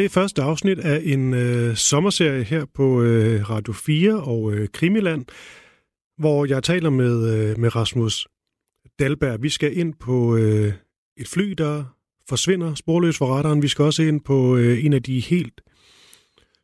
Det 0.00 0.06
er 0.06 0.10
første 0.10 0.42
afsnit 0.42 0.78
af 0.78 1.02
en 1.04 1.34
øh, 1.34 1.76
sommerserie 1.76 2.44
her 2.44 2.64
på 2.74 3.02
øh, 3.02 3.50
Radio 3.50 3.72
4 3.72 4.22
og 4.22 4.52
øh, 4.52 4.68
Krimiland, 4.72 5.24
hvor 6.18 6.44
jeg 6.44 6.62
taler 6.62 6.90
med, 6.90 7.34
øh, 7.34 7.58
med 7.58 7.76
Rasmus 7.76 8.28
Dalberg. 8.98 9.42
Vi 9.42 9.48
skal 9.48 9.78
ind 9.78 9.94
på 9.94 10.36
øh, 10.36 10.72
et 11.16 11.28
fly, 11.28 11.50
der 11.58 11.84
forsvinder 12.28 12.74
sporløst 12.74 13.18
fra 13.18 13.26
radaren. 13.26 13.62
Vi 13.62 13.68
skal 13.68 13.84
også 13.84 14.02
ind 14.02 14.20
på 14.20 14.56
øh, 14.56 14.84
en 14.84 14.92
af 14.92 15.02
de 15.02 15.20
helt 15.20 15.60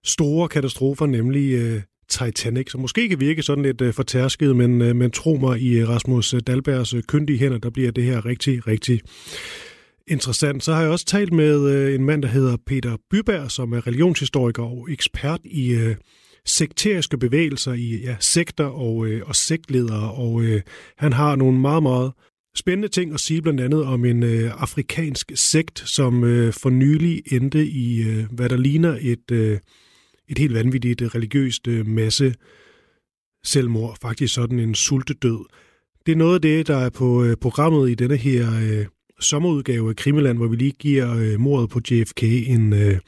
store 0.05 0.49
katastrofer, 0.49 1.07
nemlig 1.07 1.53
øh, 1.53 1.83
Titanic, 2.09 2.71
som 2.71 2.81
måske 2.81 3.09
kan 3.09 3.21
virke 3.21 3.43
sådan 3.43 3.65
lidt 3.65 3.81
øh, 3.81 3.95
fortærsket, 3.95 4.57
men, 4.57 4.83
øh, 4.83 4.97
men 4.97 5.11
tro 5.11 5.35
mig, 5.35 5.61
i 5.61 5.79
øh, 5.79 5.89
Rasmus 5.89 6.35
Dalbergs 6.47 6.95
øh, 6.95 7.03
kyndige 7.03 7.39
hænder, 7.39 7.59
der 7.59 7.71
bliver 7.71 7.91
det 7.91 8.05
her 8.05 8.27
rigtig, 8.27 8.67
rigtig 8.67 9.01
interessant. 10.07 10.65
Så 10.65 10.73
har 10.73 10.83
jeg 10.83 10.91
også 10.91 11.05
talt 11.05 11.33
med 11.33 11.71
øh, 11.71 11.95
en 11.95 12.05
mand, 12.05 12.23
der 12.23 12.29
hedder 12.29 12.57
Peter 12.67 12.97
Byberg, 13.11 13.51
som 13.51 13.73
er 13.73 13.87
religionshistoriker 13.87 14.63
og 14.63 14.91
ekspert 14.91 15.41
i 15.45 15.71
øh, 15.71 15.97
sekteriske 16.47 17.19
bevægelser, 17.19 17.73
i 17.73 17.97
ja, 17.97 18.17
sekter 18.21 18.65
og, 18.65 19.07
øh, 19.07 19.23
og 19.27 19.37
sektledere, 19.37 20.13
og 20.13 20.43
øh, 20.43 20.63
han 20.99 21.13
har 21.13 21.37
nogle 21.37 21.61
meget, 21.61 21.83
meget 21.83 22.13
spændende 22.55 22.89
ting 22.89 23.15
at 23.15 23.21
sige, 23.21 23.43
blandt 23.43 23.61
andet 23.61 23.85
om 23.85 24.05
en 24.05 24.23
øh, 24.23 24.63
afrikansk 24.63 25.33
sekt, 25.35 25.79
som 25.79 26.25
øh, 26.25 26.53
for 26.53 26.71
nylig 26.71 27.23
endte 27.33 27.67
i, 27.67 28.03
øh, 28.03 28.25
hvad 28.33 28.49
der 28.49 28.57
ligner 28.57 28.99
et, 29.01 29.31
øh, 29.31 29.59
et 30.29 30.39
helt 30.39 30.55
vanvittigt 30.55 31.03
øh, 31.03 31.09
religiøst 31.09 31.69
øh, 31.69 31.87
masse 31.87 32.35
selvmord, 33.45 33.99
faktisk 34.03 34.35
sådan 34.35 34.59
en 34.59 34.75
sultedød. 34.75 35.45
Det 36.07 36.13
er 36.13 36.17
noget 36.17 36.35
af 36.35 36.43
det, 36.43 36.67
der 36.67 36.77
er 36.77 36.91
på 36.91 37.25
øh, 37.25 37.37
programmet 37.37 37.91
i 37.91 37.95
denne 37.95 38.17
her 38.17 38.47
øh, 38.63 38.87
sommerudgave 39.21 39.89
af 39.89 39.97
Krimiland, 39.97 40.39
hvor 40.39 40.47
vi 40.47 40.57
lige 40.57 40.73
giver 40.73 41.17
øh, 41.17 41.41
mordet 41.41 41.71
på 41.71 41.81
JFK 41.91 42.23
en, 42.23 42.73
øh, 42.73 42.99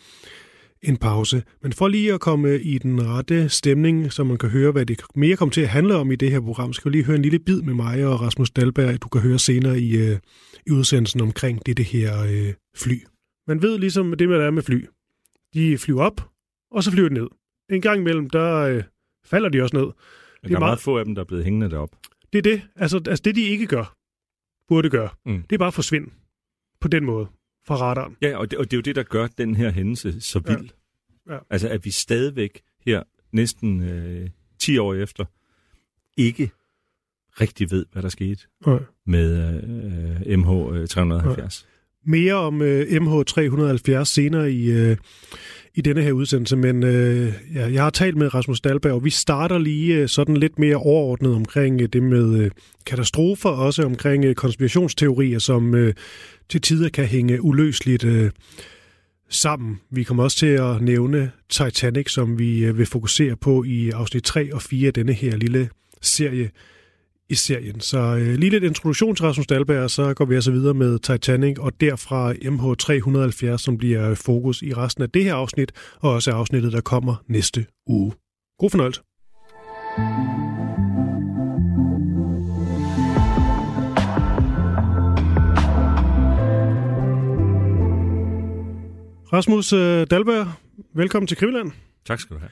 en 0.83 0.97
pause. 0.97 1.43
Men 1.63 1.73
for 1.73 1.89
lige 1.89 2.15
at 2.15 2.21
komme 2.21 2.61
i 2.61 2.79
den 2.79 3.07
rette 3.07 3.49
stemning, 3.49 4.13
så 4.13 4.25
man 4.25 4.39
kan 4.39 4.49
høre, 4.49 4.73
hvad 4.73 4.87
det 4.87 5.03
mere 5.15 5.37
kommer 5.37 5.53
til 5.53 5.61
at 5.61 5.69
handle 5.69 5.95
om 5.95 6.13
i 6.13 6.17
det 6.17 6.31
her 6.31 6.41
program, 6.41 6.73
skal 6.73 6.93
vi 6.93 6.97
lige 6.97 7.05
høre 7.05 7.17
en 7.17 7.23
lille 7.23 7.39
bid 7.39 7.63
med 7.63 7.75
mig 7.75 8.07
og 8.07 8.21
Rasmus 8.21 8.51
Dalberg, 8.51 9.03
du 9.03 9.09
kan 9.09 9.21
høre 9.21 9.39
senere 9.39 9.81
i, 9.81 9.97
øh, 9.97 10.19
i 10.67 10.71
udsendelsen 10.71 11.21
omkring 11.21 11.67
det, 11.67 11.77
det 11.77 11.85
her 11.85 12.23
øh, 12.23 12.55
fly. 12.77 12.99
Man 13.47 13.63
ved 13.63 13.79
ligesom 13.79 14.15
det, 14.19 14.29
med 14.29 14.39
der 14.39 14.47
er 14.47 14.51
med 14.51 14.63
fly. 14.63 14.87
De 15.55 15.79
flyver 15.79 16.03
op, 16.03 16.29
og 16.71 16.85
så 16.85 16.91
flyver 16.91 17.09
de 17.09 17.15
ned. 17.15 17.29
En 17.71 17.81
gang 17.81 18.01
imellem, 18.01 18.31
der 18.31 18.55
øh, 18.55 18.83
falder 19.25 19.49
de 19.49 19.63
også 19.63 19.77
ned. 19.77 19.85
Der 19.85 20.51
er, 20.51 20.55
er 20.55 20.59
meget 20.59 20.81
få 20.81 20.99
af 20.99 21.05
dem, 21.05 21.15
der 21.15 21.23
er 21.23 21.27
blevet 21.27 21.45
hængende 21.45 21.71
derop. 21.71 21.97
Det 22.33 22.39
er 22.39 22.43
det. 22.43 22.63
Altså, 22.77 22.97
altså 23.07 23.23
det, 23.25 23.37
de 23.37 23.43
ikke 23.43 23.67
gør, 23.67 23.98
burde 24.69 24.91
gøre, 24.91 25.09
Mm. 25.27 25.43
det 25.43 25.53
er 25.57 25.59
bare 25.59 25.67
at 25.69 25.75
forsvinde 25.75 26.11
på 26.81 26.89
den 26.89 27.05
måde 27.05 27.27
fra 27.67 27.77
radaren. 27.77 28.17
Ja, 28.23 28.37
og 28.37 28.51
det, 28.51 28.59
og 28.59 28.65
det 28.65 28.73
er 28.73 28.77
jo 28.79 28.83
det, 28.83 28.97
der 28.97 29.03
gør 29.03 29.27
den 29.27 29.55
her 29.57 29.71
hændelse 29.71 30.21
så 30.21 30.41
Ja. 30.49 30.57
vild. 30.57 30.69
Ja. 31.31 31.39
Altså, 31.51 31.69
at 31.69 31.85
vi 31.85 31.91
stadigvæk 31.91 32.61
her, 32.87 33.03
næsten 33.33 33.83
øh, 33.83 34.31
10 34.59 34.79
år 34.79 34.95
efter, 34.95 35.25
ikke 36.17 36.51
rigtig 37.41 37.71
ved, 37.71 37.87
hvad 37.93 38.03
der 38.03 38.09
skete 38.09 38.43
Nej. 38.67 38.79
med 39.07 39.55
øh, 40.27 40.39
MH370. 40.39 41.65
Mere 42.07 42.35
om 42.35 42.63
øh, 42.63 42.87
MH370 42.87 44.05
senere 44.05 44.53
i, 44.53 44.71
øh, 44.71 44.97
i 45.79 45.81
denne 45.81 46.03
her 46.03 46.13
udsendelse, 46.13 46.57
men 46.57 46.83
øh, 46.83 47.33
ja, 47.55 47.73
jeg 47.73 47.83
har 47.83 47.91
talt 47.91 48.17
med 48.17 48.35
Rasmus 48.35 48.61
Dalberg, 48.61 48.93
og 48.93 49.05
vi 49.05 49.11
starter 49.11 49.59
lige 49.59 49.95
øh, 49.95 50.09
sådan 50.09 50.37
lidt 50.37 50.59
mere 50.59 50.77
overordnet 50.77 51.35
omkring 51.35 51.81
øh, 51.81 51.89
det 51.89 52.03
med 52.03 52.41
øh, 52.41 52.51
katastrofer, 52.87 53.49
også 53.49 53.83
omkring 53.83 54.25
øh, 54.25 54.35
konspirationsteorier, 54.35 55.39
som 55.39 55.75
øh, 55.75 55.95
til 56.49 56.61
tider 56.61 56.89
kan 56.89 57.05
hænge 57.05 57.43
uløseligt 57.43 58.05
øh, 58.05 58.31
sammen. 59.29 59.81
Vi 59.91 60.03
kommer 60.03 60.23
også 60.23 60.37
til 60.37 60.47
at 60.47 60.83
nævne 60.83 61.31
Titanic, 61.49 62.13
som 62.13 62.39
vi 62.39 62.65
øh, 62.65 62.79
vil 62.79 62.87
fokusere 62.87 63.37
på 63.37 63.65
i 63.65 63.91
afsnit 63.91 64.25
3 64.25 64.55
og 64.55 64.63
4 64.63 64.87
af 64.87 64.95
denne 64.95 65.13
her 65.13 65.37
lille 65.37 65.69
serie 66.03 66.51
i 67.31 67.35
serien. 67.35 67.81
Så 67.81 67.99
øh, 67.99 68.35
lige 68.35 68.51
lidt 68.51 68.65
introduktion 68.65 69.17
til 69.17 69.25
Rasmus 69.25 69.47
Dahlberg, 69.47 69.83
og 69.83 69.91
så 69.91 70.15
går 70.15 70.25
vi 70.25 70.35
altså 70.35 70.51
videre 70.51 70.75
med 70.75 70.99
Titanic, 70.99 71.59
og 71.59 71.81
derfra 71.81 72.33
MH370, 72.33 73.57
som 73.57 73.79
bliver 73.79 74.15
fokus 74.15 74.63
i 74.63 74.75
resten 74.75 75.03
af 75.03 75.11
det 75.11 75.25
her 75.25 75.35
afsnit, 75.35 75.73
og 76.01 76.13
også 76.13 76.31
afsnittet, 76.33 76.73
der 76.73 76.81
kommer 76.81 77.25
næste 77.27 77.67
uge. 77.87 78.13
God 78.59 78.71
fornøjelse. 78.71 79.01
Rasmus 89.33 89.73
øh, 89.73 90.07
Dahlberg, 90.11 90.47
velkommen 90.95 91.27
til 91.27 91.37
Krimiland. 91.37 91.73
Tak 92.07 92.21
skal 92.21 92.37
du 92.37 92.41
have. 92.41 92.51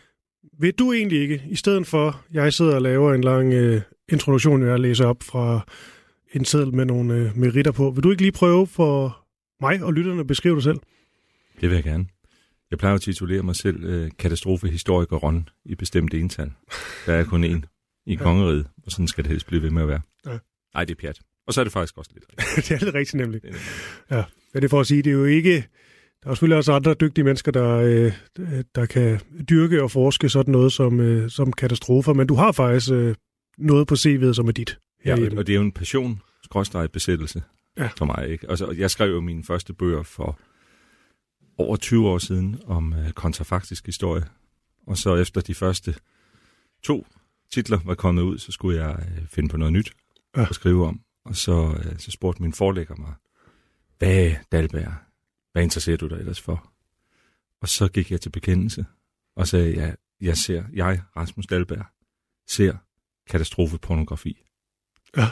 Vil 0.60 0.72
du 0.72 0.92
egentlig 0.92 1.20
ikke, 1.20 1.42
i 1.50 1.56
stedet 1.56 1.86
for, 1.86 2.24
jeg 2.32 2.52
sidder 2.52 2.74
og 2.74 2.82
laver 2.82 3.14
en 3.14 3.24
lang 3.24 3.52
øh, 3.52 3.80
introduktion, 4.12 4.62
jeg 4.62 4.80
læser 4.80 5.06
op 5.06 5.22
fra 5.22 5.66
en 6.32 6.44
seddel 6.44 6.74
med 6.74 6.84
nogle 6.84 7.14
øh, 7.14 7.36
meritter 7.36 7.72
på, 7.72 7.90
vil 7.90 8.04
du 8.04 8.10
ikke 8.10 8.22
lige 8.22 8.32
prøve 8.32 8.66
for 8.66 9.24
mig 9.60 9.82
og 9.82 9.92
lytterne 9.92 10.20
at 10.20 10.26
beskrive 10.26 10.54
dig 10.54 10.62
selv? 10.62 10.78
Det 11.60 11.68
vil 11.68 11.74
jeg 11.74 11.84
gerne. 11.84 12.06
Jeg 12.70 12.78
plejer 12.78 12.94
at 12.94 13.00
titulere 13.00 13.42
mig 13.42 13.56
selv 13.56 13.84
øh, 13.84 14.10
katastrofehistoriker 14.18 15.16
Ron 15.16 15.48
i 15.64 15.74
bestemt 15.74 16.14
ental. 16.14 16.52
Der 17.06 17.14
er 17.14 17.24
kun 17.24 17.44
én 17.44 17.60
i 18.06 18.14
kongeriget, 18.24 18.66
og 18.86 18.92
sådan 18.92 19.08
skal 19.08 19.24
det 19.24 19.30
helst 19.30 19.46
blive 19.46 19.62
ved 19.62 19.70
med 19.70 19.82
at 19.82 19.88
være. 19.88 20.00
Ja. 20.26 20.38
Nej, 20.74 20.84
det 20.84 20.94
er 20.94 21.00
pjat. 21.00 21.20
Og 21.46 21.54
så 21.54 21.60
er 21.60 21.64
det 21.64 21.72
faktisk 21.72 21.98
også 21.98 22.10
lidt. 22.14 22.24
det 22.68 22.70
er 22.70 22.84
lidt 22.84 22.94
rigtigt 22.94 23.20
nemlig. 23.20 23.42
Det 23.42 23.48
er 23.48 23.52
nemlig. 23.52 23.66
Ja, 24.10 24.24
men 24.52 24.62
det 24.62 24.64
er 24.64 24.68
for 24.68 24.80
at 24.80 24.86
sige, 24.86 25.02
det 25.02 25.10
er 25.10 25.14
jo 25.14 25.24
ikke... 25.24 25.64
Der 26.24 26.30
er 26.30 26.34
selvfølgelig 26.34 26.56
også 26.56 26.72
andre 26.72 26.94
dygtige 26.94 27.24
mennesker, 27.24 27.52
der, 27.52 27.76
øh, 27.76 28.12
der 28.74 28.86
kan 28.86 29.20
dyrke 29.50 29.82
og 29.82 29.90
forske 29.90 30.28
sådan 30.28 30.52
noget 30.52 30.72
som, 30.72 31.00
øh, 31.00 31.30
som 31.30 31.52
katastrofer, 31.52 32.12
men 32.12 32.26
du 32.26 32.34
har 32.34 32.52
faktisk 32.52 32.92
øh, 32.92 33.14
noget 33.58 33.86
på 33.86 33.94
CV'et, 33.94 34.32
som 34.32 34.48
er 34.48 34.52
dit 34.52 34.78
Ja, 35.04 35.12
og, 35.12 35.16
herhjemme. 35.18 35.40
og 35.40 35.46
det 35.46 35.52
er 35.52 35.56
jo 35.56 35.62
en 35.62 35.72
passion, 35.72 36.22
skråstreget 36.42 36.92
besættelse 36.92 37.42
Ja. 37.76 37.88
for 37.98 38.04
mig. 38.04 38.28
Ikke? 38.28 38.50
Altså, 38.50 38.70
jeg 38.70 38.90
skrev 38.90 39.10
jo 39.10 39.20
mine 39.20 39.44
første 39.44 39.72
bøger 39.74 40.02
for 40.02 40.38
over 41.58 41.76
20 41.76 42.08
år 42.08 42.18
siden 42.18 42.60
om 42.64 42.92
øh, 42.92 43.10
kontrafaktisk 43.12 43.86
historie. 43.86 44.24
Og 44.86 44.96
så 44.98 45.16
efter 45.16 45.40
de 45.40 45.54
første 45.54 45.94
to 46.82 47.06
titler 47.52 47.78
var 47.84 47.94
kommet 47.94 48.22
ud, 48.22 48.38
så 48.38 48.52
skulle 48.52 48.84
jeg 48.84 49.06
øh, 49.18 49.26
finde 49.28 49.48
på 49.48 49.56
noget 49.56 49.72
nyt 49.72 49.92
Ja. 50.36 50.46
at 50.48 50.54
skrive 50.54 50.86
om. 50.86 51.00
Og 51.24 51.36
så, 51.36 51.80
øh, 51.84 51.98
så 51.98 52.10
spurgte 52.10 52.42
min 52.42 52.52
forlægger 52.52 52.94
mig, 52.96 53.12
hvad 53.98 54.34
Dalberg, 54.52 54.94
hvad 55.52 55.62
interesserer 55.62 55.96
du 55.96 56.06
dig 56.08 56.18
ellers 56.18 56.40
for? 56.40 56.72
Og 57.60 57.68
så 57.68 57.88
gik 57.88 58.10
jeg 58.10 58.20
til 58.20 58.30
bekendelse 58.30 58.86
og 59.36 59.48
sagde, 59.48 59.70
ja, 59.74 59.92
jeg 60.20 60.36
ser, 60.36 60.64
jeg, 60.72 61.02
Rasmus 61.16 61.46
Dalberg, 61.46 61.84
ser 62.48 62.76
katastrofepornografi. 63.30 64.42
Ja. 65.16 65.26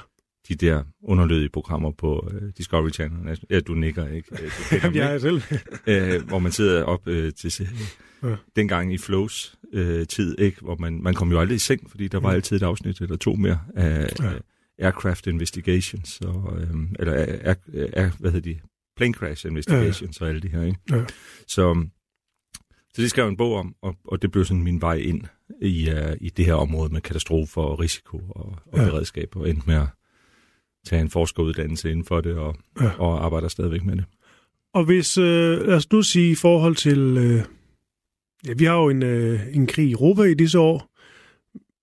De 0.49 0.55
der 0.55 0.85
underlødige 1.03 1.49
programmer 1.49 1.91
på 1.91 2.29
øh, 2.33 2.53
Discovery 2.59 2.91
Channel. 2.91 3.39
Ja, 3.51 3.61
du 3.61 3.75
nikker, 3.75 4.09
ikke? 4.09 4.29
Øh, 4.45 4.51
Du 4.71 4.77
Jamen, 4.83 4.97
jeg 4.97 5.15
er 5.15 5.19
selv. 5.19 5.43
øh, 5.87 6.29
hvor 6.29 6.39
man 6.39 6.53
sidder 6.53 6.83
op 6.85 7.09
øh, 7.09 7.33
til 7.33 7.51
se- 7.53 7.69
Ja. 8.23 8.37
dengang 8.57 8.95
i 8.95 8.99
Flows 8.99 9.57
øh, 9.73 10.07
tid, 10.07 10.39
ikke? 10.39 10.61
hvor 10.61 10.77
man, 10.77 11.03
man 11.03 11.15
kom 11.15 11.31
jo 11.33 11.41
aldrig 11.41 11.57
i 11.57 11.59
seng, 11.59 11.91
fordi 11.91 12.09
der 12.09 12.21
var 12.21 12.29
Mm. 12.31 12.35
altid 12.35 12.57
et 12.57 12.63
afsnit 12.63 13.01
eller 13.01 13.17
to 13.17 13.35
mere 13.35 13.61
af 13.77 14.09
Ja. 14.21 14.31
ja. 14.31 14.39
Aircraft 14.79 15.27
Investigations, 15.27 16.21
og, 16.21 16.59
øh, 16.61 16.69
eller 16.99 17.13
air, 17.15 17.55
air, 17.93 18.11
hvad 18.21 18.33
hedder 18.33 18.53
de? 18.53 18.61
Plane 18.97 19.15
Crash 19.15 19.47
Investigations 19.47 20.21
og 20.21 20.29
alle 20.29 20.41
de 20.41 20.49
her. 20.49 20.63
Ikke? 20.63 20.79
Ja. 20.91 21.05
Så, 21.49 21.87
så 22.95 23.03
det 23.03 23.11
skrev 23.11 23.25
jeg 23.25 23.31
en 23.31 23.37
bog 23.37 23.55
om, 23.55 23.75
og, 23.83 23.97
og 24.05 24.23
det 24.23 24.31
blev 24.31 24.45
sådan 24.45 24.63
min 24.63 24.81
vej 24.81 24.95
ind 24.95 25.23
i, 25.63 25.89
uh, 25.91 26.13
i 26.21 26.29
det 26.29 26.45
her 26.45 26.55
område 26.55 26.93
med 26.93 27.01
katastrofer 27.01 27.63
og 27.63 27.81
risiko 27.81 28.21
og, 28.31 28.59
og 28.73 28.79
ja. 28.79 28.85
beredskab, 28.85 29.37
og 29.37 29.51
endte 29.51 29.63
med 29.67 29.75
at, 29.75 29.89
tage 30.85 31.03
en 31.03 31.11
forskeruddannelse 31.11 31.91
inden 31.91 32.05
for 32.05 32.21
det, 32.21 32.35
og, 32.35 32.57
ja. 32.81 32.91
og 32.99 33.25
arbejder 33.25 33.49
stadigvæk 33.49 33.85
med 33.85 33.97
det. 33.97 34.05
Og 34.75 34.85
hvis, 34.85 35.19
øh, 35.19 35.67
lad 35.67 35.77
os 35.77 35.93
nu 35.93 36.03
sige 36.03 36.31
i 36.31 36.35
forhold 36.35 36.77
til, 36.77 36.99
øh, 36.99 37.43
ja, 38.47 38.53
vi 38.53 38.65
har 38.65 38.77
jo 38.77 38.89
en, 38.89 39.03
øh, 39.03 39.41
en 39.57 39.67
krig 39.67 39.89
i 39.89 39.93
Europa 39.93 40.23
i 40.23 40.35
disse 40.35 40.59
år. 40.59 40.91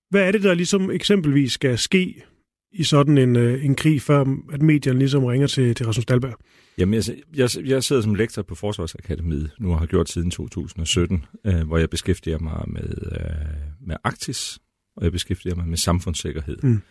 Hvad 0.10 0.28
er 0.28 0.32
det, 0.32 0.44
der 0.44 0.54
ligesom 0.54 0.92
eksempelvis 0.92 1.52
skal 1.52 1.78
ske 1.78 2.24
i 2.74 2.84
sådan 2.84 3.18
en, 3.18 3.36
øh, 3.36 3.66
en 3.66 3.76
krig, 3.76 4.02
før 4.02 4.26
at 4.52 4.62
medierne 4.62 5.00
ligesom 5.00 5.26
ringer 5.26 5.48
til, 5.48 5.76
til 5.76 5.86
Rasmus 5.86 6.06
Dahlberg? 6.06 6.36
Jamen, 6.78 6.94
jeg, 6.94 7.04
jeg, 7.36 7.50
jeg 7.66 7.84
sidder 7.84 8.02
som 8.02 8.16
lektor 8.16 8.42
på 8.42 8.56
Forsvarsakademiet, 8.56 9.52
nu 9.60 9.72
har 9.72 9.80
jeg 9.80 9.88
gjort 9.88 10.10
siden 10.10 10.32
2017, 10.32 11.26
øh, 11.46 11.68
hvor 11.68 11.78
jeg 11.78 11.90
beskæftiger 11.90 12.40
mig 12.40 12.64
med, 12.68 13.12
øh, 13.12 13.88
med 13.88 13.96
Arktis, 14.04 14.60
og 14.96 15.04
jeg 15.04 15.12
beskæftiger 15.12 15.56
mig 15.56 15.68
med 15.68 15.78
samfundssikkerhed. 15.78 16.58
Mm. 16.64 16.82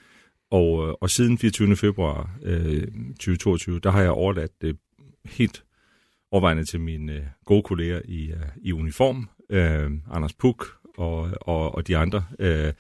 Og, 0.51 0.89
øh, 0.89 0.95
og 1.01 1.11
siden 1.11 1.39
24. 1.39 1.77
februar 1.77 2.39
øh, 2.43 2.87
2022, 3.11 3.79
der 3.79 3.91
har 3.91 4.01
jeg 4.01 4.11
overladt 4.11 4.63
det 4.63 4.77
helt 5.25 5.65
overvejende 6.31 6.65
til 6.65 6.81
mine 6.81 7.13
øh, 7.13 7.23
gode 7.45 7.63
kolleger 7.63 8.01
i, 8.05 8.33
i 8.63 8.73
uniform, 8.73 9.29
øh, 9.51 9.91
Anders 10.11 10.33
Puk 10.33 10.67
og, 10.99 11.31
og, 11.41 11.75
og 11.75 11.89
de 11.89 11.97
andre 11.97 12.25
øh, 12.39 12.73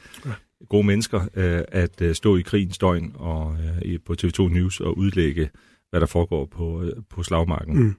gode 0.68 0.86
mennesker, 0.86 1.20
øh, 1.34 1.62
at 1.68 2.02
øh, 2.02 2.14
stå 2.14 2.36
i 2.36 2.42
krigens 2.42 2.78
døgn 2.78 3.12
og 3.14 3.56
øh, 3.84 3.98
på 4.04 4.14
TV2 4.22 4.48
News 4.48 4.80
og 4.80 4.98
udlægge, 4.98 5.50
hvad 5.90 6.00
der 6.00 6.06
foregår 6.06 6.46
på, 6.46 6.82
øh, 6.82 6.92
på 7.10 7.22
slagmarken 7.22 7.82
mm. 7.82 7.94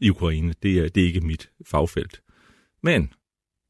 i 0.00 0.10
Ukraine. 0.10 0.54
Det 0.62 0.78
er, 0.78 0.88
det 0.88 1.02
er 1.02 1.06
ikke 1.06 1.20
mit 1.20 1.50
fagfelt. 1.66 2.22
Men 2.82 3.12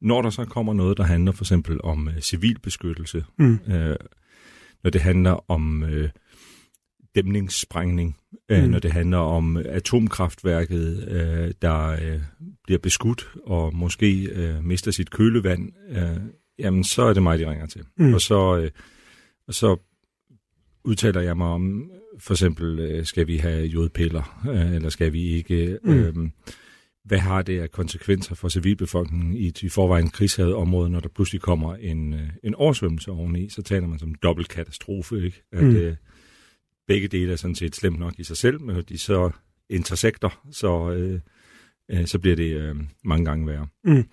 når 0.01 0.21
der 0.21 0.29
så 0.29 0.45
kommer 0.45 0.73
noget, 0.73 0.97
der 0.97 1.03
handler 1.03 1.31
for 1.31 1.43
eksempel 1.43 1.79
om 1.83 2.07
øh, 2.07 2.19
civilbeskyttelse, 2.19 3.25
mm. 3.39 3.59
øh, 3.67 3.95
når 4.83 4.89
det 4.89 5.01
handler 5.01 5.51
om 5.51 5.83
øh, 5.83 6.09
dæmningssprængning, 7.15 8.17
øh, 8.49 8.63
mm. 8.63 8.69
når 8.69 8.79
det 8.79 8.91
handler 8.91 9.17
om 9.17 9.57
atomkraftværket, 9.57 11.07
øh, 11.07 11.53
der 11.61 11.87
øh, 11.87 12.21
bliver 12.63 12.79
beskudt 12.79 13.29
og 13.43 13.75
måske 13.75 14.23
øh, 14.23 14.63
mister 14.63 14.91
sit 14.91 15.11
kølevand, 15.11 15.71
øh, 15.89 16.17
jamen 16.59 16.83
så 16.83 17.01
er 17.01 17.13
det 17.13 17.23
mig, 17.23 17.39
de 17.39 17.49
ringer 17.49 17.65
til. 17.65 17.85
Mm. 17.97 18.13
Og 18.13 18.21
så, 18.21 18.57
øh, 18.57 18.71
og 19.47 19.53
så 19.53 19.77
udtaler 20.83 21.21
jeg 21.21 21.37
mig 21.37 21.47
om, 21.47 21.91
for 22.19 22.33
eksempel, 22.33 22.79
øh, 22.79 23.05
skal 23.05 23.27
vi 23.27 23.37
have 23.37 23.65
jodpiller, 23.65 24.43
øh, 24.49 24.75
eller 24.75 24.89
skal 24.89 25.13
vi 25.13 25.23
ikke... 25.23 25.79
Mm. 25.83 25.93
Øh, 25.93 26.29
hvad 27.07 27.19
har 27.19 27.41
det 27.41 27.59
af 27.59 27.71
konsekvenser 27.71 28.35
for 28.35 28.49
civilbefolkningen 28.49 29.35
i 29.35 29.47
et 29.47 29.63
i 29.63 29.69
forvejen 29.69 30.09
krigshavet 30.09 30.53
område, 30.53 30.89
når 30.89 30.99
der 30.99 31.09
pludselig 31.09 31.41
kommer 31.41 31.75
en, 31.75 32.13
øh, 32.13 32.29
en 32.43 32.55
oversvømmelse 32.55 33.11
oveni, 33.11 33.49
så 33.49 33.61
taler 33.61 33.87
man 33.87 33.99
som 33.99 34.15
dobbelt 34.15 34.49
katastrofe, 34.49 35.25
ikke? 35.25 35.43
At 35.51 35.63
mm. 35.63 35.75
øh, 35.75 35.95
begge 36.87 37.07
dele 37.07 37.31
er 37.31 37.35
sådan 37.35 37.55
set 37.55 37.75
slemt 37.75 37.99
nok 37.99 38.13
i 38.17 38.23
sig 38.23 38.37
selv, 38.37 38.61
men 38.61 38.83
de 38.89 38.97
så 38.97 39.31
intersekter, 39.69 40.47
så, 40.51 40.91
øh, 40.91 41.19
øh, 41.91 42.07
så 42.07 42.19
bliver 42.19 42.35
det 42.35 42.55
øh, 42.55 42.75
mange 43.03 43.25
gange 43.25 43.47
værre. 43.47 43.67
Mm. 43.83 44.03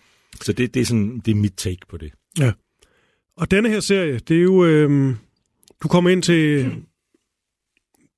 Så 0.43 0.52
det, 0.52 0.75
det, 0.75 0.81
er 0.81 0.87
sådan, 0.87 1.19
det 1.19 1.31
er 1.31 1.35
mit 1.35 1.55
take 1.56 1.87
på 1.88 1.97
det. 1.97 2.12
Ja. 2.38 2.52
Og 3.36 3.50
denne 3.50 3.69
her 3.69 3.81
serie, 3.81 4.19
det 4.19 4.36
er 4.36 4.42
jo... 4.42 4.64
Øh, 4.64 5.14
du 5.82 5.88
kommer 5.88 6.10
ind 6.10 6.22
til, 6.22 6.66
mm. 6.66 6.84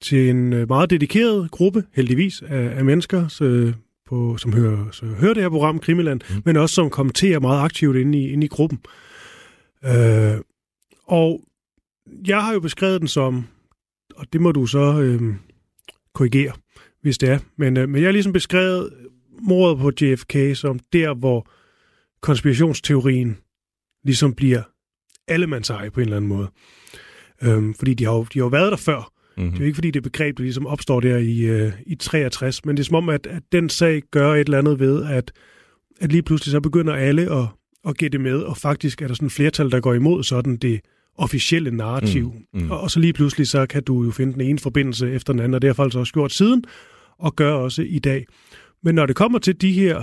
til 0.03 0.31
en 0.31 0.53
øh, 0.53 0.69
meget 0.69 0.91
dedikeret 0.91 1.51
gruppe, 1.51 1.85
heldigvis, 1.93 2.43
af, 2.43 2.79
af 2.79 2.85
mennesker, 2.85 3.29
så, 3.29 3.73
på, 4.07 4.37
som 4.37 4.53
hører, 4.53 4.91
så 4.91 5.07
hører 5.07 5.35
det 5.35 5.43
her 5.43 5.51
program, 5.51 5.79
Krimiland, 5.79 6.21
mm. 6.31 6.43
men 6.45 6.57
også 6.57 6.75
som 6.75 6.91
kommenterer 6.91 7.41
meget 7.41 7.65
aktivt 7.65 7.97
inde 7.97 8.19
i, 8.19 8.31
inde 8.31 8.45
i 8.45 8.49
gruppen. 8.49 8.81
Øh, 9.85 10.41
og 11.05 11.41
jeg 12.27 12.45
har 12.45 12.53
jo 12.53 12.61
beskrevet 12.61 13.01
den 13.01 13.09
som, 13.09 13.47
og 14.17 14.27
det 14.33 14.41
må 14.41 14.53
du 14.53 14.67
så 14.67 15.01
øh, 15.01 15.35
korrigere, 16.15 16.53
hvis 17.03 17.19
det 17.19 17.29
er, 17.29 17.39
men, 17.57 17.77
øh, 17.77 17.89
men 17.89 18.03
jeg 18.03 18.07
har 18.07 18.13
ligesom 18.13 18.33
beskrevet 18.33 18.93
mordet 19.43 19.79
på 19.79 19.91
JFK 20.01 20.37
som 20.55 20.79
der, 20.93 21.15
hvor 21.15 21.49
konspirationsteorien 22.21 23.37
ligesom 24.07 24.35
bliver 24.35 24.63
allemands 25.29 25.71
eje 25.71 25.91
på 25.91 26.01
en 26.01 26.05
eller 26.05 26.17
anden 26.17 26.29
måde. 26.29 26.49
Øh, 27.43 27.75
fordi 27.79 27.95
de 27.95 28.05
har, 28.05 28.13
jo, 28.13 28.23
de 28.23 28.39
har 28.39 28.45
jo 28.45 28.49
været 28.49 28.71
der 28.71 28.77
før, 28.77 29.13
Mm-hmm. 29.37 29.51
Det 29.51 29.59
er 29.59 29.61
jo 29.61 29.67
ikke, 29.67 29.77
fordi 29.77 29.91
det 29.91 30.03
begreb, 30.03 30.39
der 30.39 30.43
ligesom 30.43 30.67
opstår 30.67 31.01
der 31.01 31.17
i, 31.17 31.39
øh, 31.39 31.73
i 31.87 31.95
63, 31.95 32.65
men 32.65 32.77
det 32.77 32.83
er 32.83 32.85
som 32.85 32.95
om, 32.95 33.09
at, 33.09 33.27
at 33.27 33.43
den 33.53 33.69
sag 33.69 34.03
gør 34.11 34.35
et 34.35 34.41
eller 34.41 34.59
andet 34.59 34.81
ved, 34.81 35.05
at, 35.05 35.33
at 36.01 36.13
lige 36.13 36.23
pludselig 36.23 36.51
så 36.51 36.61
begynder 36.61 36.95
alle 36.95 37.33
at, 37.33 37.47
at 37.89 37.97
gætte 37.97 38.19
med, 38.19 38.39
og 38.39 38.57
faktisk 38.57 39.03
er 39.03 39.07
der 39.07 39.15
sådan 39.15 39.27
et 39.27 39.33
flertal, 39.33 39.71
der 39.71 39.81
går 39.81 39.95
imod 39.95 40.23
sådan 40.23 40.57
det 40.57 40.81
officielle 41.19 41.71
narrativ. 41.71 42.33
Mm, 42.53 42.61
mm. 42.63 42.71
Og, 42.71 42.81
og 42.81 42.91
så 42.91 43.01
lige 43.01 43.13
pludselig, 43.13 43.49
så 43.49 43.67
kan 43.67 43.83
du 43.83 44.05
jo 44.05 44.11
finde 44.11 44.33
den 44.33 44.41
ene 44.41 44.59
forbindelse 44.59 45.11
efter 45.11 45.33
den 45.33 45.41
anden, 45.41 45.55
og 45.55 45.63
det 45.63 45.69
har 45.69 45.75
folk 45.75 45.93
så 45.93 45.99
også 45.99 46.13
gjort 46.13 46.33
siden, 46.33 46.65
og 47.19 47.37
gør 47.37 47.53
også 47.53 47.83
i 47.83 47.99
dag. 47.99 48.27
Men 48.83 48.95
når 48.95 49.07
det 49.07 49.17
kommer 49.17 49.39
til 49.39 49.61
de 49.61 49.73
her 49.73 50.03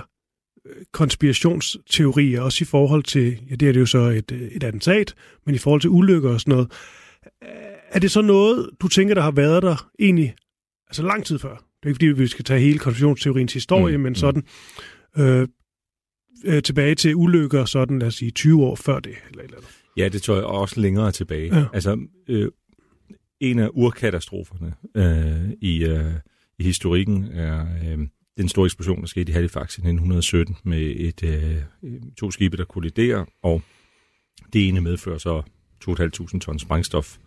konspirationsteorier, 0.92 2.42
også 2.42 2.64
i 2.64 2.66
forhold 2.66 3.04
til, 3.04 3.40
ja, 3.50 3.56
det 3.56 3.68
er 3.68 3.74
det 3.74 3.80
jo 3.80 3.86
så 3.86 4.00
et, 4.00 4.32
et 4.32 4.64
attentat, 4.64 5.14
men 5.46 5.56
i 5.56 5.58
forhold 5.58 5.82
til 5.82 5.90
ulykker 5.90 6.30
og 6.30 6.40
sådan 6.40 6.52
noget, 6.52 6.72
er 7.90 8.00
det 8.00 8.12
så 8.12 8.22
noget, 8.22 8.70
du 8.82 8.88
tænker, 8.88 9.14
der 9.14 9.22
har 9.22 9.32
været 9.32 9.64
der 9.64 9.90
egentlig 10.00 10.36
altså 10.88 11.04
lang 11.04 11.26
tid 11.26 11.40
før? 11.40 11.50
Det 11.50 11.84
er 11.84 11.88
ikke, 11.88 11.96
fordi 11.96 12.06
vi 12.06 12.28
skal 12.28 12.46
tage 12.46 12.60
hele 12.60 12.80
konspirationsteoriens 12.80 13.54
historie, 13.54 13.98
mm, 13.98 14.04
men 14.04 14.12
mm. 14.12 14.16
sådan 14.16 14.44
øh, 15.18 15.48
øh, 16.46 16.64
tilbage 16.64 16.96
til 16.96 17.16
ulykker, 17.16 17.66
sådan 17.66 18.00
lad 18.00 18.08
os 18.08 18.16
sige 18.16 18.32
20 18.32 18.64
år 18.64 18.76
før 18.76 19.00
det. 19.00 19.16
Eller, 19.30 19.44
eller. 19.44 19.58
Ja, 19.98 20.10
det 20.10 20.22
tror 20.22 20.36
jeg 20.36 20.44
også 20.44 20.80
længere 20.80 21.12
tilbage. 21.12 21.56
Ja. 21.58 21.66
Altså, 21.74 21.98
øh, 22.28 22.52
en 23.40 23.60
af 23.60 23.70
urkatastroferne 23.74 24.74
øh, 24.96 25.54
i, 25.62 25.86
øh, 25.86 26.14
i 26.60 26.64
historikken 26.64 27.24
er 27.24 27.62
øh, 27.62 28.08
den 28.38 28.50
store 28.50 28.66
eksplosion, 28.66 29.02
der 29.02 29.08
skete 29.08 29.30
i 29.32 29.34
Halifax 29.34 29.78
i 29.78 29.82
1917 29.82 30.56
med 30.64 30.94
et, 30.96 31.24
øh, 31.24 31.64
to 32.18 32.32
skibe, 32.32 32.58
der 32.58 32.66
kolliderer, 32.66 33.26
og 33.42 33.62
det 34.54 34.68
ene 34.68 34.82
medfører 34.82 35.18
så 35.18 35.42
2.500 35.90 36.40
tons 36.40 36.62
sprængstof 36.62 37.18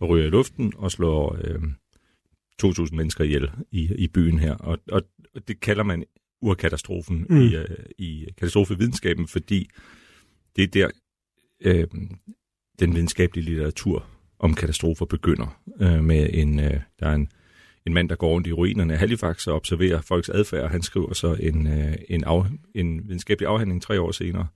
og 0.00 0.08
ryger 0.08 0.26
i 0.26 0.30
luften 0.30 0.72
og 0.76 0.90
slår 0.90 1.36
øh, 1.44 1.62
2.000 2.62 2.96
mennesker 2.96 3.24
ihjel 3.24 3.50
i, 3.70 3.94
i 3.98 4.08
byen 4.08 4.38
her. 4.38 4.54
Og, 4.54 4.78
og, 4.92 5.02
og 5.34 5.48
det 5.48 5.60
kalder 5.60 5.82
man 5.82 6.04
urkatastrofen 6.42 7.26
mm. 7.30 7.40
i, 7.40 7.56
øh, 7.56 7.64
i 7.98 8.26
katastrofevidenskaben, 8.38 9.28
fordi 9.28 9.70
det 10.56 10.62
er 10.62 10.68
der, 10.68 10.90
øh, 11.60 11.86
den 12.80 12.94
videnskabelige 12.94 13.44
litteratur 13.44 14.06
om 14.38 14.54
katastrofer 14.54 15.06
begynder 15.06 15.60
øh, 15.80 16.04
med 16.04 16.30
en, 16.32 16.60
øh, 16.60 16.80
der 17.00 17.06
er 17.06 17.14
en, 17.14 17.28
en 17.86 17.94
mand, 17.94 18.08
der 18.08 18.14
går 18.14 18.28
rundt 18.28 18.46
i 18.46 18.52
ruinerne 18.52 18.92
af 18.92 18.98
Halifax 18.98 19.46
og 19.46 19.54
observerer 19.54 20.00
folks 20.00 20.28
adfærd. 20.28 20.70
Han 20.70 20.82
skriver 20.82 21.14
så 21.14 21.36
en, 21.40 21.66
øh, 21.66 21.94
en, 22.08 22.24
af, 22.24 22.42
en 22.74 23.08
videnskabelig 23.08 23.48
afhandling 23.48 23.82
tre 23.82 24.00
år 24.00 24.12
senere, 24.12 24.46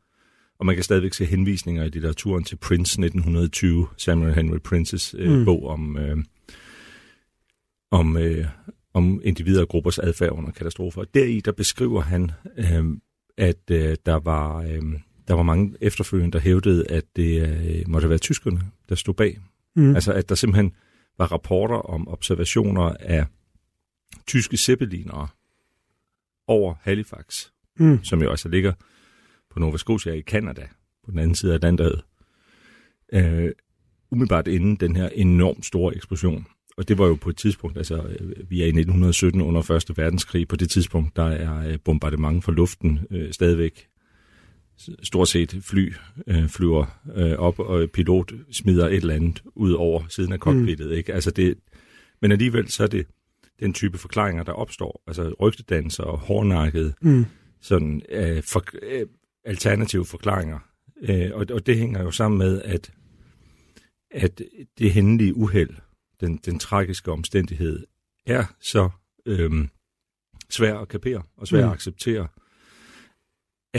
og 0.59 0.67
man 0.67 0.75
kan 0.75 0.85
stadigvæk 0.85 1.13
se 1.13 1.25
henvisninger 1.25 1.85
i 1.85 1.89
litteraturen 1.89 2.45
til 2.45 2.57
Prince 2.57 2.93
1920, 3.03 3.87
Samuel 3.97 4.35
Henry 4.35 4.59
Princes 4.59 5.15
øh, 5.19 5.33
mm. 5.33 5.45
bog 5.45 5.67
om, 5.67 5.99
øh, 5.99 6.17
om, 7.91 8.17
øh, 8.17 8.47
om 8.95 9.21
individer 9.25 9.61
og 9.61 9.69
gruppers 9.69 9.99
adfærd 9.99 10.33
under 10.33 10.51
katastrofer. 10.51 11.01
Og 11.01 11.07
deri 11.15 11.41
der 11.41 11.53
beskriver 11.53 12.01
han, 12.01 12.31
øh, 12.59 12.85
at 13.37 13.71
øh, 13.71 13.97
der 14.07 14.19
var... 14.19 14.63
Øh, 14.63 14.83
der 15.29 15.35
var 15.35 15.43
mange 15.43 15.75
efterfølgende, 15.81 16.33
der 16.33 16.39
hævdede, 16.39 16.91
at 16.91 17.05
det 17.17 17.43
øh, 17.43 17.89
måtte 17.89 18.09
være 18.09 18.19
tyskerne, 18.19 18.61
der 18.89 18.95
stod 18.95 19.15
bag. 19.15 19.39
Mm. 19.77 19.95
Altså, 19.95 20.13
at 20.13 20.29
der 20.29 20.35
simpelthen 20.35 20.73
var 21.19 21.33
rapporter 21.33 21.77
om 21.77 22.09
observationer 22.09 22.93
af 23.01 23.27
tyske 24.27 24.57
zeppelinere 24.57 25.29
over 26.47 26.75
Halifax, 26.81 27.47
mm. 27.79 28.05
som 28.05 28.23
jo 28.23 28.31
også 28.31 28.49
ligger 28.49 28.73
på 29.51 29.61
Nova 29.61 29.77
Scotia 29.77 30.13
i 30.13 30.23
Canada, 30.23 30.69
på 31.05 31.11
den 31.11 31.19
anden 31.19 31.35
side 31.35 31.53
af 31.53 31.57
Atlanterhavet, 31.57 32.05
øh, 33.13 33.53
umiddelbart 34.11 34.49
inden 34.49 34.77
den 34.77 34.97
her 34.97 35.09
enormt 35.09 35.67
store 35.67 35.97
eksplosion. 35.97 36.47
Og 36.77 36.89
det 36.89 36.99
var 36.99 37.07
jo 37.07 37.15
på 37.15 37.31
et 37.31 37.37
tidspunkt, 37.37 37.77
altså 37.77 38.03
øh, 38.03 38.51
vi 38.51 38.61
er 38.61 38.65
i 38.65 38.69
1917 38.69 39.43
under 39.43 39.63
Første 39.63 39.97
Verdenskrig, 39.97 40.49
på 40.49 40.57
det 40.57 40.71
tidspunkt, 40.71 41.17
der 41.17 41.27
er 41.27 41.69
øh, 41.69 41.79
bombardement 41.85 42.45
fra 42.45 42.53
luften 42.53 43.01
øh, 43.11 43.33
stadigvæk. 43.33 43.89
Stort 45.03 45.29
set 45.29 45.59
fly 45.63 45.93
øh, 46.27 46.49
flyver 46.49 47.01
øh, 47.15 47.33
op, 47.33 47.59
og 47.59 47.91
pilot 47.91 48.33
smider 48.53 48.87
et 48.87 48.95
eller 48.95 49.15
andet 49.15 49.43
ud 49.55 49.73
over 49.73 50.03
siden 50.09 50.33
af 50.33 50.39
cockpittet. 50.39 50.87
Mm. 50.87 50.93
Ikke? 50.93 51.15
Altså 51.15 51.31
det, 51.31 51.59
men 52.23 52.33
alligevel 52.33 52.71
så 52.71 52.83
er 52.83 52.87
det 52.87 53.07
den 53.61 53.75
type 53.75 53.99
forklaringer, 53.99 54.43
der 54.43 54.53
opstår. 54.53 55.03
Altså 55.07 55.35
rygtedanser 55.41 56.05
og 56.05 56.19
hårdnakket, 56.19 56.95
mm. 57.03 57.25
sådan, 57.61 58.03
øh, 58.09 58.43
for, 58.43 58.65
øh, 58.83 59.07
alternative 59.45 60.05
forklaringer. 60.05 60.59
Øh, 61.03 61.31
og, 61.35 61.47
og 61.51 61.67
det 61.67 61.77
hænger 61.77 62.03
jo 62.03 62.11
sammen 62.11 62.39
med, 62.39 62.63
at, 62.63 62.93
at 64.11 64.43
det 64.79 64.93
hændelige 64.93 65.37
uheld, 65.37 65.71
den, 66.21 66.37
den 66.37 66.59
tragiske 66.59 67.13
omstændighed, 67.13 67.87
er 68.27 68.45
så 68.61 68.91
øh, 69.27 69.69
svær 70.51 70.79
at 70.79 70.89
kapere 70.89 71.23
og 71.37 71.47
svær 71.47 71.61
mm. 71.61 71.69
at 71.69 71.75
acceptere, 71.75 72.29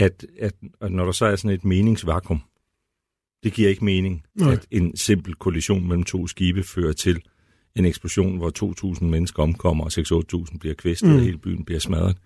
at, 0.00 0.26
at, 0.38 0.54
at 0.80 0.92
når 0.92 1.04
der 1.04 1.12
så 1.12 1.26
er 1.26 1.36
sådan 1.36 1.50
et 1.50 1.64
meningsvakuum, 1.64 2.40
det 3.42 3.52
giver 3.52 3.68
ikke 3.68 3.84
mening, 3.84 4.22
Nej. 4.34 4.52
at 4.52 4.66
en 4.70 4.96
simpel 4.96 5.34
kollision 5.34 5.88
mellem 5.88 6.04
to 6.04 6.26
skibe 6.26 6.62
fører 6.62 6.92
til 6.92 7.22
en 7.76 7.84
eksplosion, 7.84 8.36
hvor 8.36 8.94
2.000 8.98 9.04
mennesker 9.04 9.42
omkommer, 9.42 9.84
og 9.84 9.90
6-8.000 10.52 10.58
bliver 10.58 10.74
kvæstet, 10.74 11.08
mm. 11.08 11.14
og 11.14 11.20
hele 11.20 11.38
byen 11.38 11.64
bliver 11.64 11.80
smadret, 11.80 12.16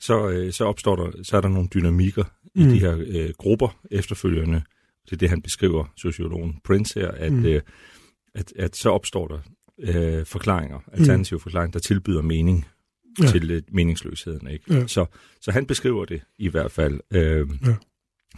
så, 0.00 0.28
øh, 0.28 0.52
så 0.52 0.64
opstår 0.64 0.96
der, 0.96 1.22
så 1.22 1.36
er 1.36 1.40
der 1.40 1.48
nogle 1.48 1.68
dynamikker 1.74 2.24
mm. 2.54 2.62
i 2.62 2.64
de 2.64 2.78
her 2.78 3.04
øh, 3.06 3.30
grupper 3.38 3.78
efterfølgende. 3.90 4.62
Det 5.04 5.12
er 5.12 5.16
det, 5.16 5.28
han 5.28 5.42
beskriver, 5.42 5.84
sociologen 5.96 6.58
Prince 6.64 7.00
her, 7.00 7.08
at, 7.10 7.32
mm. 7.32 7.44
øh, 7.44 7.60
at, 8.34 8.52
at 8.56 8.76
så 8.76 8.90
opstår 8.90 9.28
der 9.28 9.38
øh, 9.78 10.26
forklaringer, 10.26 10.78
alternative 10.92 11.36
mm. 11.36 11.40
forklaringer, 11.40 11.72
der 11.72 11.78
tilbyder 11.78 12.22
mening 12.22 12.66
ja. 13.20 13.26
til 13.26 13.50
øh, 13.50 13.62
meningsløsheden. 13.72 14.48
Ikke? 14.48 14.74
Ja. 14.74 14.86
Så, 14.86 15.06
så 15.40 15.50
han 15.50 15.66
beskriver 15.66 16.04
det 16.04 16.22
i 16.38 16.48
hvert 16.48 16.72
fald 16.72 17.00
øh, 17.10 17.48
ja. 17.66 17.74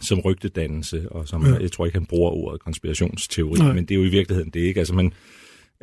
som 0.01 0.19
rygtedannelse, 0.19 1.11
og 1.11 1.27
som, 1.27 1.45
ja. 1.45 1.57
jeg 1.57 1.71
tror 1.71 1.85
ikke, 1.85 1.97
han 1.97 2.05
bruger 2.05 2.31
ordet 2.31 2.61
konspirationsteori, 2.61 3.59
Nej. 3.59 3.73
men 3.73 3.85
det 3.85 3.95
er 3.95 3.99
jo 3.99 4.05
i 4.05 4.09
virkeligheden 4.09 4.49
det 4.49 4.59
ikke. 4.59 4.79
Altså 4.79 4.93
man, 4.93 5.13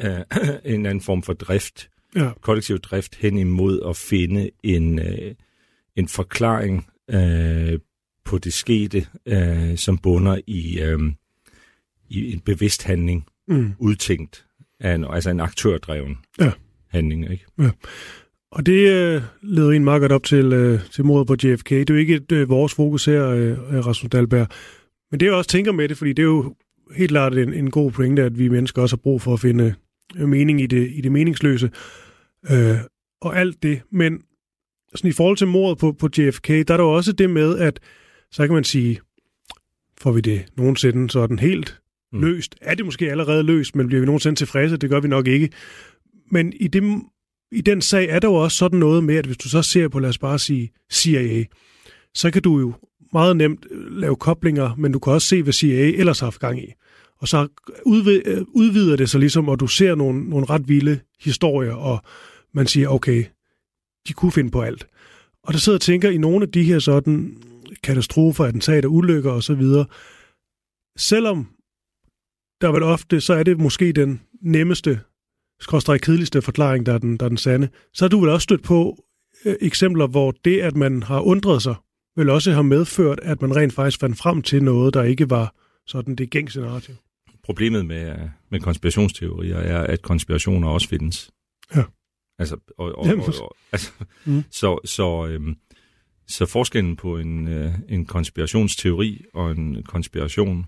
øh, 0.01 0.21
en 0.75 0.87
anden 0.87 1.01
form 1.01 1.23
for 1.23 1.33
drift, 1.33 1.89
ja. 2.17 2.31
kollektiv 2.41 2.79
drift 2.79 3.15
hen 3.15 3.39
imod 3.39 3.81
at 3.89 3.97
finde 3.97 4.51
en, 4.63 4.99
øh, 4.99 5.35
en 5.97 6.09
forklaring 6.09 6.87
øh, 7.11 7.79
på 8.25 8.39
det 8.39 8.53
skete, 8.53 9.07
øh, 9.27 9.77
som 9.77 9.99
bunder 9.99 10.41
i, 10.47 10.81
øh, 10.81 10.99
i 12.09 12.33
en 12.33 12.41
bevidst 12.41 12.83
handling, 12.83 13.27
mm. 13.49 13.73
udtænkt 13.79 14.47
af 14.81 14.95
en, 14.95 15.05
altså 15.05 15.31
en 15.31 15.41
aktørdreven 15.41 16.19
ja. 16.41 16.53
handling. 16.89 17.31
Ikke? 17.31 17.45
Ja. 17.59 17.71
Og 18.53 18.67
det 18.67 18.89
øh, 18.89 19.23
leder 19.43 19.71
en 19.71 19.85
meget 19.85 20.01
godt 20.01 20.13
op 20.13 20.25
til, 20.25 20.53
øh, 20.53 20.81
til 20.91 21.05
mordet 21.05 21.27
på 21.27 21.35
JFK. 21.47 21.71
Det 21.71 21.91
er 21.91 21.95
jo 21.95 22.01
ikke 22.01 22.15
et, 22.15 22.33
øh, 22.33 22.49
vores 22.49 22.75
fokus 22.75 23.05
her, 23.05 23.29
øh, 23.29 23.87
Rasmus 23.87 24.11
Dahlberg. 24.11 24.49
Men 25.11 25.21
det 25.21 25.27
jeg 25.27 25.35
også 25.35 25.51
tænker 25.51 25.73
med 25.73 25.89
det, 25.89 25.99
fordi 25.99 26.13
det 26.13 26.23
er 26.23 26.27
jo 26.27 26.55
helt 26.97 27.11
klart 27.11 27.39
en, 27.39 27.55
en 27.55 27.71
god 27.71 27.91
pointe, 27.91 28.23
at 28.23 28.39
vi 28.39 28.49
mennesker 28.49 28.83
også 28.83 28.97
har 28.97 29.01
brug 29.03 29.23
for 29.23 29.33
at 29.33 29.41
finde 29.41 29.75
øh, 30.17 30.29
mening 30.29 30.61
i 30.61 30.67
det, 30.67 30.91
i 30.95 31.01
det 31.01 31.13
meningsløse. 31.13 31.71
Øh, 32.51 32.77
og 33.21 33.39
alt 33.39 33.63
det. 33.63 33.83
Men 33.91 34.23
sådan 34.95 35.11
i 35.11 35.13
forhold 35.13 35.37
til 35.37 35.47
mordet 35.47 35.79
på, 35.79 35.93
på 35.93 36.09
JFK, 36.19 36.49
der 36.49 36.59
er 36.59 36.77
der 36.77 36.85
jo 36.85 36.93
også 36.93 37.13
det 37.13 37.31
med, 37.31 37.59
at 37.59 37.81
så 38.31 38.47
kan 38.47 38.55
man 38.55 38.65
sige, 38.65 39.01
får 40.01 40.13
vi 40.13 40.21
det 40.21 40.45
nogensinde 40.57 41.11
sådan 41.11 41.39
helt 41.39 41.81
mm. 42.13 42.21
løst? 42.21 42.55
Er 42.61 42.75
det 42.75 42.85
måske 42.85 43.11
allerede 43.11 43.43
løst, 43.43 43.77
men 43.77 43.87
bliver 43.87 44.01
vi 44.01 44.07
nogensinde 44.07 44.37
tilfredse? 44.37 44.77
Det 44.77 44.91
gør 44.91 45.01
vi 45.01 45.09
nok 45.09 45.27
ikke. 45.27 45.51
Men 46.31 46.53
i, 46.61 46.69
det, 46.69 47.03
i 47.53 47.61
den 47.61 47.81
sag 47.81 48.09
er 48.09 48.19
der 48.19 48.29
jo 48.29 48.35
også 48.35 48.57
sådan 48.57 48.79
noget 48.79 49.05
med, 49.05 49.15
at 49.15 49.27
hvis 49.27 49.37
du 49.37 49.49
så 49.49 49.63
ser 49.63 49.89
på, 49.89 49.99
lad 49.99 50.09
os 50.09 50.19
bare 50.19 50.39
sige 50.39 50.73
CIA, 50.93 51.45
så 52.15 52.31
kan 52.31 52.43
du 52.43 52.59
jo 52.59 52.73
meget 53.13 53.37
nemt 53.37 53.67
øh, 53.71 53.97
lave 53.97 54.17
koblinger, 54.17 54.75
men 54.75 54.93
du 54.93 54.99
kan 54.99 55.13
også 55.13 55.29
se, 55.29 55.43
hvad 55.43 55.53
CIA 55.53 55.99
ellers 55.99 56.21
har 56.21 56.27
haft 56.27 56.41
gang 56.41 56.63
i. 56.63 56.73
Og 57.19 57.29
så 57.29 57.49
øh, 57.87 58.23
øh, 58.25 58.43
udvider 58.49 58.97
det 58.97 59.11
sig 59.11 59.21
ligesom, 59.21 59.49
og 59.49 59.61
du 59.61 59.67
ser 59.67 59.95
nogle, 59.95 60.31
nogle 60.31 60.47
ret 60.47 60.69
vilde 60.69 61.01
historier, 61.21 61.73
og 61.75 62.03
man 62.55 62.67
siger, 62.67 62.89
okay, 62.89 63.25
de 64.09 64.13
kunne 64.13 64.33
finde 64.33 64.51
på 64.51 64.61
alt. 64.61 64.87
Og 65.43 65.53
der 65.53 65.59
sidder 65.59 65.77
og 65.77 65.83
tænker, 65.83 66.11
i 66.11 66.19
nogle 66.19 66.43
af 66.43 66.53
de 66.53 66.63
her 66.63 66.79
sådan 66.79 67.37
katastrofer, 67.83 68.45
attentater, 68.45 68.89
ulykker 68.89 69.31
osv., 69.31 69.63
selvom 70.97 71.49
der 72.61 72.73
vel 72.73 72.83
ofte, 72.83 73.21
så 73.21 73.35
er 73.35 73.43
det 73.43 73.61
måske 73.61 73.93
den 73.93 74.21
nemmeste, 74.43 75.01
skråstrej 75.63 75.99
kedeligste 75.99 76.43
forklaring, 76.43 76.87
der 76.87 76.93
er, 76.93 76.99
den, 76.99 77.17
der 77.17 77.25
er 77.25 77.29
den 77.29 77.39
sande, 77.39 77.69
så 77.93 78.05
har 78.05 78.09
du 78.09 78.21
vel 78.21 78.29
også 78.29 78.45
stødt 78.45 78.63
på 78.63 79.05
øh, 79.45 79.55
eksempler, 79.61 80.07
hvor 80.07 80.35
det, 80.45 80.61
at 80.61 80.77
man 80.77 81.03
har 81.03 81.21
undret 81.21 81.63
sig, 81.63 81.75
vel 82.17 82.31
også 82.31 82.53
har 82.53 82.63
medført, 82.63 83.21
at 83.23 83.43
man 83.43 83.57
rent 83.57 83.73
faktisk 83.73 84.01
fandt 84.01 84.19
frem 84.19 84.43
til 84.43 84.63
noget, 84.63 84.95
der 84.95 85.03
ikke 85.03 85.31
var 85.31 85.55
sådan 85.87 86.15
det 86.15 86.31
gængse 86.31 86.61
narrativ. 86.61 86.95
Problemet 87.45 87.87
med, 87.87 88.15
med 88.51 88.61
konspirationsteorier 88.61 89.57
er, 89.57 89.83
at 89.83 90.03
konspirationer 90.03 90.69
også 90.69 90.89
findes. 90.89 91.31
Ja. 91.77 91.83
Altså, 92.39 92.57
og, 92.79 92.99
og, 92.99 93.05
og, 93.05 93.35
og, 93.41 93.57
altså, 93.73 93.93
mm. 94.25 94.43
så, 94.51 94.79
så, 94.85 95.27
øhm, 95.27 95.57
så 96.27 96.47
forskellen 96.47 96.97
på 96.97 97.19
en, 97.19 97.49
øh, 97.49 97.75
en 97.89 98.07
konspirationsteori 98.07 99.25
og 99.35 99.51
en 99.51 99.83
konspiration 99.83 100.67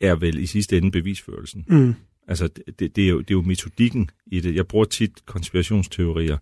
er 0.00 0.14
vel 0.14 0.38
i 0.38 0.46
sidste 0.46 0.76
ende 0.76 0.90
bevisførelsen. 0.90 1.64
Mm. 1.68 1.94
Altså, 2.28 2.48
det, 2.78 2.96
det, 2.96 3.04
er 3.04 3.08
jo, 3.08 3.18
det 3.18 3.30
er 3.30 3.34
jo 3.34 3.42
metodikken 3.42 4.10
i 4.26 4.40
det. 4.40 4.54
Jeg 4.54 4.66
bruger 4.66 4.84
tit 4.84 5.26
konspirationsteorier 5.26 6.38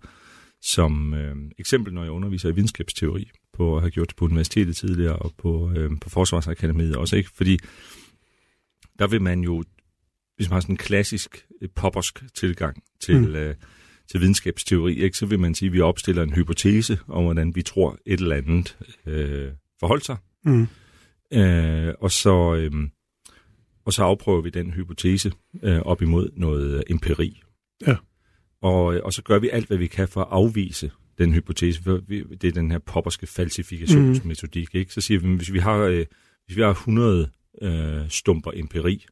som 0.62 1.14
øh, 1.14 1.36
eksempel, 1.58 1.94
når 1.94 2.02
jeg 2.02 2.12
underviser 2.12 2.48
i 2.48 2.54
videnskabsteori, 2.54 3.30
på 3.52 3.76
at 3.76 3.82
have 3.82 3.90
gjort 3.90 4.08
det 4.08 4.16
på 4.16 4.24
universitetet 4.24 4.76
tidligere 4.76 5.16
og 5.16 5.32
på, 5.38 5.72
øh, 5.76 5.90
på 6.00 6.10
Forsvarsakademiet 6.10 6.96
også, 6.96 7.16
ikke? 7.16 7.30
Fordi 7.30 7.58
der 8.98 9.06
vil 9.06 9.22
man 9.22 9.40
jo, 9.40 9.64
hvis 10.36 10.48
man 10.48 10.54
har 10.54 10.60
sådan 10.60 10.72
en 10.72 10.76
klassisk 10.76 11.46
poppersk 11.74 12.24
tilgang 12.34 12.82
til, 13.00 13.20
mm. 13.28 13.34
øh, 13.34 13.54
til 14.10 14.20
videnskabsteori, 14.20 14.94
ikke, 14.94 15.16
så 15.16 15.26
vil 15.26 15.40
man 15.40 15.54
sige, 15.54 15.66
at 15.66 15.72
vi 15.72 15.80
opstiller 15.80 16.22
en 16.22 16.32
hypotese 16.32 16.98
om, 17.08 17.24
hvordan 17.24 17.54
vi 17.54 17.62
tror 17.62 17.98
et 18.06 18.20
eller 18.20 18.36
andet 18.36 18.76
øh, 19.06 19.52
forholdt 19.80 20.06
sig. 20.06 20.16
Mm. 20.44 20.66
Øh, 21.32 21.94
og, 22.00 22.10
så, 22.10 22.54
øh, 22.54 22.88
og 23.86 23.92
så 23.92 24.02
afprøver 24.02 24.40
vi 24.40 24.50
den 24.50 24.70
hypotese 24.70 25.32
øh, 25.62 25.78
op 25.78 26.02
imod 26.02 26.30
noget 26.36 26.84
empiri. 26.90 27.42
Ja. 27.86 27.96
Og, 28.62 28.84
og 28.84 29.12
så 29.12 29.22
gør 29.22 29.38
vi 29.38 29.48
alt, 29.48 29.66
hvad 29.66 29.76
vi 29.76 29.86
kan 29.86 30.08
for 30.08 30.20
at 30.20 30.28
afvise 30.30 30.90
den 31.18 31.32
hypotese. 31.32 31.82
For 31.82 32.00
vi, 32.08 32.22
det 32.22 32.48
er 32.48 32.52
den 32.52 32.70
her 32.70 32.78
popperske 32.78 33.26
falsifikationsmetodik. 33.26 34.74
Mm. 34.74 34.78
Ikke? 34.78 34.92
Så 34.92 35.00
siger 35.00 35.20
vi, 35.20 35.36
hvis 35.36 35.52
vi 35.52 35.58
har, 35.58 35.78
øh, 35.78 36.06
hvis 36.46 36.56
vi 36.56 36.62
har 36.62 36.70
100 36.70 37.30
øh, 37.62 38.08
stumper 38.08 38.50
empiri, 38.54 39.06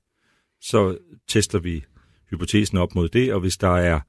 så 0.60 0.98
tester 1.28 1.58
vi 1.58 1.84
hypotesen 2.30 2.78
op 2.78 2.94
mod 2.94 3.08
det, 3.08 3.34
og 3.34 3.40
hvis 3.40 3.56
der 3.56 3.76
er 3.76 4.00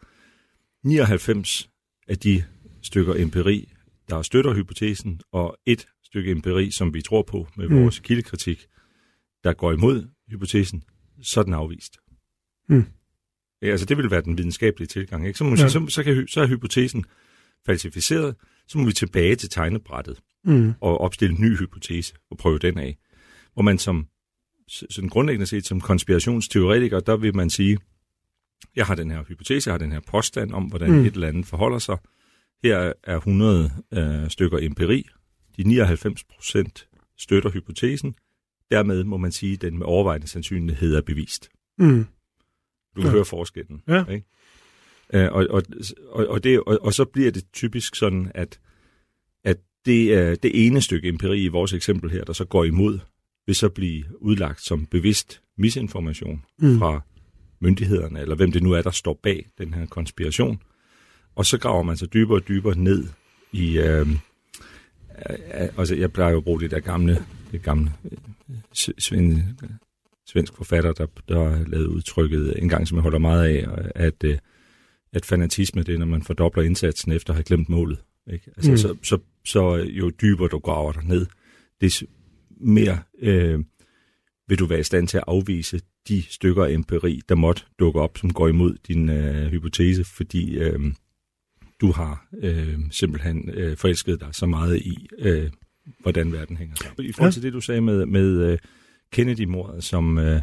99 0.88 1.70
af 2.08 2.18
de 2.18 2.44
stykker 2.82 3.16
empiri, 3.16 3.72
der 4.10 4.22
støtter 4.22 4.54
hypotesen, 4.54 5.22
og 5.32 5.58
et 5.66 5.88
stykke 6.04 6.32
empiri, 6.32 6.72
som 6.72 6.94
vi 6.94 7.02
tror 7.02 7.22
på 7.22 7.48
med 7.56 7.70
mm. 7.70 7.82
vores 7.82 8.00
kildekritik, 8.00 8.66
der 9.44 9.54
går 9.54 9.72
imod 9.72 10.15
hypotesen, 10.30 10.84
så 11.22 11.40
er 11.40 11.44
den 11.44 11.54
afvist. 11.54 11.98
Mm. 12.70 12.86
Ja, 13.62 13.68
altså 13.68 13.86
det 13.86 13.98
vil 13.98 14.12
være 14.12 14.22
den 14.22 14.38
videnskabelige 14.38 14.88
tilgang. 14.88 15.28
Ikke? 15.28 15.38
Så, 15.38 15.44
må 15.44 15.50
ja. 15.50 15.56
sige, 15.56 15.70
så, 15.70 15.86
så, 15.90 16.04
kan, 16.04 16.28
så 16.28 16.42
er 16.42 16.48
hypotesen 16.48 17.06
falsificeret, 17.66 18.36
så 18.68 18.78
må 18.78 18.86
vi 18.86 18.94
tilbage 18.94 19.36
til 19.36 19.50
tegnebrættet 19.50 20.22
mm. 20.44 20.74
og 20.82 21.02
opstille 21.02 21.36
en 21.36 21.42
ny 21.42 21.58
hypotese 21.58 22.14
og 22.32 22.38
prøve 22.38 22.60
den 22.60 22.78
af. 22.78 22.98
Hvor 23.54 23.62
man 23.62 23.78
som 23.78 24.08
sådan 24.68 25.10
grundlæggende 25.10 25.46
set 25.46 25.66
som 25.66 25.82
konspirationsteoretiker, 25.82 27.00
der 27.00 27.18
vil 27.18 27.36
man 27.36 27.50
sige, 27.50 27.78
jeg 28.76 28.86
har 28.86 28.96
den 28.96 29.12
her 29.12 29.24
hypotese, 29.24 29.68
jeg 29.68 29.74
har 29.74 29.78
den 29.78 29.92
her 29.92 30.00
påstand 30.08 30.54
om, 30.54 30.64
hvordan 30.64 30.92
mm. 30.92 31.06
et 31.06 31.14
eller 31.14 31.28
andet 31.28 31.46
forholder 31.46 31.80
sig. 31.80 31.98
Her 32.64 32.94
er 33.04 33.18
100 33.18 33.72
øh, 33.94 34.30
stykker 34.30 34.58
empiri. 34.62 35.08
De 35.58 35.64
99 35.64 36.24
procent 36.24 36.88
støtter 37.18 37.50
hypotesen. 37.50 38.16
Dermed 38.72 39.04
må 39.04 39.18
man 39.18 39.32
sige, 39.32 39.54
at 39.54 39.62
den 39.62 39.78
med 39.78 39.86
overvejende 39.86 40.28
sandsynlighed 40.28 40.96
er 40.96 41.02
bevist. 41.02 41.50
Mm. 41.78 42.06
Du 42.96 43.02
kan 43.02 43.10
ja. 43.10 43.12
høre 43.12 43.26
forskellen. 43.26 43.82
Ja. 43.88 44.06
Ikke? 44.06 44.26
Øh, 45.14 45.32
og, 45.32 45.48
og, 45.50 45.64
og, 46.10 46.28
og, 46.28 46.44
det, 46.44 46.60
og, 46.60 46.80
og 46.82 46.94
så 46.94 47.06
bliver 47.06 47.32
det 47.32 47.44
typisk 47.54 47.96
sådan, 47.96 48.32
at, 48.36 48.60
at 49.44 49.58
det, 49.86 50.14
er 50.14 50.36
det 50.36 50.66
ene 50.66 50.82
stykke 50.82 51.08
empiri 51.08 51.44
i 51.44 51.48
vores 51.48 51.74
eksempel 51.74 52.10
her, 52.12 52.24
der 52.24 52.34
så 52.34 52.46
går 52.46 52.64
imod, 52.64 53.00
vil 53.46 53.56
så 53.56 53.70
blive 53.70 54.04
udlagt 54.22 54.62
som 54.62 54.86
bevidst 54.86 55.42
misinformation 55.58 56.44
mm. 56.60 56.80
fra 56.80 57.02
myndighederne, 57.60 58.22
eller 58.22 58.36
hvem 58.36 58.52
det 58.52 58.64
nu 58.64 58.72
er, 58.72 58.82
der 58.82 58.92
står 58.92 59.20
bag 59.24 59.50
den 59.58 59.74
her 59.74 59.86
konspiration. 59.86 60.62
Og 61.36 61.46
så 61.46 61.58
graver 61.58 61.84
man 61.84 61.98
sig 61.98 62.14
dybere 62.14 62.38
og 62.38 62.48
dybere 62.48 62.78
ned 62.78 63.08
i... 63.52 63.78
Øh, 63.78 64.08
altså, 65.78 65.96
jeg 65.96 66.14
plejer 66.14 66.32
jo 66.32 66.38
at 66.38 66.44
bruge 66.44 66.60
det 66.60 66.72
der 66.72 66.80
gamle, 66.80 67.18
det 67.52 67.62
gamle 67.62 67.92
øh, 68.52 68.58
sven, 68.74 69.60
svensk 70.28 70.54
forfatter, 70.56 70.94
der, 70.94 71.06
der 71.28 71.50
har 71.50 71.66
lavet 71.68 71.86
udtrykket 71.88 72.54
en 72.64 72.70
gang, 72.70 72.88
som 72.88 72.96
jeg 72.96 73.04
holder 73.04 73.20
meget 73.20 73.46
af, 73.46 73.90
at, 73.96 74.24
øh, 74.24 74.38
at 75.14 75.26
fanatisme, 75.26 75.84
det 75.84 75.96
er, 75.96 76.00
når 76.00 76.06
man 76.06 76.24
fordobler 76.24 76.64
indsatsen 76.64 77.12
efter 77.12 77.34
at 77.34 77.36
have 77.36 77.44
glemt 77.44 77.70
målet. 77.70 77.98
Ikke? 78.34 78.52
Altså, 78.58 78.72
mm. 78.72 78.78
så, 78.78 78.96
så, 79.04 79.18
så 79.46 79.76
jo 79.76 80.12
dybere 80.22 80.48
du 80.48 80.60
graver 80.60 80.92
dig 80.92 81.04
ned, 81.04 81.26
det 81.82 82.04
mere 82.50 83.00
øh, 83.20 83.60
vil 84.48 84.60
du 84.60 84.66
være 84.66 84.80
i 84.80 84.84
stand 84.84 85.08
til 85.08 85.18
at 85.18 85.24
afvise 85.28 85.82
de 86.08 86.24
stykker 86.30 86.66
af 86.66 86.72
empiri, 86.72 87.22
der 87.30 87.36
måtte 87.36 87.64
dukke 87.80 88.00
op, 88.00 88.18
som 88.18 88.34
går 88.34 88.48
imod 88.48 88.78
din 88.88 89.10
øh, 89.10 89.52
hypotese, 89.52 90.04
fordi 90.04 90.58
øh, 90.58 90.80
du 91.82 91.92
har 91.92 92.28
øh, 92.44 92.80
simpelthen 92.92 93.50
øh, 93.54 93.78
forelsket 93.78 94.20
dig 94.20 94.30
så 94.32 94.46
meget 94.46 94.78
i, 94.78 95.08
øh, 95.20 95.50
hvordan 96.00 96.34
verden 96.34 96.58
hænger 96.58 96.76
sammen. 96.76 97.06
I 97.06 97.12
forhold 97.12 97.34
til 97.34 97.42
ja. 97.42 97.46
det, 97.46 97.54
du 97.54 97.62
sagde 97.62 97.82
med, 97.82 98.06
med 98.06 98.52
øh, 98.52 98.58
Kennedy-mordet 99.12 99.84
som, 99.84 100.18
øh, 100.18 100.42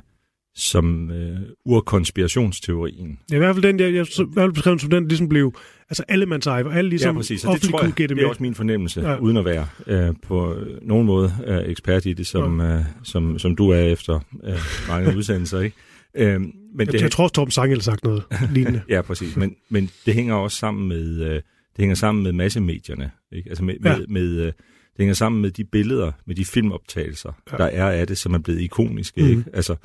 som 0.55 1.11
øh, 1.11 1.41
urkonspirationsteorien. 1.65 3.19
Ja, 3.31 3.35
i 3.35 3.39
hvert 3.39 3.55
fald 3.55 3.63
den, 3.63 3.81
jeg, 3.81 3.95
jeg, 3.95 4.07
jeg, 4.19 4.27
jeg 4.37 4.53
beskrevet 4.53 4.81
som 4.81 4.91
den, 4.91 5.09
ligesom 5.09 5.29
blev, 5.29 5.55
altså 5.91 6.05
alle 6.09 6.27
mands 6.27 6.47
eje, 6.47 6.75
alle 6.75 6.91
ligesom 6.91 7.15
ja, 7.15 7.21
præcis. 7.21 7.45
Og 7.45 7.55
det 7.55 7.63
tror 7.63 7.85
jeg, 7.85 7.99
det 7.99 8.19
er 8.19 8.29
også 8.29 8.43
min 8.43 8.55
fornemmelse, 8.55 9.01
ja. 9.01 9.19
uden 9.19 9.37
at 9.37 9.45
være 9.45 9.67
øh, 9.87 10.15
på 10.23 10.57
nogen 10.83 11.07
måde 11.07 11.33
øh, 11.47 11.59
ekspert 11.67 12.07
i 12.07 12.13
det, 12.13 12.27
som, 12.27 12.61
ja. 12.61 12.77
øh, 12.77 12.85
som, 13.03 13.39
som 13.39 13.57
du 13.57 13.71
er 13.71 13.81
efter 13.81 14.21
øh, 14.45 14.59
mange 14.89 15.17
udsendelser, 15.17 15.61
ikke? 15.61 15.77
Øhm, 16.15 16.43
men 16.75 16.87
jeg, 16.87 16.93
det, 16.93 17.01
jeg 17.03 17.11
tror, 17.11 17.29
Torben 17.29 17.51
Sange 17.53 17.75
har 17.75 17.81
sagt 17.83 18.05
noget 18.05 18.25
lignende. 18.53 18.83
ja, 18.89 19.03
præcis. 19.03 19.37
Men, 19.37 19.57
men 19.69 19.91
det 20.07 20.15
hænger 20.15 20.35
også 20.35 20.57
sammen 20.57 20.89
med, 20.89 21.21
øh, 21.21 21.35
det 21.35 21.43
hænger 21.79 21.95
sammen 21.95 22.23
med 22.25 22.33
massemedierne. 22.33 23.11
Ikke? 23.33 23.49
Altså 23.51 23.65
med, 23.65 23.75
Ja. 23.85 23.97
med, 23.99 24.07
med, 24.07 24.29
øh, 24.41 24.47
det 24.47 24.55
hænger 24.99 25.15
sammen 25.15 25.43
med 25.43 25.51
de 25.51 25.65
billeder, 25.65 26.13
med 26.27 26.35
de 26.35 26.45
filmoptagelser, 26.45 27.33
Ja. 27.53 27.57
der 27.57 27.65
er 27.65 27.91
af 27.91 28.07
det, 28.07 28.19
som 28.19 28.35
er 28.35 28.39
blevet 28.39 28.61
ikoniske. 28.61 29.21
Mm. 29.23 29.29
Ikke? 29.29 29.45
Altså 29.53 29.77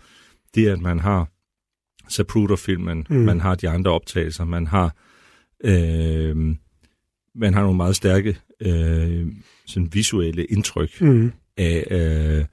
det, 0.56 0.68
at 0.68 0.82
man 0.82 1.00
har 1.00 1.30
Zapruder-filmen, 2.12 3.08
mm. 3.10 3.16
man 3.16 3.40
har 3.42 3.56
de 3.56 3.70
andre 3.70 3.92
optagelser, 3.92 4.46
man 4.46 4.68
har, 4.68 4.96
øh, 5.64 6.36
man 7.36 7.54
har 7.54 7.62
nogle 7.62 7.78
meget 7.78 7.96
stærke 7.96 8.38
øh, 8.62 9.28
sådan 9.66 9.90
visuelle 9.94 10.46
indtryk 10.46 11.02
Mm. 11.02 11.32
af 11.58 11.88
øh, 11.92 12.46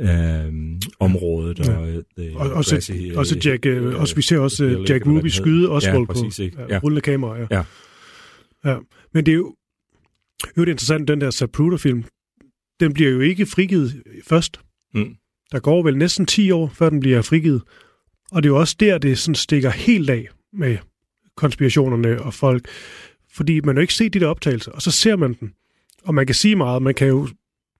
øh, 0.00 0.52
området. 1.00 1.58
Ja. 1.66 1.76
Og, 1.78 1.88
øh, 1.88 2.34
Og, 2.36 2.50
også, 2.52 2.74
grassy, 2.74 2.90
også 3.14 3.36
øh, 3.36 3.46
Jack, 3.46 3.66
øh, 3.66 4.00
også, 4.00 4.14
vi 4.16 4.22
ser 4.22 4.38
også 4.38 4.64
øh, 4.64 4.90
Jack 4.90 5.06
Ruby 5.06 5.26
skyde. 5.26 5.68
Oswald 5.70 5.98
Ja, 5.98 6.04
præcis, 6.04 6.36
på 6.36 6.42
ikke? 6.42 6.56
ja, 6.60 6.66
Ja. 6.74 6.78
rullende 6.78 7.00
kamera. 7.00 7.36
Ja. 7.38 7.46
Ja. 7.50 7.62
ja. 8.70 8.76
Men 9.14 9.26
det 9.26 9.32
er 9.32 9.36
jo, 9.36 9.54
jo 10.56 10.60
det 10.62 10.68
er 10.68 10.72
interessant, 10.72 11.08
den 11.08 11.20
der 11.20 11.30
Zapruder-film, 11.30 12.04
den 12.80 12.92
bliver 12.94 13.10
jo 13.10 13.20
ikke 13.20 13.46
frigivet 13.46 14.02
først. 14.26 14.60
Mm. 14.94 15.14
Der 15.52 15.58
går 15.58 15.82
vel 15.82 15.96
næsten 15.96 16.26
10 16.26 16.50
år, 16.50 16.68
før 16.74 16.90
den 16.90 17.00
bliver 17.00 17.22
frigivet. 17.22 17.62
Og 18.32 18.42
det 18.42 18.48
er 18.48 18.52
jo 18.52 18.58
også 18.60 18.76
der, 18.80 18.98
det 18.98 19.18
sådan 19.18 19.34
stikker 19.34 19.70
helt 19.70 20.10
af 20.10 20.28
med 20.52 20.78
konspirationerne 21.36 22.22
og 22.22 22.34
folk. 22.34 22.68
Fordi 23.34 23.60
man 23.60 23.76
jo 23.76 23.80
ikke 23.80 23.94
set 23.94 24.14
de 24.14 24.20
der 24.20 24.26
optagelser, 24.26 24.72
og 24.72 24.82
så 24.82 24.90
ser 24.90 25.16
man 25.16 25.36
den. 25.40 25.52
Og 26.04 26.14
man 26.14 26.26
kan 26.26 26.34
sige 26.34 26.56
meget, 26.56 26.82
man 26.82 26.94
kan 26.94 27.08
jo 27.08 27.28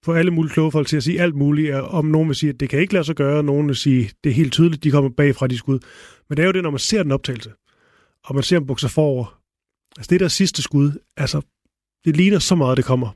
få 0.04 0.12
alle 0.12 0.30
mulige 0.30 0.52
kloge 0.52 0.72
folk 0.72 0.86
til 0.86 0.96
at 0.96 1.02
sige 1.02 1.20
alt 1.20 1.34
muligt, 1.34 1.74
om 1.74 2.04
nogen 2.04 2.28
vil 2.28 2.36
sige, 2.36 2.50
at 2.50 2.60
det 2.60 2.68
kan 2.68 2.80
ikke 2.80 2.92
lade 2.92 3.04
sig 3.04 3.16
gøre, 3.16 3.38
og 3.38 3.44
nogen 3.44 3.66
vil 3.66 3.76
sige, 3.76 4.10
det 4.24 4.30
er 4.30 4.34
helt 4.34 4.52
tydeligt, 4.52 4.84
de 4.84 4.90
kommer 4.90 5.10
bagfra 5.10 5.46
de 5.46 5.58
skud. 5.58 5.78
Men 6.28 6.36
det 6.36 6.42
er 6.42 6.46
jo 6.46 6.52
det, 6.52 6.62
når 6.62 6.70
man 6.70 6.78
ser 6.78 7.02
den 7.02 7.12
optagelse, 7.12 7.52
og 8.24 8.34
man 8.34 8.44
ser 8.44 8.58
dem 8.58 8.66
bukser 8.66 8.88
forover. 8.88 9.40
Altså 9.96 10.10
det 10.10 10.20
der 10.20 10.28
sidste 10.28 10.62
skud, 10.62 10.92
altså 11.16 11.40
det 12.04 12.16
ligner 12.16 12.38
så 12.38 12.54
meget, 12.54 12.76
det 12.76 12.84
kommer. 12.84 13.08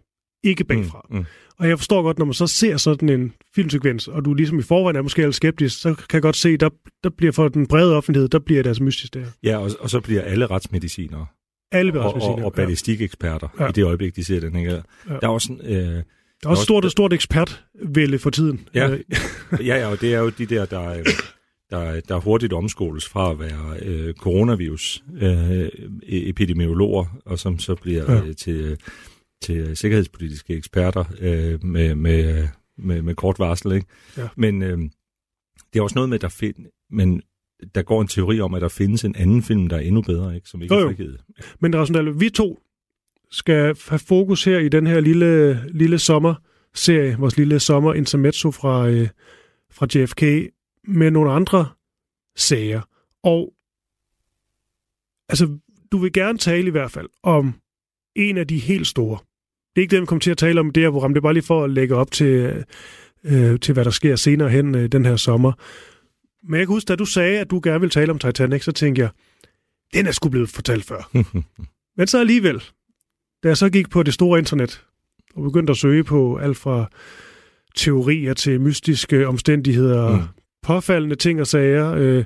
Ikke 0.44 0.64
bagfra. 0.64 1.06
Mm, 1.10 1.16
mm. 1.16 1.24
Og 1.58 1.68
jeg 1.68 1.78
forstår 1.78 2.02
godt, 2.02 2.18
når 2.18 2.24
man 2.24 2.34
så 2.34 2.46
ser 2.46 2.76
sådan 2.76 3.08
en 3.08 3.32
filmsekvens, 3.54 4.08
og 4.08 4.24
du 4.24 4.34
ligesom 4.34 4.58
i 4.58 4.62
forvejen 4.62 4.96
er 4.96 5.02
måske 5.02 5.22
lidt 5.22 5.34
skeptisk, 5.34 5.80
så 5.80 5.94
kan 5.94 6.06
jeg 6.12 6.22
godt 6.22 6.36
se, 6.36 6.56
der, 6.56 6.68
der 7.04 7.10
bliver 7.10 7.32
for 7.32 7.48
den 7.48 7.66
brede 7.66 7.96
offentlighed, 7.96 8.28
der 8.28 8.38
bliver 8.38 8.62
det 8.62 8.70
altså 8.70 8.82
mystisk 8.82 9.14
der. 9.14 9.26
Ja, 9.42 9.58
og, 9.58 9.70
og 9.80 9.90
så 9.90 10.00
bliver 10.00 10.22
alle 10.22 10.46
retsmedicinere 10.46 11.26
Alle 11.72 12.00
og, 12.00 12.14
og, 12.14 12.34
og 12.34 12.40
ja. 12.40 12.48
ballistikeksperter 12.48 13.48
Ja. 13.60 13.68
i 13.68 13.72
det 13.72 13.84
øjeblik, 13.84 14.16
de 14.16 14.24
ser 14.24 14.40
den. 14.40 14.56
Ikke? 14.56 14.70
Ja. 14.70 14.80
Der 15.08 15.18
er 15.22 15.28
også 15.28 15.46
sådan, 15.46 15.76
øh, 15.76 16.02
Der 16.44 16.48
er 16.48 16.50
også 16.50 16.64
stort, 16.64 16.90
stort 16.90 17.12
ekspertvælde 17.12 18.18
for 18.18 18.30
tiden. 18.30 18.68
Ja. 18.74 18.90
Øh, 18.90 19.00
ja, 19.68 19.76
ja, 19.76 19.86
og 19.86 20.00
det 20.00 20.14
er 20.14 20.18
jo 20.18 20.28
de 20.28 20.46
der, 20.46 20.64
der, 20.66 20.88
øh, 20.90 21.04
der, 21.70 22.00
der 22.00 22.16
hurtigt 22.20 22.52
omskoles 22.52 23.08
fra 23.08 23.30
at 23.30 23.38
være 23.38 23.78
øh, 23.82 24.14
coronavirus 24.14 25.04
øh, 25.20 25.68
epidemiologer, 26.02 27.18
og 27.26 27.38
som 27.38 27.58
så 27.58 27.74
bliver 27.74 28.12
Ja. 28.12 28.20
øh, 28.22 28.36
til, 28.36 28.78
til 29.42 29.76
sikkerhedspolitiske 29.76 30.54
eksperter 30.54 31.04
øh, 31.20 31.64
med, 31.64 31.94
med, 31.94 32.48
med, 32.78 33.02
med 33.02 33.14
kort 33.14 33.38
varsel. 33.38 33.72
Ikke? 33.72 33.86
Ja. 34.16 34.28
Men 34.36 34.62
øh, 34.62 34.78
det 35.72 35.78
er 35.78 35.82
også 35.82 35.94
noget 35.94 36.08
med, 36.08 36.18
der 36.18 36.28
find, 36.28 36.54
men 36.90 37.22
der 37.74 37.82
går 37.82 38.00
en 38.00 38.08
teori 38.08 38.40
om, 38.40 38.54
at 38.54 38.62
der 38.62 38.68
findes 38.68 39.04
en 39.04 39.16
anden 39.16 39.42
film, 39.42 39.68
der 39.68 39.76
er 39.76 39.80
endnu 39.80 40.02
bedre, 40.02 40.34
ikke? 40.34 40.48
som 40.48 40.62
ikke 40.62 40.74
Jo, 40.74 40.80
er 40.80 40.88
frigivet. 40.88 41.20
Men 41.60 41.76
Rasmus 41.76 42.20
vi 42.20 42.30
to 42.30 42.58
skal 43.34 43.76
have 43.88 43.98
fokus 43.98 44.44
her 44.44 44.58
i 44.58 44.68
den 44.68 44.86
her 44.86 45.00
lille, 45.00 45.62
lille 45.68 45.98
sommerserie, 45.98 47.16
vores 47.18 47.36
lille 47.36 47.60
sommer 47.60 47.94
intermezzo 47.94 48.50
fra, 48.50 48.88
øh, 48.88 49.08
fra 49.70 49.86
JFK, 49.94 50.52
med 50.88 51.10
nogle 51.10 51.32
andre 51.32 51.66
sager. 52.36 52.80
Og 53.22 53.52
altså, 55.28 55.58
du 55.92 55.98
vil 55.98 56.12
gerne 56.12 56.38
tale 56.38 56.66
i 56.66 56.70
hvert 56.70 56.90
fald 56.90 57.08
om 57.22 57.54
en 58.16 58.38
af 58.38 58.46
de 58.46 58.58
helt 58.58 58.86
store. 58.86 59.18
Det 59.74 59.80
er 59.80 59.82
ikke 59.82 59.90
det, 59.90 60.00
vi 60.00 60.06
kommer 60.06 60.20
til 60.20 60.30
at 60.30 60.38
tale 60.38 60.61
om 60.61 60.68
i 60.68 60.70
det 60.70 60.82
her 60.82 60.90
program, 60.90 61.14
det 61.14 61.20
er 61.20 61.22
bare 61.22 61.35
lige 61.35 61.44
for 61.44 61.64
at 61.64 61.70
lægge 61.70 61.94
op 61.94 62.11
til, 62.11 62.64
øh, 63.24 63.61
til 63.61 63.74
hvad 63.74 63.85
der 63.85 63.90
sker 63.90 64.16
senere 64.16 64.48
hen 64.48 64.74
øh, 64.74 64.92
den 64.92 65.04
her 65.04 65.16
sommer. 65.16 65.52
Men 66.42 66.59
jeg 66.59 66.66
kan 66.66 66.74
huske, 66.74 66.88
da 66.88 66.96
du 66.96 67.04
sagde, 67.04 67.38
at 67.38 67.50
du 67.50 67.61
gerne 67.64 67.80
vil 67.80 67.90
tale 67.90 68.11
om 68.11 68.18
Titanic, 68.18 68.64
så 68.64 68.72
tænkte 68.72 69.02
jeg, 69.02 69.11
den 69.94 70.06
er 70.06 70.12
sgu 70.12 70.28
blevet 70.28 70.48
fortalt 70.48 70.85
før. 70.85 71.11
Men 71.98 72.06
så 72.06 72.20
alligevel, 72.20 72.62
da 73.44 73.48
jeg 73.48 73.57
så 73.57 73.70
gik 73.70 73.90
på 73.90 74.02
det 74.02 74.14
store 74.14 74.38
internet 74.38 74.85
og 75.35 75.42
begyndte 75.42 75.70
at 75.70 75.76
søge 75.76 76.04
på 76.04 76.37
alt 76.37 76.57
fra 76.57 76.90
teorier 77.76 78.35
til 78.35 78.61
mystiske 78.61 79.28
omstændigheder, 79.28 80.16
mm. 80.16 80.22
Påfaldende 80.62 81.16
ting 81.16 81.40
og 81.40 81.46
sager, 81.46 81.94
øh, 81.94 82.24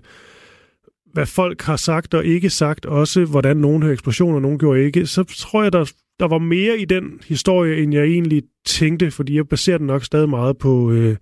hvad 1.13 1.27
folk 1.27 1.63
har 1.63 1.77
sagt 1.77 2.15
og 2.15 2.25
ikke 2.25 2.51
sagt, 2.51 2.87
også 2.87 3.25
hvordan 3.25 3.57
nogen 3.57 3.83
havde 3.83 3.93
eksplosioner, 3.93 4.35
og 4.35 4.43
nogen 4.43 4.59
gjorde 4.59 4.85
ikke, 4.85 5.07
så 5.07 5.25
tror 5.25 5.63
jeg, 5.63 5.73
der, 5.73 5.93
der 6.21 6.29
var 6.29 6.39
mere 6.39 6.79
i 6.79 6.85
den 6.85 7.21
historie, 7.27 7.83
end 7.83 7.95
jeg 7.95 8.05
egentlig 8.05 8.43
tænkte, 8.67 9.11
fordi 9.11 9.37
jeg 9.37 9.49
baserer 9.49 9.79
den 9.79 9.87
nok 9.87 10.05
stadig 10.05 10.29
meget 10.29 10.59
på, 10.59 10.91
øh, 10.91 11.17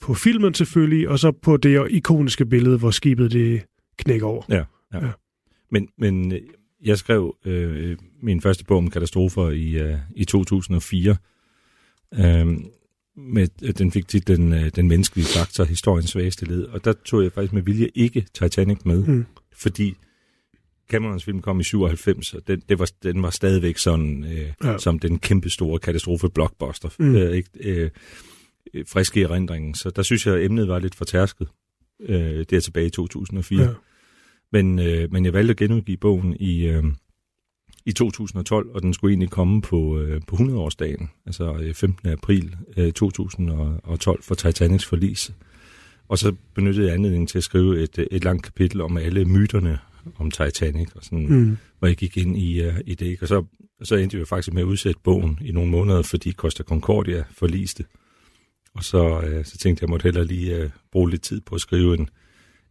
på 0.00 0.14
filmen 0.14 0.54
selvfølgelig, 0.54 1.08
og 1.08 1.18
så 1.18 1.32
på 1.32 1.56
det 1.56 1.86
ikoniske 1.90 2.46
billede, 2.46 2.78
hvor 2.78 2.90
skibet 2.90 3.32
det 3.32 3.62
knækker 3.96 4.26
over. 4.26 4.42
Ja, 4.48 4.64
ja. 4.94 5.04
Ja. 5.06 5.10
Men, 5.70 5.88
men 5.98 6.32
jeg 6.84 6.98
skrev 6.98 7.36
øh, 7.44 7.96
min 8.22 8.40
første 8.40 8.64
bog 8.64 8.78
om 8.78 8.90
katastrofer 8.90 9.50
i, 9.50 9.70
øh, 9.78 9.98
i 10.16 10.24
2004. 10.24 11.16
Øhm, 12.18 12.64
med, 13.16 13.48
øh, 13.62 13.74
den 13.78 13.92
fik 13.92 14.08
titlen 14.08 14.52
øh, 14.52 14.70
Den 14.76 14.88
menneskelige 14.88 15.26
faktor, 15.26 15.64
historiens 15.64 16.10
svageste 16.10 16.44
led. 16.46 16.64
Og 16.64 16.84
der 16.84 16.92
tog 17.04 17.22
jeg 17.22 17.32
faktisk 17.32 17.52
med 17.52 17.62
vilje 17.62 17.88
ikke 17.94 18.26
Titanic 18.34 18.78
med, 18.84 19.04
Mm. 19.06 19.26
fordi 19.52 19.94
Camerons 20.90 21.24
film 21.24 21.40
kom 21.42 21.60
i 21.60 21.64
97, 21.64 22.34
og 22.34 22.46
den, 22.46 22.62
det 22.68 22.78
var, 22.78 22.90
den 23.02 23.22
var 23.22 23.30
stadigvæk 23.30 23.78
sådan, 23.78 24.24
øh, 24.24 24.52
Ja. 24.64 24.78
som 24.78 24.98
den 24.98 25.18
kæmpe 25.18 25.50
store 25.50 25.78
katastrofe 25.78 26.28
blockbuster. 26.28 26.88
Mm. 26.98 27.16
Øh, 27.16 27.36
ikke, 27.36 27.48
øh, 27.60 27.90
øh, 28.74 28.84
friske 28.88 29.22
erindringen. 29.22 29.74
Så 29.74 29.90
der 29.90 30.02
synes 30.02 30.26
jeg, 30.26 30.34
at 30.34 30.44
emnet 30.44 30.68
var 30.68 30.78
lidt 30.78 30.94
fortærsket. 30.94 31.48
Øh, 32.08 32.44
der 32.50 32.60
tilbage 32.60 32.86
i 32.86 32.90
2004. 32.90 33.62
Ja. 33.62 33.68
Men, 34.54 34.78
øh, 34.78 35.12
men 35.12 35.24
jeg 35.24 35.32
valgte 35.32 35.50
at 35.50 35.56
genudgive 35.56 35.96
bogen 35.96 36.36
i, 36.40 36.66
øh, 36.66 36.84
i 37.86 37.92
2012, 37.92 38.70
og 38.74 38.82
den 38.82 38.94
skulle 38.94 39.12
egentlig 39.12 39.30
komme 39.30 39.62
på, 39.62 39.98
øh, 39.98 40.20
på 40.26 40.36
100-årsdagen, 40.36 41.10
altså 41.26 41.56
øh, 41.62 41.74
15. 41.74 42.08
april 42.08 42.56
øh, 42.76 42.92
2012 42.92 44.22
for 44.22 44.34
Titanics 44.34 44.84
forlis. 44.84 45.32
Og 46.08 46.18
så 46.18 46.34
benyttede 46.54 46.86
jeg 46.86 46.94
anledningen 46.94 47.26
til 47.26 47.38
at 47.38 47.44
skrive 47.44 47.82
et, 47.82 47.98
øh, 47.98 48.06
et 48.10 48.24
langt 48.24 48.44
kapitel 48.44 48.80
om 48.80 48.96
alle 48.96 49.24
myterne 49.24 49.78
om 50.16 50.30
Titanic, 50.30 50.88
og 50.94 51.04
sådan, 51.04 51.26
mm. 51.26 51.56
Hvor 51.78 51.88
jeg 51.88 51.96
gik 51.96 52.16
ind 52.16 52.36
i, 52.36 52.66
uh, 52.66 52.74
i 52.86 52.94
det. 52.94 53.22
Og 53.22 53.28
så, 53.28 53.44
så 53.82 53.96
endte 53.96 54.18
vi 54.18 54.24
faktisk 54.24 54.54
med 54.54 54.62
at 54.62 54.66
udsætte 54.66 55.00
bogen 55.04 55.38
i 55.44 55.52
nogle 55.52 55.70
måneder, 55.70 56.02
fordi 56.02 56.32
Costa 56.32 56.62
Concordia 56.62 57.24
forliste. 57.30 57.84
Og 58.74 58.84
så, 58.84 59.20
øh, 59.20 59.44
så 59.44 59.58
tænkte 59.58 59.68
jeg, 59.68 59.72
at 59.72 59.82
jeg 59.82 59.90
måtte 59.90 60.04
hellere 60.04 60.24
lige 60.24 60.56
øh, 60.56 60.70
bruge 60.92 61.10
lidt 61.10 61.22
tid 61.22 61.40
på 61.40 61.54
at 61.54 61.60
skrive 61.60 61.98
en, 61.98 62.08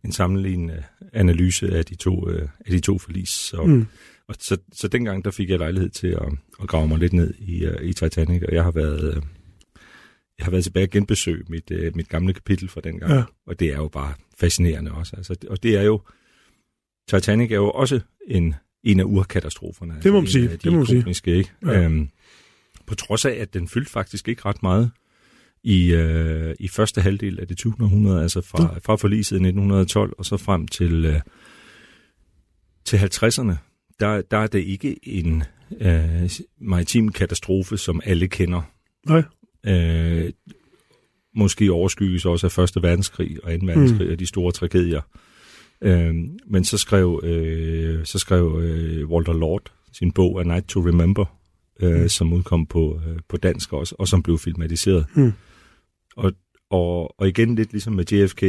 en 0.06 0.12
sammenlignende 0.12 0.84
analyse 1.14 1.78
af 1.78 1.86
de 1.86 1.96
to, 1.96 2.30
øh, 2.30 2.48
af 2.66 2.72
de 2.72 2.80
to 2.80 2.98
forlis. 2.98 3.30
Så, 3.30 3.64
Mm. 3.64 3.86
og 4.28 4.36
så, 4.40 4.58
så 4.74 4.88
dengang 4.88 5.26
der 5.26 5.32
fik 5.32 5.50
jeg 5.50 5.58
lejlighed 5.60 5.90
til 5.90 6.08
at, 6.08 6.34
at 6.62 6.68
grave 6.68 6.88
mig 6.88 7.00
lidt 7.00 7.14
ned 7.14 7.34
i, 7.40 7.66
uh, 7.68 7.74
i 7.82 7.94
Titanic, 7.94 8.44
og 8.48 8.54
jeg 8.56 8.64
har 8.64 8.72
været... 8.72 9.16
Øh, 9.16 9.22
jeg 10.38 10.46
har 10.46 10.52
været 10.52 10.64
tilbage 10.64 10.86
og 10.86 10.90
genbesøge 10.90 11.44
mit, 11.50 11.72
øh, 11.72 11.96
mit 11.96 12.10
gamle 12.10 12.34
kapitel 12.34 12.70
fra 12.70 12.82
dengang, 12.82 13.12
Ja. 13.12 13.24
og 13.48 13.60
det 13.60 13.68
er 13.68 13.76
jo 13.78 13.88
bare 13.88 14.14
fascinerende 14.40 14.92
også. 14.92 15.16
Altså, 15.16 15.36
og 15.50 15.64
det 15.64 15.76
er 15.78 15.82
jo, 15.82 16.02
Titanic 17.10 17.52
er 17.52 17.56
jo 17.56 17.70
også 17.72 18.00
en, 18.28 18.56
en 18.84 19.00
af 19.00 19.04
urkatastroferne. 19.04 19.96
Det 20.04 20.12
må 20.12 20.20
man 20.20 20.24
en 20.24 20.32
sige, 20.32 20.50
af 20.50 20.60
det 20.60 20.72
må 20.72 20.78
man 20.78 21.14
sige. 21.14 21.38
Ikke? 21.38 21.52
Ja. 21.66 21.84
Øhm, 21.84 22.10
på 22.86 22.96
trods 22.96 23.26
af, 23.26 23.32
at 23.32 23.54
den 23.54 23.68
fyldte 23.68 23.92
faktisk 23.92 24.28
ikke 24.28 24.42
ret 24.46 24.64
meget 24.64 24.92
i, 25.64 25.94
øh, 25.94 26.56
i 26.60 26.68
første 26.68 27.02
halvdel 27.02 27.40
af 27.40 27.48
det 27.48 27.58
20. 27.58 27.74
århundrede, 27.82 28.22
altså 28.22 28.42
fra, 28.42 28.80
fra 28.86 28.96
forliset 28.96 29.32
i 29.32 29.40
1912 29.40 30.14
og 30.18 30.26
så 30.26 30.38
frem 30.38 30.68
til, 30.68 31.06
øh, 31.06 31.20
til 32.86 32.98
50'erne, 32.98 33.56
der, 34.00 34.22
der 34.22 34.38
er 34.38 34.48
det 34.48 34.60
ikke 34.60 35.00
en 35.04 35.44
øh, 35.80 36.30
maritim 36.62 37.10
katastrofe, 37.10 37.78
som 37.78 38.02
alle 38.06 38.28
kender. 38.28 38.62
Nej. 39.08 39.24
Øh, 39.66 40.32
måske 41.36 41.72
overskygges 41.72 42.26
også 42.26 42.48
af 42.48 42.52
Første 42.52 42.82
Verdenskrig 42.82 43.38
og 43.44 43.52
2. 43.52 43.66
verdenskrig 43.66 44.08
mm. 44.08 44.14
og 44.14 44.20
de 44.20 44.26
store 44.26 44.52
tragedier. 44.52 45.02
Øh, 45.82 46.16
men 46.48 46.64
så 46.64 46.78
skrev, 46.78 47.22
øh, 47.24 48.06
så 48.06 48.20
skrev 48.20 48.60
øh, 48.64 49.10
Walter 49.10 49.34
Lord 49.34 49.72
sin 49.92 50.12
bog 50.12 50.40
A 50.40 50.44
Night 50.44 50.68
to 50.68 50.80
Remember, 50.80 51.26
øh, 51.80 52.02
mm. 52.02 52.10
som 52.10 52.34
udkom 52.34 52.66
på, 52.66 53.02
øh, 53.08 53.20
på 53.30 53.38
dansk 53.38 53.74
også, 53.74 53.96
og 54.00 54.08
som 54.08 54.24
blev 54.24 54.40
filmatiseret. 54.40 55.06
Mm. 55.14 55.34
Og, 56.16 56.34
og, 56.70 57.20
og 57.20 57.28
igen 57.28 57.56
lidt 57.56 57.72
ligesom 57.72 57.94
med 57.94 58.12
JFK, 58.12 58.42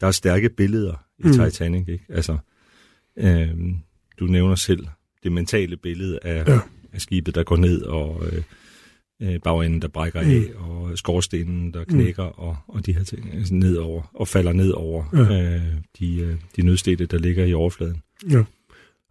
der 0.00 0.06
er 0.06 0.10
stærke 0.10 0.48
billeder 0.48 0.92
i 1.18 1.22
Mm. 1.22 1.28
mm. 1.28 1.32
Titanic. 1.50 1.88
Ikke? 1.88 2.04
Altså, 2.08 2.36
øh, 3.18 3.48
du 4.20 4.24
nævner 4.26 4.54
selv 4.54 4.86
det 5.22 5.32
mentale 5.32 5.76
billede 5.76 6.18
af, 6.22 6.48
Ja. 6.48 6.58
af 6.92 7.00
skibet, 7.00 7.34
der 7.34 7.42
går 7.42 7.56
ned, 7.56 7.82
og, 7.82 8.22
øh, 8.32 8.42
øh, 9.22 9.40
bagenden, 9.40 9.82
der 9.82 9.88
brækker 9.88 10.22
Mm. 10.22 10.30
af, 10.30 10.42
og 10.68 10.98
skorstenen, 10.98 11.74
der 11.74 11.84
knækker, 11.84 12.22
og, 12.22 12.56
og 12.68 12.86
de 12.86 12.92
her 12.92 13.04
ting 13.04 13.34
altså 13.34 13.54
nedover, 13.54 14.10
og 14.14 14.28
falder 14.28 14.52
ned 14.52 14.70
over 14.70 15.04
Ja. 15.12 15.54
øh, 15.54 15.62
de, 15.98 16.18
øh, 16.20 16.36
de 16.56 16.62
nødstede, 16.62 17.06
der 17.06 17.18
ligger 17.18 17.44
i 17.44 17.54
overfladen. 17.54 18.02
Ja. 18.30 18.44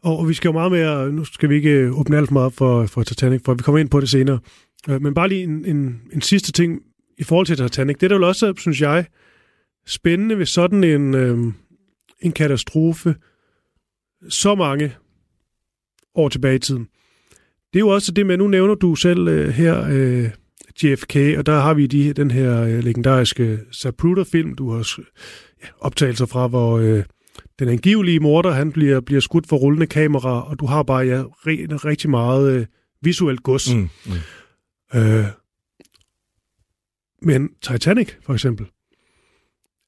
Og, 0.03 0.29
vi 0.29 0.33
skal 0.33 0.47
jo 0.49 0.53
meget 0.53 0.71
mere, 0.71 1.11
nu 1.11 1.23
skal 1.25 1.49
vi 1.49 1.55
ikke 1.55 1.69
øh, 1.71 1.99
åbne 1.99 2.17
alt 2.17 2.27
for 2.27 2.33
meget 2.33 2.53
for, 2.53 2.85
for 2.85 3.03
Titanic, 3.03 3.41
for 3.45 3.53
vi 3.53 3.63
kommer 3.63 3.79
ind 3.79 3.89
på 3.89 3.99
det 3.99 4.09
senere. 4.09 4.39
Men 4.87 5.13
bare 5.13 5.27
lige 5.29 5.43
en, 5.43 5.65
en, 5.65 6.01
en 6.13 6.21
sidste 6.21 6.51
ting 6.51 6.81
i 7.17 7.23
forhold 7.23 7.45
til 7.45 7.57
Titanic. 7.57 7.95
Det 7.95 8.03
er 8.03 8.07
der 8.07 8.17
jo 8.17 8.27
også, 8.27 8.53
synes 8.57 8.81
jeg, 8.81 9.05
spændende 9.85 10.37
ved 10.37 10.45
sådan 10.45 10.83
en, 10.83 11.13
øh, 11.13 11.37
en 12.19 12.31
katastrofe 12.31 13.15
så 14.29 14.55
mange 14.55 14.95
år 16.15 16.29
tilbage 16.29 16.55
i 16.55 16.59
tiden. 16.59 16.87
Det 17.73 17.79
er 17.79 17.85
jo 17.85 17.89
også 17.89 18.11
det 18.11 18.25
med, 18.25 18.37
nu 18.37 18.47
nævner 18.47 18.75
du 18.75 18.95
selv 18.95 19.27
øh, 19.27 19.49
her 19.49 19.87
øh, 19.91 20.29
JFK, 20.83 21.15
og 21.37 21.45
der 21.45 21.59
har 21.59 21.73
vi 21.73 21.87
de, 21.87 22.13
den 22.13 22.31
her 22.31 22.61
øh, 22.61 22.83
legendariske 22.83 23.59
Zapruder-film, 23.73 24.55
du 24.55 24.71
har 24.71 24.99
ja, 25.63 25.67
optagelser 25.79 26.25
fra, 26.25 26.47
hvor 26.47 26.77
øh, 26.77 27.03
den 27.59 27.69
angivelige 27.69 28.19
morder, 28.19 28.51
han 28.51 28.71
bliver, 28.71 29.01
bliver 29.01 29.21
skudt 29.21 29.47
for 29.47 29.57
rullende 29.57 29.87
kamera, 29.87 30.49
og 30.49 30.59
du 30.59 30.65
har 30.65 30.83
bare 30.83 31.05
ja, 31.05 31.23
re- 31.23 31.75
rigtig 31.75 32.09
meget 32.09 32.51
øh, 32.51 32.65
visuelt 33.01 33.43
gods. 33.43 33.75
Mm. 33.75 33.89
Mm. 34.05 34.99
Øh, 34.99 35.25
men 37.21 37.49
Titanic, 37.61 38.11
for 38.21 38.33
eksempel, 38.33 38.65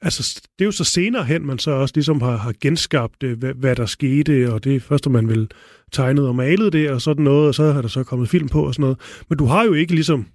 altså 0.01 0.41
det 0.59 0.63
er 0.63 0.67
jo 0.67 0.71
så 0.71 0.83
senere 0.83 1.23
hen, 1.23 1.45
man 1.45 1.59
så 1.59 1.71
også 1.71 1.91
ligesom 1.95 2.21
har, 2.21 2.37
har 2.37 2.53
genskabt, 2.61 3.23
øh, 3.23 3.37
hvad, 3.37 3.53
hvad 3.53 3.75
der 3.75 3.85
skete, 3.85 4.53
og 4.53 4.63
det 4.63 4.75
er 4.75 4.79
først, 4.79 5.09
man 5.09 5.27
vil 5.27 5.51
tegnet 5.91 6.27
og 6.27 6.35
malet 6.35 6.73
det, 6.73 6.89
og 6.89 7.01
sådan 7.01 7.23
noget, 7.23 7.47
og 7.47 7.55
så 7.55 7.71
har 7.71 7.81
der 7.81 7.89
så 7.89 8.03
kommet 8.03 8.29
film 8.29 8.49
på 8.49 8.67
og 8.67 8.73
sådan 8.73 8.81
noget. 8.81 8.99
Men 9.29 9.37
du 9.37 9.45
har 9.45 9.63
jo 9.63 9.73
ikke 9.73 9.93
ligesom 9.93 10.25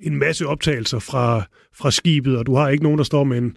en 0.00 0.18
masse 0.18 0.46
optagelser 0.46 0.98
fra, 0.98 1.42
fra 1.74 1.90
skibet, 1.90 2.38
og 2.38 2.46
du 2.46 2.54
har 2.54 2.68
ikke 2.68 2.84
nogen, 2.84 2.98
der 2.98 3.04
står 3.04 3.24
med 3.24 3.38
en, 3.38 3.56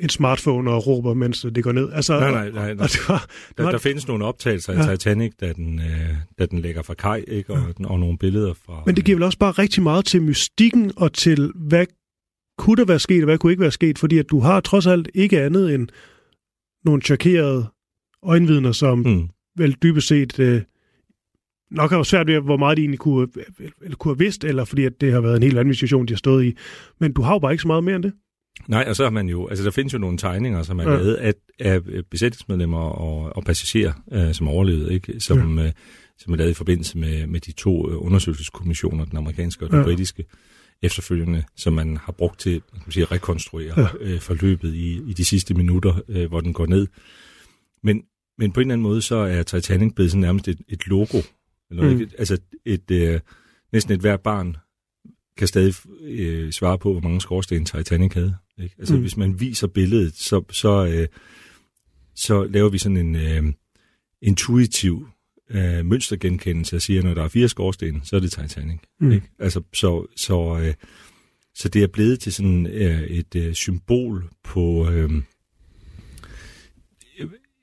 en 0.00 0.08
smartphone 0.08 0.70
og 0.70 0.86
råber, 0.86 1.14
mens 1.14 1.46
det 1.54 1.64
går 1.64 1.72
ned. 1.72 1.92
Altså, 1.92 2.20
Nej, 2.20 2.30
nej, 2.30 2.50
nej. 2.50 2.74
nej. 2.74 2.86
Har, 3.06 3.18
du 3.48 3.52
Der, 3.56 3.62
har, 3.64 3.70
der 3.70 3.78
findes 3.78 4.08
nogle 4.08 4.24
optagelser 4.24 4.72
Ja. 4.72 4.90
af 4.90 4.98
Titanic, 4.98 5.32
da 5.40 5.52
den, 5.52 5.78
øh, 5.78 6.14
da 6.38 6.46
den 6.46 6.58
lægger 6.58 6.82
fra 6.82 6.94
kaj, 6.94 7.24
ikke? 7.28 7.52
Og, 7.52 7.76
den, 7.76 7.86
og 7.86 8.00
nogle 8.00 8.18
billeder 8.18 8.54
fra... 8.66 8.82
Men 8.86 8.96
det 8.96 9.04
giver 9.04 9.16
vel 9.16 9.22
også 9.22 9.38
bare 9.38 9.52
rigtig 9.52 9.82
meget 9.82 10.04
til 10.04 10.22
mystikken 10.22 10.92
og 10.96 11.12
til, 11.12 11.52
hvad 11.54 11.86
kunne 12.58 12.76
der 12.76 12.84
være 12.84 12.98
sket, 12.98 13.22
og 13.22 13.24
hvad 13.24 13.38
kunne 13.38 13.52
ikke 13.52 13.62
være 13.62 13.70
sket, 13.70 13.98
fordi 13.98 14.18
at 14.18 14.26
du 14.30 14.40
har 14.40 14.60
trods 14.60 14.86
alt 14.86 15.08
ikke 15.14 15.40
andet 15.42 15.74
end 15.74 15.88
nogle 16.84 17.02
chokerede 17.02 17.66
øjenvidner, 18.22 18.72
som 18.72 18.98
mm. 18.98 19.04
Mm. 19.10 19.28
vel 19.58 19.72
dybest 19.82 20.08
set 20.08 20.38
øh, 20.38 20.62
nok 21.70 21.90
har 21.90 21.96
været 21.96 22.06
svært 22.06 22.26
ved, 22.26 22.40
hvor 22.40 22.56
meget 22.56 22.76
de 22.76 22.82
egentlig 22.82 22.98
kunne, 22.98 23.28
eller 23.82 23.96
kunne 23.96 24.14
have 24.14 24.18
vidst, 24.18 24.44
eller 24.44 24.64
fordi 24.64 24.84
at 24.84 25.00
det 25.00 25.12
har 25.12 25.20
været 25.20 25.36
en 25.36 25.42
helt 25.42 25.58
anden 25.58 25.74
situation, 25.74 26.06
de 26.06 26.12
har 26.12 26.18
stået 26.18 26.44
i. 26.44 26.54
Men 27.00 27.12
du 27.12 27.22
har 27.22 27.32
jo 27.32 27.38
bare 27.38 27.52
ikke 27.52 27.62
så 27.62 27.68
meget 27.68 27.84
mere 27.84 27.96
end 27.96 28.02
det. 28.02 28.12
Nej, 28.66 28.84
og 28.88 28.96
så 28.96 29.02
har 29.02 29.10
man 29.10 29.28
jo, 29.28 29.46
altså 29.48 29.64
der 29.64 29.70
findes 29.70 29.92
jo 29.92 29.98
nogle 29.98 30.18
tegninger, 30.18 30.62
som 30.62 30.78
er 30.78 30.84
Ja. 30.90 30.96
lavet 30.96 31.14
af, 31.14 31.34
af 31.58 31.80
besætningsmedlemmer 32.10 32.78
og, 32.78 33.36
og 33.36 33.44
passagerer, 33.44 33.92
øh, 34.12 34.34
som 34.34 34.48
overlevede, 34.48 34.94
ikke? 34.94 35.20
Som, 35.20 35.58
ja. 35.58 35.66
øh, 35.66 35.72
som 36.18 36.32
er 36.32 36.36
lavet 36.36 36.50
i 36.50 36.54
forbindelse 36.54 36.98
med, 36.98 37.26
med 37.26 37.40
de 37.40 37.52
to 37.52 37.90
øh, 37.90 38.02
undersøgelseskommissioner, 38.06 39.04
den 39.04 39.18
amerikanske 39.18 39.64
og 39.64 39.70
den 39.70 39.78
Ja. 39.78 39.84
britiske, 39.84 40.24
efterfølgende, 40.82 41.44
som 41.56 41.72
man 41.72 41.96
har 41.96 42.12
brugt 42.12 42.40
til 42.40 42.50
hvad 42.52 42.60
kan 42.72 42.82
man 42.86 42.92
sige, 42.92 43.02
at 43.02 43.12
rekonstruere 43.12 43.80
Ja. 43.80 43.86
øh, 44.00 44.20
forløbet 44.20 44.74
i, 44.74 45.00
i 45.08 45.12
de 45.12 45.24
sidste 45.24 45.54
minutter, 45.54 46.00
øh, 46.08 46.28
hvor 46.28 46.40
den 46.40 46.52
går 46.52 46.66
ned. 46.66 46.86
Men, 47.82 48.02
men 48.38 48.52
på 48.52 48.60
en 48.60 48.66
eller 48.66 48.72
anden 48.74 48.82
måde, 48.82 49.02
så 49.02 49.16
er 49.16 49.42
Titanic 49.42 49.92
blevet 49.94 50.10
sådan 50.10 50.20
nærmest 50.20 50.48
et, 50.48 50.60
et 50.68 50.86
logo. 50.86 51.18
Eller 51.70 51.82
Mm. 51.84 51.90
ikke? 52.00 52.08
Altså 52.18 52.38
et, 52.64 52.90
øh, 52.90 53.20
næsten 53.72 53.94
et 53.94 54.00
hvert 54.00 54.20
barn 54.20 54.56
kan 55.38 55.48
stadig 55.48 55.74
øh, 56.02 56.52
svare 56.52 56.78
på, 56.78 56.92
hvor 56.92 57.00
mange 57.00 57.20
skorsten 57.20 57.64
Titanic 57.64 58.12
havde. 58.14 58.36
Ikke? 58.62 58.74
Altså 58.78 58.94
Mm. 58.94 59.00
hvis 59.00 59.16
man 59.16 59.40
viser 59.40 59.66
billedet, 59.66 60.14
så, 60.16 60.44
så, 60.50 60.86
øh, 60.86 61.08
så 62.14 62.44
laver 62.44 62.68
vi 62.68 62.78
sådan 62.78 62.96
en 62.96 63.16
øh, 63.16 63.52
intuitiv 64.22 65.08
øh, 65.50 65.86
mønstergenkendelse 65.86 66.76
og 66.76 66.82
siger, 66.82 67.00
at 67.00 67.04
når 67.04 67.14
der 67.14 67.22
er 67.24 67.28
fire 67.28 67.48
skorsten, 67.48 68.00
så 68.04 68.16
er 68.16 68.20
det 68.20 68.32
Titanic. 68.32 68.78
Mm. 69.00 69.12
Ikke? 69.12 69.26
Altså, 69.38 69.62
så, 69.74 70.06
så, 70.16 70.58
øh, 70.62 70.74
så 71.54 71.68
det 71.68 71.82
er 71.82 71.86
blevet 71.86 72.20
til 72.20 72.32
sådan 72.32 72.66
øh, 72.66 73.02
et 73.02 73.34
øh, 73.36 73.54
symbol 73.54 74.28
på 74.44 74.90
øh, 74.90 75.10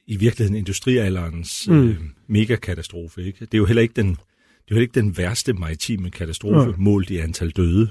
i 0.07 0.15
virkeligheden 0.17 0.57
industrialderens 0.57 1.67
Mm. 1.67 1.89
øh, 1.89 1.97
megakatastrofe. 2.27 3.23
Ikke? 3.23 3.39
Det 3.45 3.53
er 3.53 3.57
jo 3.57 3.65
heller 3.65 3.81
ikke 3.81 3.93
den, 4.01 4.17
det 4.65 4.71
er 4.71 4.75
jo 4.75 4.75
heller 4.75 4.81
ikke 4.87 5.01
den 5.01 5.17
værste 5.17 5.53
maritime 5.53 6.11
katastrofe, 6.11 6.69
Nej. 6.69 6.75
målt 6.77 7.09
i 7.09 7.17
antal 7.17 7.49
døde. 7.49 7.89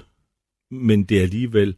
Men 0.70 1.04
det 1.04 1.18
er 1.18 1.22
alligevel 1.22 1.74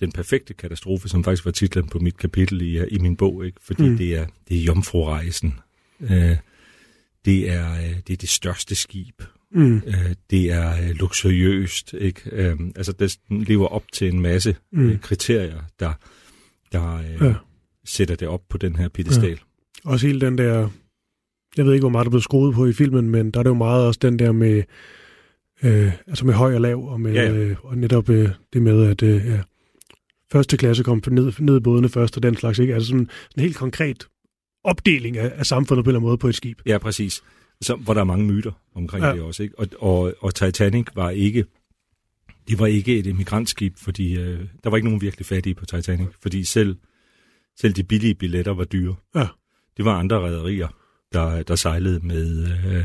den 0.00 0.12
perfekte 0.12 0.54
katastrofe, 0.54 1.08
som 1.08 1.24
faktisk 1.24 1.44
var 1.44 1.50
titlen 1.50 1.88
på 1.88 1.98
mit 1.98 2.16
kapitel 2.16 2.62
i, 2.62 2.86
i 2.88 2.98
min 2.98 3.16
bog, 3.16 3.46
ikke? 3.46 3.58
fordi 3.62 3.88
Mm. 3.88 3.96
det 3.96 4.14
er 4.16 4.26
det 4.48 4.56
er 4.58 4.62
jomfrurejsen. 4.62 5.54
Øh, 6.00 6.36
det 7.24 7.50
er 7.50 7.72
øh, 7.74 7.96
det 8.06 8.12
er 8.12 8.16
det 8.16 8.28
største 8.28 8.74
skib. 8.74 9.22
Mm. 9.52 9.76
Øh, 9.76 10.14
det 10.30 10.50
er 10.52 10.82
øh, 10.82 10.90
luksuriøst. 10.90 11.94
Ikke? 11.98 12.20
Øh, 12.32 12.56
altså 12.76 12.92
det 12.92 13.18
lever 13.30 13.66
op 13.66 13.84
til 13.92 14.08
en 14.08 14.20
masse 14.20 14.56
Mm. 14.72 14.88
øh, 14.88 15.00
kriterier, 15.00 15.62
der 15.80 15.92
der 16.72 16.94
øh, 16.94 17.04
Ja. 17.20 17.26
ja. 17.26 17.34
sætter 17.84 18.16
det 18.16 18.28
op 18.28 18.42
på 18.48 18.58
den 18.58 18.76
her 18.76 18.88
pedestal. 18.88 19.38
Også 19.84 20.06
hele 20.06 20.20
den 20.20 20.38
der, 20.38 20.68
jeg 21.56 21.66
ved 21.66 21.72
ikke, 21.72 21.82
hvor 21.82 21.90
meget 21.90 22.04
der 22.04 22.08
er 22.08 22.10
blevet 22.10 22.24
skruet 22.24 22.54
på 22.54 22.66
i 22.66 22.72
filmen, 22.72 23.10
men 23.10 23.30
der 23.30 23.40
er 23.40 23.42
det 23.42 23.50
jo 23.50 23.54
meget 23.54 23.86
også 23.86 23.98
den 24.02 24.18
der 24.18 24.32
med, 24.32 24.62
øh, 25.62 25.92
altså 26.06 26.26
med 26.26 26.34
høj 26.34 26.54
og 26.54 26.60
lav, 26.60 26.88
og, 26.88 27.00
med, 27.00 27.12
Ja, 27.12 27.22
ja. 27.22 27.32
Øh, 27.32 27.56
og 27.62 27.78
netop 27.78 28.08
øh, 28.08 28.28
det 28.52 28.62
med, 28.62 28.86
at 28.86 29.02
øh, 29.02 29.26
ja, 29.26 29.40
første 30.32 30.56
klasse 30.56 30.84
kom 30.84 31.02
ned, 31.10 31.32
ned 31.38 31.56
i 31.56 31.60
bådene 31.60 31.88
først, 31.88 32.16
og 32.16 32.22
den 32.22 32.36
slags, 32.36 32.58
ikke? 32.58 32.74
Altså 32.74 32.88
sådan 32.88 33.10
sådan 33.30 33.42
en 33.42 33.42
helt 33.42 33.56
konkret 33.56 34.08
opdeling 34.64 35.16
af, 35.16 35.32
af 35.36 35.46
samfundet 35.46 35.84
på 35.84 35.90
en 35.90 35.92
eller 35.92 35.98
anden 35.98 36.08
måde 36.08 36.18
på 36.18 36.28
et 36.28 36.34
skib. 36.34 36.60
Ja, 36.66 36.78
præcis. 36.78 37.22
Så, 37.60 37.74
hvor 37.74 37.94
der 37.94 38.00
er 38.00 38.04
mange 38.04 38.24
myter 38.24 38.52
omkring 38.74 39.04
ja. 39.04 39.12
det 39.12 39.22
også. 39.22 39.42
Ikke? 39.42 39.58
Og, 39.58 39.66
og, 39.78 40.14
og 40.20 40.34
Titanic 40.34 40.86
var 40.94 41.10
ikke 41.10 41.44
det 42.48 42.58
var 42.58 42.66
ikke 42.66 42.98
et 42.98 43.06
emigrantskib, 43.06 43.76
fordi 43.76 44.16
øh, 44.16 44.40
der 44.64 44.70
var 44.70 44.76
ikke 44.76 44.88
nogen 44.88 45.00
virkelig 45.00 45.26
fattige 45.26 45.54
på 45.54 45.66
Titanic, 45.66 46.08
fordi 46.22 46.44
selv, 46.44 46.76
selv 47.60 47.72
de 47.72 47.84
billige 47.84 48.14
billetter 48.14 48.54
var 48.54 48.64
dyre. 48.64 48.96
Ja. 49.14 49.26
Det 49.76 49.84
var 49.84 49.98
andre 49.98 50.16
rædderier, 50.20 50.68
der, 51.12 51.42
der 51.42 51.54
sejlede 51.54 52.00
med, 52.06 52.46
øh, 52.46 52.84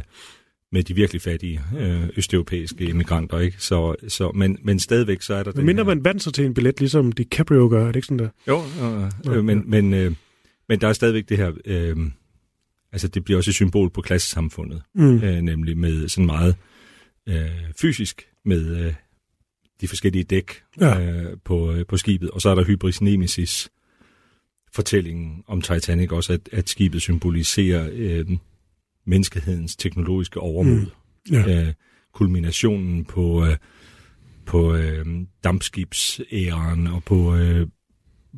med 0.71 0.83
de 0.83 0.93
virkelig 0.93 1.21
fattige 1.21 1.61
øh, 1.77 2.09
østeuropæiske 2.17 2.89
emigranter. 2.89 3.39
Ikke? 3.39 3.57
Så, 3.59 3.95
så, 4.07 4.31
men, 4.31 4.57
men 4.63 4.79
stadigvæk 4.79 5.21
så 5.21 5.33
er 5.33 5.43
der 5.43 5.51
Men 5.55 5.65
mindre 5.65 5.83
her- 5.83 5.95
man 5.95 6.03
vandt 6.05 6.23
sig 6.23 6.33
til 6.33 6.45
en 6.45 6.53
billet, 6.53 6.79
ligesom 6.79 7.11
DiCaprio 7.11 7.67
gør, 7.69 7.81
er 7.83 7.87
det 7.87 7.95
ikke 7.95 8.05
sådan 8.07 8.19
der? 8.19 8.29
Jo, 8.47 8.57
øh, 8.81 9.11
Nå, 9.25 9.33
øh, 9.33 9.43
men, 9.45 9.57
ja. 9.57 9.63
men, 9.65 9.93
øh, 9.93 10.11
men 10.69 10.81
der 10.81 10.87
er 10.87 10.93
stadigvæk 10.93 11.29
det 11.29 11.37
her... 11.37 11.51
Øh, 11.65 11.97
altså, 12.91 13.07
det 13.07 13.23
bliver 13.23 13.37
også 13.37 13.51
et 13.51 13.55
symbol 13.55 13.89
på 13.89 14.01
klassesamfundet 14.01 14.81
Mm. 14.95 15.15
øh, 15.23 15.41
nemlig 15.41 15.77
med 15.77 16.07
sådan 16.07 16.25
meget 16.25 16.55
øh, 17.29 17.49
fysisk 17.81 18.27
med 18.45 18.85
øh, 18.85 18.93
de 19.81 19.87
forskellige 19.87 20.23
dæk 20.23 20.61
Ja. 20.81 20.99
øh, 21.01 21.37
på, 21.45 21.71
øh, 21.71 21.85
på 21.85 21.97
skibet. 21.97 22.29
Og 22.29 22.41
så 22.41 22.49
er 22.49 22.55
der 22.55 22.63
Hybris 22.63 23.01
Nemesis 23.01 23.69
fortællingen 24.73 25.43
om 25.47 25.61
Titanic 25.61 26.11
også, 26.11 26.33
at, 26.33 26.49
at 26.51 26.69
skibet 26.69 27.01
symboliserer 27.01 27.89
øh, 27.93 28.25
menneskehedens 29.05 29.75
teknologiske 29.75 30.39
overmod. 30.39 30.85
Mm. 31.29 31.35
Ja. 31.35 31.67
Øh, 31.67 31.73
kulminationen 32.13 33.05
på, 33.05 33.45
øh, 33.45 33.57
på 34.45 34.75
øh, 34.75 35.05
dampskibsæren 35.43 36.87
og 36.87 37.03
på, 37.03 37.35
øh, 37.35 37.67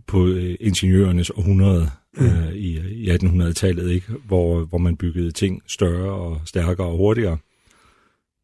på 0.07 0.27
øh, 0.27 0.55
ingeniørernes 0.59 1.29
århundrede 1.29 1.89
Mm. 2.17 2.25
øh, 2.25 2.53
i, 2.53 2.79
i 2.79 3.09
1800-tallet, 3.09 3.91
ikke? 3.91 4.13
Hvor, 4.25 4.65
hvor 4.65 4.77
man 4.77 4.97
byggede 4.97 5.31
ting 5.31 5.61
større 5.67 6.11
og 6.13 6.41
stærkere 6.45 6.87
og 6.87 6.97
hurtigere. 6.97 7.37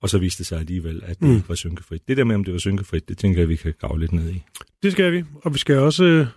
Og 0.02 0.10
så 0.10 0.18
viste 0.18 0.38
det 0.40 0.46
sig 0.48 0.60
alligevel, 0.60 1.02
at 1.06 1.20
det 1.20 1.28
Mm. 1.28 1.36
ikke 1.36 1.50
var 1.50 1.56
synkefrit. 1.56 2.08
Det 2.08 2.18
der 2.18 2.24
med, 2.24 2.36
om 2.36 2.44
det 2.44 2.54
var 2.54 2.60
synkefrit, 2.60 3.10
det 3.10 3.18
tænker 3.18 3.42
jeg, 3.42 3.50
vi 3.50 3.56
kan 3.56 3.74
grave 3.82 4.00
lidt 4.00 4.12
ned 4.12 4.30
i. 4.30 4.42
Det 4.84 4.92
skal 4.92 5.12
vi, 5.12 5.24
og 5.44 5.54
vi 5.54 5.60
skal 5.60 5.78
også 5.78 6.04
øh, 6.04 6.28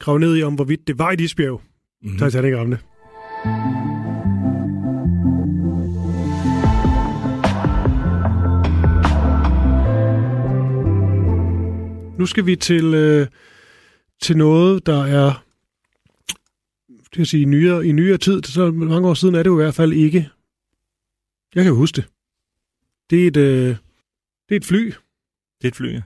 grave 0.00 0.18
ned 0.20 0.36
i, 0.36 0.42
om 0.42 0.54
hvorvidt 0.54 0.86
det 0.86 0.98
var 0.98 1.10
et 1.10 1.20
isbjerg, 1.20 1.62
Mm. 2.02 2.10
mm. 2.10 2.18
Titanic 2.18 2.54
ramte. 2.56 2.78
Nu 12.18 12.26
skal 12.26 12.46
vi 12.46 12.56
til, 12.56 12.94
øh, 12.94 13.26
til 14.22 14.36
noget, 14.36 14.86
der 14.86 15.04
er 15.04 15.44
det 16.88 17.18
vil 17.18 17.26
sige, 17.26 17.42
i 17.42 17.44
nyere, 17.44 17.86
i 17.86 17.92
nyere 17.92 18.18
tid. 18.18 18.42
Så 18.42 18.70
mange 18.70 19.08
år 19.08 19.14
siden 19.14 19.34
er 19.34 19.42
det 19.42 19.50
jo 19.50 19.60
i 19.60 19.62
hvert 19.62 19.74
fald 19.74 19.92
ikke. 19.92 20.28
Jeg 21.54 21.64
kan 21.64 21.74
huske 21.74 21.96
det. 21.96 22.04
Det 23.10 23.22
er 23.24 23.28
et, 23.28 23.36
øh, 23.36 23.76
det 24.48 24.54
er 24.54 24.56
et 24.56 24.64
fly, 24.64 24.84
Det 25.62 25.64
er 25.64 25.68
et 25.68 25.76
fly, 25.76 25.92
ja. 25.92 26.00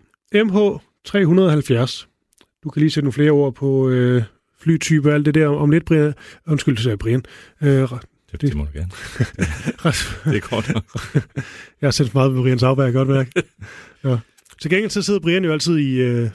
MH370. 0.45 2.07
Du 2.65 2.71
kan 2.71 2.81
lige 2.81 2.91
sætte 2.91 3.05
nogle 3.05 3.13
flere 3.13 3.31
ord 3.31 3.55
på 3.55 3.89
øh, 3.89 4.23
flytyper 4.61 5.09
og 5.11 5.15
alt 5.15 5.27
det 5.27 5.35
der 5.35 5.47
om 5.49 5.71
lidt, 5.71 5.85
Brian. 5.85 6.15
Undskyld, 6.47 6.77
det 6.77 6.83
sagde 6.85 6.97
Brian. 6.97 7.23
Øh, 7.63 7.89
Det, 8.33 8.41
det 8.41 8.55
må 8.55 8.65
du 8.65 8.71
gerne. 8.79 8.91
det 10.33 10.37
er 10.37 10.41
kort 10.41 10.71
nok. 10.75 10.85
jeg 11.81 11.87
har 11.87 11.91
sendt 11.91 12.15
meget 12.15 12.33
med 12.33 12.43
Brian 12.43 12.59
Sauberg, 12.59 12.93
godt 12.93 13.09
mærke. 13.09 13.31
Ja. 14.05 14.19
Til 14.61 14.71
gengæld 14.71 14.91
så 14.91 15.03
sidder 15.03 15.21
Brian 15.21 15.45
jo 15.45 15.53
altid 15.53 15.79
i, 15.79 16.01
øh, 16.01 16.31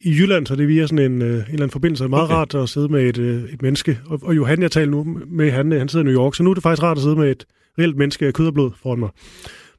i 0.00 0.10
Jylland, 0.10 0.46
så 0.46 0.56
det 0.56 0.62
er 0.62 0.66
via 0.66 0.86
sådan 0.86 1.12
en, 1.12 1.22
øh, 1.22 1.28
en 1.28 1.34
eller 1.34 1.52
anden 1.52 1.70
forbindelse. 1.70 2.04
Det 2.04 2.06
er 2.06 2.10
meget 2.10 2.24
okay. 2.24 2.34
rart 2.34 2.54
at 2.54 2.68
sidde 2.68 2.88
med 2.88 3.08
et, 3.08 3.18
øh, 3.18 3.42
et 3.52 3.62
menneske. 3.62 4.00
Og, 4.06 4.20
og 4.22 4.36
Johan, 4.36 4.62
jeg 4.62 4.70
taler 4.70 4.90
nu 4.90 5.18
med, 5.26 5.50
han, 5.50 5.72
han 5.72 5.88
sidder 5.88 6.04
i 6.04 6.08
New 6.08 6.22
York, 6.22 6.34
så 6.34 6.42
nu 6.42 6.50
er 6.50 6.54
det 6.54 6.62
faktisk 6.62 6.82
rart 6.82 6.96
at 6.96 7.02
sidde 7.02 7.16
med 7.16 7.30
et 7.30 7.46
reelt 7.78 7.96
menneske 7.96 8.26
af 8.26 8.34
kød 8.34 8.46
og 8.46 8.54
blod 8.54 8.70
foran 8.82 8.98
mig. 8.98 9.10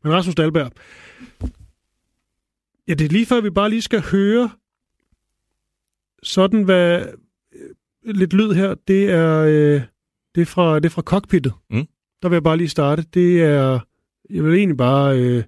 Men 0.03 0.13
Rasmus 0.13 0.35
Dahlberg, 0.35 0.71
ja, 2.87 2.93
det 2.93 3.05
er 3.05 3.09
lige 3.09 3.25
før, 3.25 3.41
vi 3.41 3.49
bare 3.49 3.69
lige 3.69 3.81
skal 3.81 4.01
høre 4.01 4.49
sådan, 6.23 6.63
hvad 6.63 7.01
øh, 7.55 8.15
lidt 8.15 8.33
lyd 8.33 8.51
her, 8.53 8.75
det 8.87 9.11
er, 9.11 9.33
øh, 9.43 9.81
det 10.35 10.41
er, 10.41 10.51
fra, 10.55 10.75
det 10.75 10.85
er 10.85 10.95
fra 10.95 11.09
cockpittet. 11.11 11.53
Mm. 11.69 11.85
Der 12.21 12.29
vil 12.29 12.35
jeg 12.35 12.43
bare 12.43 12.57
lige 12.57 12.75
starte. 12.77 13.01
Det 13.13 13.43
er, 13.43 13.79
jeg 14.29 14.43
vil 14.43 14.53
egentlig 14.53 14.77
bare 14.77 15.07
øh, 15.19 15.43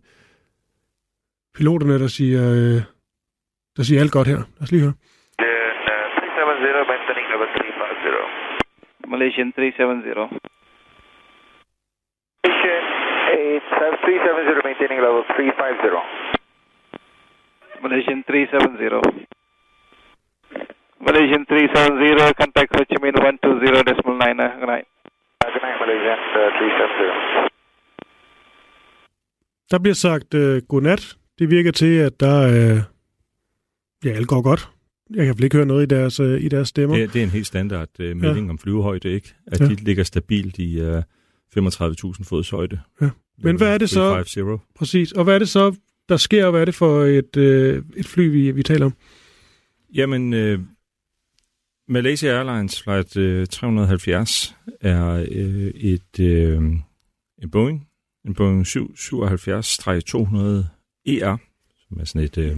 piloterne, 1.56 2.00
der 2.00 2.08
siger, 2.08 2.44
øh, 2.60 2.80
der 3.78 3.84
siger 3.84 4.02
alt 4.02 4.12
godt 4.12 4.28
her. 4.28 4.42
Lad 4.58 4.64
os 4.66 4.72
lige 4.72 4.84
høre. 4.86 4.98
Malaysian 9.14 9.52
370. 9.54 10.30
Malaysian 13.32 13.64
370 14.02 14.64
maintaining 14.64 15.00
level 15.02 15.24
350. 15.24 16.04
Malaysian 17.84 18.24
370. 18.24 19.41
Malaysian 21.08 21.42
370, 21.46 22.34
contact 22.42 22.70
Ho 22.76 22.82
Chi 22.90 22.98
Minh 23.04 23.16
120 23.18 23.84
decimal 23.90 24.16
9. 24.18 24.40
Uh, 24.46 24.50
good 24.60 24.70
night. 24.74 24.86
Uh, 25.42 25.48
good 25.54 25.64
night, 25.66 25.78
Malaysian 25.84 26.20
uh, 26.40 26.50
370. 26.58 27.52
Der 29.72 29.80
bliver 29.80 29.94
sagt 29.96 30.34
øh, 30.34 30.62
godnat. 30.70 31.16
Det 31.40 31.50
virker 31.50 31.72
til, 31.72 31.94
at 31.98 32.20
der 32.20 32.38
øh, 32.48 32.78
ja, 34.06 34.10
alt 34.10 34.28
går 34.28 34.42
godt. 34.42 34.70
Jeg 35.16 35.26
kan 35.26 35.36
vel 35.38 35.44
ikke 35.44 35.56
høre 35.58 35.66
noget 35.66 35.84
i 35.84 35.86
deres, 35.96 36.20
øh, 36.20 36.42
i 36.42 36.48
deres 36.50 36.68
stemmer. 36.68 36.98
Det, 36.98 37.14
det 37.14 37.20
er 37.20 37.24
en 37.24 37.30
helt 37.30 37.48
standard 37.48 37.90
øh, 38.00 38.16
melding 38.18 38.46
ja. 38.46 38.52
om 38.52 38.58
flyvehøjde, 38.60 39.10
ikke? 39.10 39.34
At 39.48 39.60
Ja. 39.60 39.66
ja. 39.66 39.70
de 39.70 39.76
ligger 39.76 40.04
stabilt 40.04 40.58
i 40.60 40.80
øh, 40.82 41.02
35.000 41.58 42.30
fods 42.30 42.50
højde. 42.50 42.80
Ja. 43.02 43.10
Men 43.44 43.56
hvad 43.58 43.74
er 43.74 43.78
det 43.78 43.90
så- 43.90 44.00
350. 44.00 44.62
Præcis. 44.76 45.12
Og 45.12 45.24
hvad 45.24 45.36
er 45.36 45.40
det 45.40 45.50
så, 45.50 45.76
der 46.10 46.18
sker, 46.18 46.46
og 46.46 46.52
hvad 46.52 46.62
er 46.62 46.66
det 46.66 46.76
for 46.76 47.02
et, 47.02 47.38
øh, 47.38 47.84
et 47.98 48.08
fly, 48.08 48.32
vi, 48.32 48.52
vi 48.52 48.64
taler 48.64 48.86
om? 48.86 48.94
Jamen, 49.96 50.34
øh, 50.34 50.60
Malaysia 51.92 52.30
Airlines 52.30 52.82
Flight 52.84 53.18
øh, 53.18 53.48
370 53.48 54.56
er 54.82 55.26
øh, 55.32 55.68
et 55.68 56.20
øh, 56.20 56.58
en 57.42 57.50
Boeing, 57.52 57.88
en 58.26 58.34
Boeing 58.34 58.66
777-200 58.66 58.76
ER, 61.06 61.38
som 61.88 62.00
er 62.00 62.06
sådan 62.06 62.22
et 62.22 62.38
øh, 62.38 62.58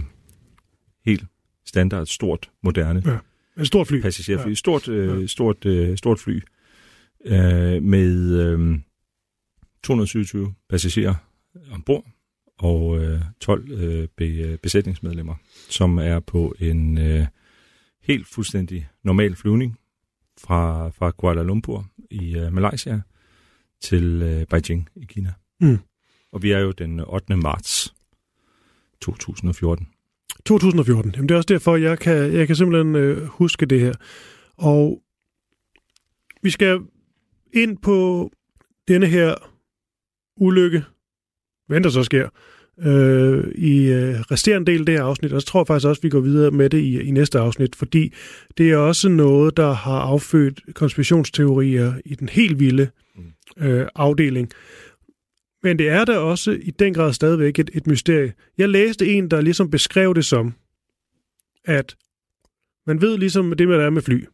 helt 1.06 1.24
standard, 1.66 2.06
stort, 2.06 2.50
moderne 2.62 3.02
Ja. 3.06 3.18
En 3.58 3.66
stor 3.66 3.84
fly. 3.84 4.00
passagerfly. 4.00 4.48
Ja. 4.48 4.54
Stort, 4.54 4.88
øh, 4.88 5.28
stort, 5.28 5.66
øh, 5.66 5.96
stort 5.96 6.18
fly 6.18 6.40
øh, 7.24 7.82
med 7.82 8.40
øh, 8.40 8.78
227 9.82 10.54
passagerer 10.70 11.14
ombord 11.72 12.06
og 12.58 13.02
øh, 13.02 13.20
12 13.40 13.70
øh, 13.72 14.08
be, 14.16 14.58
besætningsmedlemmer, 14.62 15.34
som 15.70 15.98
er 15.98 16.20
på 16.20 16.54
en 16.58 16.98
øh, 16.98 17.26
helt 18.04 18.26
fuldstændig 18.26 18.88
normal 19.02 19.36
flyvning 19.36 19.78
fra, 20.38 20.88
fra 20.88 21.10
Kuala 21.10 21.42
Lumpur 21.42 21.86
i 22.10 22.36
øh, 22.36 22.52
Malaysia 22.52 23.00
til 23.80 24.22
øh, 24.22 24.46
Beijing 24.46 24.88
i 24.96 25.04
Kina. 25.04 25.32
Mm. 25.60 25.78
Og 26.32 26.42
vi 26.42 26.50
er 26.50 26.58
jo 26.58 26.70
den 26.70 27.00
8. 27.00 27.36
marts 27.36 27.94
2014. 29.00 29.88
2014. 30.46 31.12
Jamen, 31.14 31.28
det 31.28 31.34
er 31.34 31.38
også 31.38 31.46
derfor, 31.46 31.76
jeg 31.76 31.98
kan, 31.98 32.32
jeg 32.32 32.46
kan 32.46 32.56
simpelthen 32.56 32.94
øh, 32.94 33.24
huske 33.24 33.66
det 33.66 33.80
her. 33.80 33.92
Og 34.56 35.02
vi 36.42 36.50
skal 36.50 36.80
ind 37.52 37.78
på 37.78 38.30
denne 38.88 39.06
her 39.06 39.34
ulykke, 40.36 40.84
hvad 41.66 41.80
der 41.80 41.90
så 41.90 42.02
sker, 42.02 42.28
øh, 42.78 43.44
i 43.54 43.86
øh, 43.92 44.20
resterende 44.20 44.72
del 44.72 44.80
af 44.80 44.86
det 44.86 44.94
her 44.94 45.02
afsnit. 45.04 45.32
Og 45.32 45.40
så 45.40 45.46
tror 45.46 45.60
jeg 45.60 45.66
faktisk 45.66 45.86
også, 45.88 46.00
at 46.00 46.04
vi 46.04 46.08
går 46.10 46.20
videre 46.20 46.50
med 46.50 46.70
det 46.70 46.78
i, 46.78 47.00
i 47.00 47.10
næste 47.10 47.38
afsnit, 47.38 47.76
fordi 47.76 48.12
det 48.58 48.70
er 48.70 48.76
også 48.76 49.08
noget, 49.08 49.56
der 49.56 49.72
har 49.72 49.98
affødt 50.00 50.60
konspirationsteorier 50.74 51.92
i 52.04 52.14
den 52.14 52.28
helt 52.28 52.58
vilde 52.58 52.88
øh, 53.56 53.86
afdeling. 53.94 54.50
Men 55.62 55.78
det 55.78 55.88
er 55.88 56.04
da 56.04 56.18
også 56.18 56.50
i 56.62 56.70
den 56.70 56.94
grad 56.94 57.12
stadigvæk 57.12 57.58
et, 57.58 57.70
et 57.74 57.86
mysterie. 57.86 58.32
Jeg 58.58 58.68
læste 58.68 59.06
en, 59.08 59.30
der 59.30 59.40
ligesom 59.40 59.70
beskrev 59.70 60.14
det 60.14 60.24
som, 60.24 60.54
at 61.64 61.96
man 62.86 63.00
ved 63.00 63.18
ligesom 63.18 63.52
det 63.52 63.68
med, 63.68 63.78
der 63.78 63.84
er 63.86 63.90
med 63.90 64.02
fly. 64.02 64.24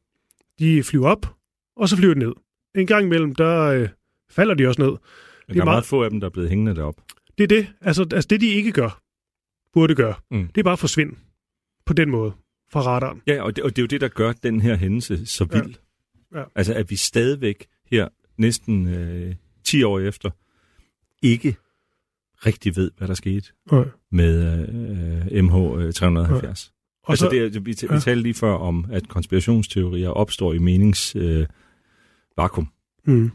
De 0.58 0.82
flyver 0.82 1.08
op, 1.08 1.26
og 1.76 1.88
så 1.88 1.96
flyver 1.96 2.14
de 2.14 2.20
ned. 2.20 2.32
En 2.74 2.86
gang 2.86 3.06
imellem, 3.06 3.34
der 3.34 3.60
øh, 3.60 3.88
falder 4.30 4.54
de 4.54 4.66
også 4.66 4.82
ned. 4.82 4.88
Men 4.90 4.96
er 4.96 5.54
der 5.54 5.60
er 5.60 5.64
meget- 5.64 5.66
meget 5.74 5.84
få 5.84 6.02
af 6.02 6.10
dem, 6.10 6.20
der 6.20 6.26
er 6.26 6.30
blevet 6.30 6.48
hængende 6.48 6.74
derop. 6.74 6.94
Det 7.40 7.52
er 7.52 7.56
det. 7.62 7.72
Altså, 7.80 8.02
altså 8.12 8.26
det, 8.30 8.40
de 8.40 8.46
ikke 8.46 8.72
gør, 8.72 9.02
burde 9.72 9.94
gøre, 9.94 10.14
Mm. 10.30 10.46
det 10.48 10.58
er 10.60 10.62
bare 10.64 10.72
at 10.72 10.78
forsvinde 10.78 11.14
på 11.86 11.92
den 11.92 12.10
måde 12.10 12.32
fra 12.72 12.80
radaren. 12.82 13.22
Ja, 13.26 13.42
og 13.42 13.56
det, 13.56 13.64
og 13.64 13.70
det 13.70 13.78
er 13.78 13.82
jo 13.82 13.86
det, 13.86 14.00
der 14.00 14.08
gør 14.08 14.32
den 14.32 14.60
her 14.60 14.76
hændelse 14.76 15.26
så 15.26 15.46
Ja. 15.52 15.62
vild. 15.62 15.74
Ja. 16.34 16.44
Altså, 16.54 16.74
at 16.74 16.90
vi 16.90 16.96
stadigvæk 16.96 17.66
her, 17.86 18.08
næsten 18.38 18.88
øh, 18.88 19.34
10 19.64 19.82
år 19.82 20.00
efter, 20.00 20.30
ikke 21.22 21.56
rigtig 22.46 22.76
ved, 22.76 22.90
hvad 22.98 23.08
der 23.08 23.14
skete 23.14 23.48
Nej. 23.72 23.84
med 24.12 24.68
øh, 24.68 25.26
MH370. 25.44 26.72
Og 27.02 27.10
Altså, 27.12 27.24
så, 27.24 27.30
det, 27.30 27.56
er- 27.56 27.60
vi, 27.60 27.72
t- 27.72 27.86
ja. 27.90 27.94
vi 27.94 28.00
talte 28.00 28.22
lige 28.22 28.34
før 28.34 28.52
om, 28.52 28.86
at 28.92 29.08
konspirationsteorier 29.08 30.08
opstår 30.08 30.52
i 30.52 30.58
menings 30.58 31.16
øh, 31.16 31.46
vakuum. 32.36 32.68
mm, 33.04 33.30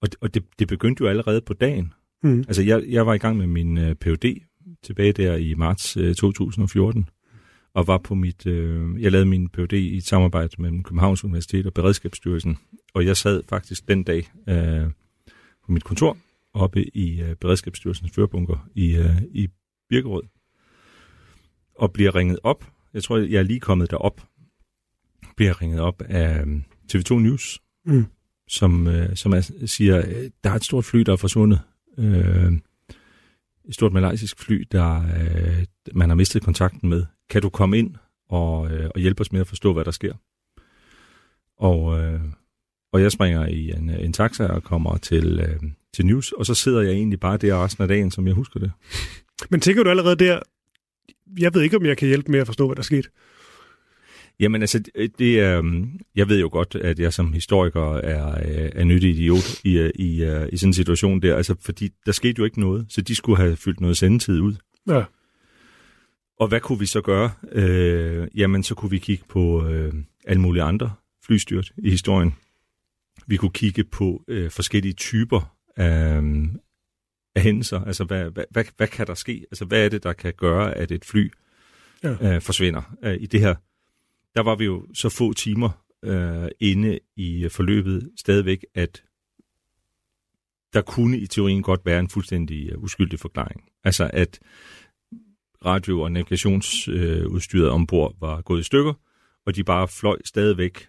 Og, 0.00 0.08
og 0.20 0.34
det, 0.34 0.44
det 0.58 0.68
begyndte 0.68 1.00
jo 1.04 1.08
allerede 1.08 1.40
på 1.40 1.54
dagen. 1.54 1.92
Mm, 2.24 2.38
Altså, 2.38 2.62
jeg, 2.62 2.84
jeg 2.88 3.06
var 3.06 3.14
i 3.14 3.18
gang 3.18 3.36
med 3.36 3.46
min 3.46 3.78
øh, 3.78 3.94
PhD 3.94 4.40
tilbage 4.82 5.12
der 5.12 5.36
i 5.36 5.54
marts 5.54 5.96
øh, 5.96 6.14
2014, 6.14 7.08
og 7.74 7.86
var 7.86 7.98
på 7.98 8.14
mit, 8.14 8.46
øh, 8.46 9.02
jeg 9.02 9.12
lavede 9.12 9.26
min 9.26 9.48
PhD 9.48 9.72
i 9.72 9.96
et 9.96 10.04
samarbejde 10.04 10.62
mellem 10.62 10.82
Københavns 10.82 11.24
Universitet 11.24 11.66
og 11.66 11.74
Beredskabsstyrelsen, 11.74 12.58
og 12.94 13.06
jeg 13.06 13.16
sad 13.16 13.42
faktisk 13.48 13.88
den 13.88 14.02
dag 14.02 14.30
øh, 14.48 14.90
på 15.66 15.72
mit 15.72 15.84
kontor 15.84 16.16
oppe 16.54 16.96
i 16.96 17.20
øh, 17.20 17.36
Beredskabsstyrelsens 17.36 18.12
førbunker 18.14 18.68
i, 18.74 18.96
øh, 18.96 19.22
i 19.30 19.48
Birkerød, 19.88 20.22
og 21.78 21.92
bliver 21.92 22.14
ringet 22.14 22.38
op. 22.42 22.64
Jeg 22.94 23.02
tror, 23.02 23.18
jeg 23.18 23.38
er 23.38 23.42
lige 23.42 23.60
kommet 23.60 23.90
derop. 23.90 24.20
Bliver 25.36 25.62
ringet 25.62 25.80
op 25.80 26.02
af 26.02 26.40
øh, 26.40 26.60
TV2 26.92 27.14
News, 27.14 27.60
mm, 27.86 28.06
som, 28.48 28.86
øh, 28.86 29.16
som 29.16 29.32
er, 29.32 29.50
siger, 29.66 29.98
øh, 29.98 30.30
der 30.44 30.50
er 30.50 30.54
et 30.54 30.64
stort 30.64 30.84
fly, 30.84 31.00
der 31.00 31.12
er 31.12 31.16
forsvundet. 31.16 31.60
Øh, 31.98 32.52
et 33.68 33.74
stort 33.74 33.92
malaysisk 33.92 34.38
fly, 34.38 34.64
der 34.72 35.02
øh, 35.02 35.64
man 35.94 36.08
har 36.08 36.16
mistet 36.16 36.42
kontakten 36.42 36.88
med. 36.88 37.04
Kan 37.30 37.42
du 37.42 37.48
komme 37.48 37.78
ind 37.78 37.94
og, 38.28 38.70
øh, 38.72 38.90
og 38.94 39.00
hjælpe 39.00 39.20
os 39.20 39.32
med 39.32 39.40
at 39.40 39.46
forstå, 39.46 39.72
hvad 39.72 39.84
der 39.84 39.90
sker? 39.90 40.14
Og, 41.58 42.00
øh, 42.00 42.20
og 42.92 43.02
jeg 43.02 43.12
springer 43.12 43.46
i 43.46 43.70
en, 43.70 43.90
en 43.90 44.12
taxa 44.12 44.46
og 44.46 44.62
kommer 44.62 44.96
til, 44.96 45.40
øh, 45.40 45.70
til 45.94 46.06
News, 46.06 46.32
og 46.32 46.46
så 46.46 46.54
sidder 46.54 46.80
jeg 46.80 46.92
egentlig 46.92 47.20
bare 47.20 47.36
der 47.36 47.64
resten 47.64 47.82
af 47.82 47.88
dagen, 47.88 48.10
som 48.10 48.26
jeg 48.26 48.34
husker 48.34 48.60
det. 48.60 48.72
Men 49.50 49.60
tænker 49.60 49.82
du 49.82 49.90
allerede 49.90 50.16
der, 50.16 50.40
jeg 51.38 51.54
ved 51.54 51.62
ikke, 51.62 51.76
om 51.76 51.86
jeg 51.86 51.96
kan 51.96 52.08
hjælpe 52.08 52.32
med 52.32 52.40
at 52.40 52.46
forstå, 52.46 52.66
hvad 52.66 52.76
der 52.76 52.82
skete? 52.82 53.08
Jamen 54.40 54.60
altså, 54.62 54.78
det- 54.78 55.18
det 55.18 55.40
er, 55.40 55.58
øhm, 55.58 56.00
jeg 56.14 56.28
ved 56.28 56.40
jo 56.40 56.48
godt, 56.52 56.74
at 56.74 56.98
jeg 56.98 57.12
som 57.12 57.32
historiker 57.32 57.94
er, 57.96 58.28
øh, 58.28 58.70
er 58.74 58.84
nyttig 58.84 59.10
idiot 59.10 59.64
i, 59.64 59.78
øh, 59.78 59.90
i, 59.94 60.22
øh, 60.24 60.48
i 60.52 60.56
sådan 60.56 60.68
en 60.68 60.72
situation 60.74 61.22
der, 61.22 61.36
altså 61.36 61.54
fordi 61.60 61.90
der 62.06 62.12
skete 62.12 62.34
jo 62.38 62.44
ikke 62.44 62.60
noget, 62.60 62.86
så 62.88 63.00
de 63.00 63.14
skulle 63.14 63.36
have 63.36 63.56
fyldt 63.56 63.80
noget 63.80 63.96
sendetid 63.96 64.40
ud. 64.40 64.54
Ja. 64.88 65.04
Og 66.40 66.48
hvad 66.48 66.60
kunne 66.60 66.78
vi 66.78 66.86
så 66.86 67.00
gøre? 67.00 67.30
Øh, 67.52 68.28
jamen, 68.34 68.62
så 68.62 68.74
kunne 68.74 68.90
vi 68.90 68.98
kigge 68.98 69.24
på 69.28 69.66
øh, 69.68 69.92
alle 70.26 70.40
mulige 70.40 70.62
andre 70.62 70.92
flystyrt 71.26 71.72
i 71.78 71.90
historien. 71.90 72.34
Vi 73.26 73.36
kunne 73.36 73.50
kigge 73.52 73.84
på 73.84 74.24
øh, 74.28 74.50
forskellige 74.50 74.92
typer 74.92 75.56
af, 75.76 76.22
af 77.34 77.42
hændelser. 77.42 77.80
Altså, 77.84 78.04
hvad, 78.04 78.30
hvad, 78.30 78.44
hvad, 78.50 78.64
hvad 78.76 78.88
kan 78.88 79.06
der 79.06 79.14
ske? 79.14 79.44
Altså, 79.50 79.64
hvad 79.64 79.84
er 79.84 79.88
det, 79.88 80.02
der 80.02 80.12
kan 80.12 80.32
gøre, 80.36 80.74
at 80.74 80.90
et 80.90 81.04
fly 81.04 81.30
Ja. 82.02 82.34
øh, 82.34 82.40
forsvinder? 82.42 82.96
Øh, 83.04 83.16
I 83.20 83.26
det 83.26 83.40
her, 83.40 83.54
der 84.36 84.42
var 84.42 84.54
vi 84.54 84.64
jo 84.64 84.86
så 84.94 85.08
få 85.08 85.32
timer 85.32 85.84
øh, 86.04 86.48
inde 86.60 86.98
i 87.16 87.48
forløbet 87.48 88.10
stadigvæk, 88.16 88.64
at 88.74 89.02
der 90.72 90.82
kunne 90.82 91.18
i 91.18 91.26
teorien 91.26 91.62
godt 91.62 91.80
være 91.84 92.00
en 92.00 92.08
fuldstændig 92.08 92.70
øh, 92.72 92.82
uskyldig 92.82 93.20
forklaring. 93.20 93.64
Altså, 93.84 94.10
at 94.12 94.40
radio- 95.64 96.00
og 96.00 96.12
navigationsudstyret 96.12 97.66
øh, 97.66 97.74
ombord 97.74 98.16
var 98.20 98.40
gået 98.40 98.60
i 98.60 98.62
stykker, 98.62 98.92
og 99.46 99.56
de 99.56 99.64
bare 99.64 99.88
fløj 99.88 100.18
stadigvæk 100.24 100.88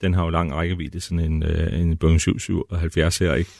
den 0.00 0.14
har 0.14 0.24
jo 0.24 0.30
lang 0.30 0.52
rækkevidde, 0.52 1.00
sådan 1.00 1.32
en, 1.32 1.42
øh, 1.42 1.80
en 1.80 1.96
Boeing 1.96 2.20
777 2.20 3.18
her, 3.18 3.34
ikke? 3.34 3.50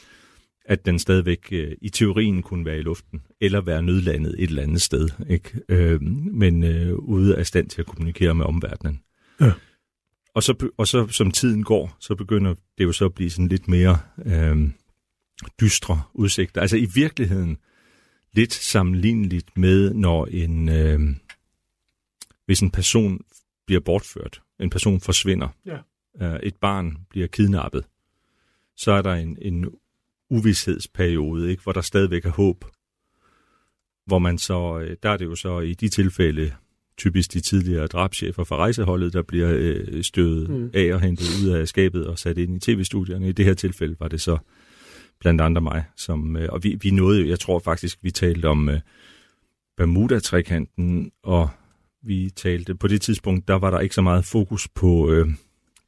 at 0.65 0.85
den 0.85 0.99
stadigvæk 0.99 1.47
øh, 1.51 1.71
i 1.81 1.89
teorien 1.89 2.41
kunne 2.41 2.65
være 2.65 2.79
i 2.79 2.81
luften, 2.81 3.21
eller 3.41 3.61
være 3.61 3.83
nødlandet 3.83 4.35
et 4.37 4.49
eller 4.49 4.63
andet 4.63 4.81
sted, 4.81 5.09
ikke? 5.29 5.59
Øh, 5.69 6.01
men 6.01 6.63
øh, 6.63 6.95
ude 6.95 7.37
af 7.37 7.45
stand 7.45 7.69
til 7.69 7.81
at 7.81 7.87
kommunikere 7.87 8.35
med 8.35 8.45
omverdenen. 8.45 9.01
Ja. 9.41 9.51
Og, 10.33 10.43
så, 10.43 10.69
og 10.77 10.87
så 10.87 11.07
som 11.07 11.31
tiden 11.31 11.63
går, 11.63 11.97
så 11.99 12.15
begynder 12.15 12.53
det 12.77 12.83
jo 12.83 12.91
så 12.91 13.05
at 13.05 13.13
blive 13.13 13.29
sådan 13.29 13.47
lidt 13.47 13.67
mere 13.67 13.99
øh, 14.25 14.69
dystre 15.61 16.03
udsigter. 16.13 16.61
Altså 16.61 16.77
i 16.77 16.87
virkeligheden 16.95 17.57
lidt 18.33 18.53
sammenligneligt 18.53 19.57
med, 19.57 19.93
når 19.93 20.25
en, 20.25 20.69
øh, 20.69 20.99
hvis 22.45 22.59
en 22.59 22.71
person 22.71 23.21
bliver 23.65 23.81
bortført, 23.81 24.41
en 24.59 24.69
person 24.69 25.01
forsvinder, 25.01 25.47
Ja. 25.65 25.77
øh, 26.21 26.39
et 26.43 26.55
barn 26.55 26.97
bliver 27.09 27.27
kidnappet, 27.27 27.85
så 28.75 28.91
er 28.91 29.01
der 29.01 29.13
en, 29.13 29.37
en 29.41 29.65
uvidshedsperiode, 30.29 31.49
ikke, 31.51 31.63
hvor 31.63 31.71
der 31.71 31.81
stadigvæk 31.81 32.25
er 32.25 32.29
håb. 32.29 32.65
Hvor 34.05 34.19
man 34.19 34.37
så, 34.37 34.79
øh, 34.79 34.97
der 35.03 35.09
er 35.09 35.17
det 35.17 35.25
jo 35.25 35.35
så 35.35 35.59
i 35.59 35.73
de 35.73 35.89
tilfælde, 35.89 36.55
typisk 36.97 37.33
de 37.33 37.39
tidligere 37.39 37.87
drabschefer 37.87 38.43
fra 38.43 38.55
rejseholdet, 38.55 39.13
der 39.13 39.21
bliver 39.21 39.49
øh, 39.53 40.03
støvet 40.03 40.49
Mm. 40.49 40.69
af 40.73 40.93
og 40.93 41.01
hentet 41.01 41.25
ud 41.43 41.49
af 41.49 41.67
skabet 41.67 42.07
og 42.07 42.19
sat 42.19 42.37
ind 42.37 42.55
i 42.55 42.59
tv-studierne. 42.59 43.29
I 43.29 43.31
det 43.31 43.45
her 43.45 43.53
tilfælde 43.53 43.95
var 43.99 44.07
det 44.07 44.21
så 44.21 44.37
blandt 45.19 45.41
andre 45.41 45.61
mig, 45.61 45.83
som, 45.95 46.37
øh, 46.37 46.49
og 46.51 46.63
vi, 46.63 46.77
vi 46.81 46.91
nåede, 46.91 47.29
jeg 47.29 47.39
tror 47.39 47.59
faktisk, 47.59 47.99
vi 48.01 48.11
talte 48.11 48.45
om 48.45 48.69
øh, 48.69 48.79
Bermuda-trekanten, 49.77 51.11
og 51.23 51.49
vi 52.03 52.29
talte, 52.35 52.75
på 52.75 52.87
det 52.87 53.01
tidspunkt, 53.01 53.47
der 53.47 53.53
var 53.53 53.71
der 53.71 53.79
ikke 53.79 53.95
så 53.95 54.01
meget 54.01 54.25
fokus 54.25 54.67
på 54.67 55.11
øh, 55.11 55.27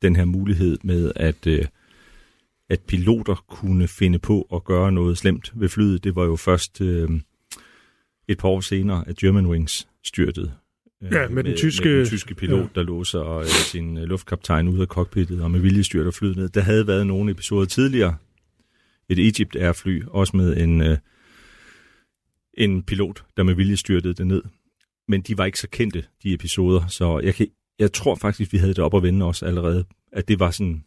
den 0.02 0.16
her 0.16 0.26
mulighed 0.26 0.78
med, 0.84 1.12
at, 1.16 1.48
øh, 1.48 1.66
at 2.70 2.80
piloter 2.88 3.44
kunne 3.48 3.88
finde 3.88 4.20
på 4.20 4.48
at 4.54 4.64
gøre 4.64 4.92
noget 4.92 5.18
slemt 5.18 5.52
ved 5.56 5.70
flyet. 5.70 6.04
Det 6.04 6.16
var 6.16 6.26
jo 6.26 6.36
først 6.36 6.82
øh, 6.82 7.10
et 8.28 8.38
par 8.38 8.50
år 8.50 8.62
senere, 8.62 9.04
at 9.08 9.16
Germanwings 9.18 9.88
styrtede. 10.04 10.52
Øh, 11.04 11.12
Ja, 11.12 11.28
med 11.28 11.44
den 11.44 11.56
tyske- 11.58 11.88
med 11.90 11.98
den 11.98 12.06
tyske 12.06 12.36
pilot, 12.36 12.58
ja. 12.58 12.62
ja. 12.64 12.68
der 12.76 12.84
låser 12.84 13.38
øh, 13.38 13.46
sin 13.46 13.98
øh, 13.98 14.04
luftkaptajn 14.04 14.68
ud 14.68 14.80
af 14.80 14.88
cockpittet, 14.88 15.42
og 15.42 15.52
med 15.52 15.60
vilje 15.60 15.84
styrter 15.84 16.12
flyet 16.12 16.38
ned. 16.38 16.50
Der 16.50 16.62
havde 16.62 16.88
været 16.88 17.08
nogle 17.08 17.32
episoder 17.32 17.66
tidligere, 17.66 18.16
et 19.10 19.20
Egypt 19.28 19.56
Air-fly, 19.56 20.04
også 20.08 20.38
med 20.38 20.58
en, 20.58 20.82
øh, 20.82 20.98
en 22.54 22.84
pilot, 22.84 23.24
der 23.38 23.44
med 23.44 23.54
vilje 23.54 23.76
styrtede 23.78 24.14
det 24.14 24.28
ned. 24.28 24.42
Men 25.08 25.22
de 25.22 25.38
var 25.38 25.46
ikke 25.46 25.60
så 25.60 25.68
kendte, 25.72 26.04
de 26.24 26.34
episoder, 26.34 26.88
så 26.88 27.20
jeg, 27.20 27.36
kan, 27.36 27.48
jeg 27.80 27.94
tror 27.94 28.16
faktisk, 28.16 28.54
vi 28.54 28.58
havde 28.58 28.74
det 28.74 28.80
op 28.84 28.96
at 28.96 29.04
vende 29.04 29.26
os 29.26 29.44
allerede, 29.44 29.86
at 30.12 30.28
det 30.28 30.40
var 30.40 30.52
sådan, 30.52 30.84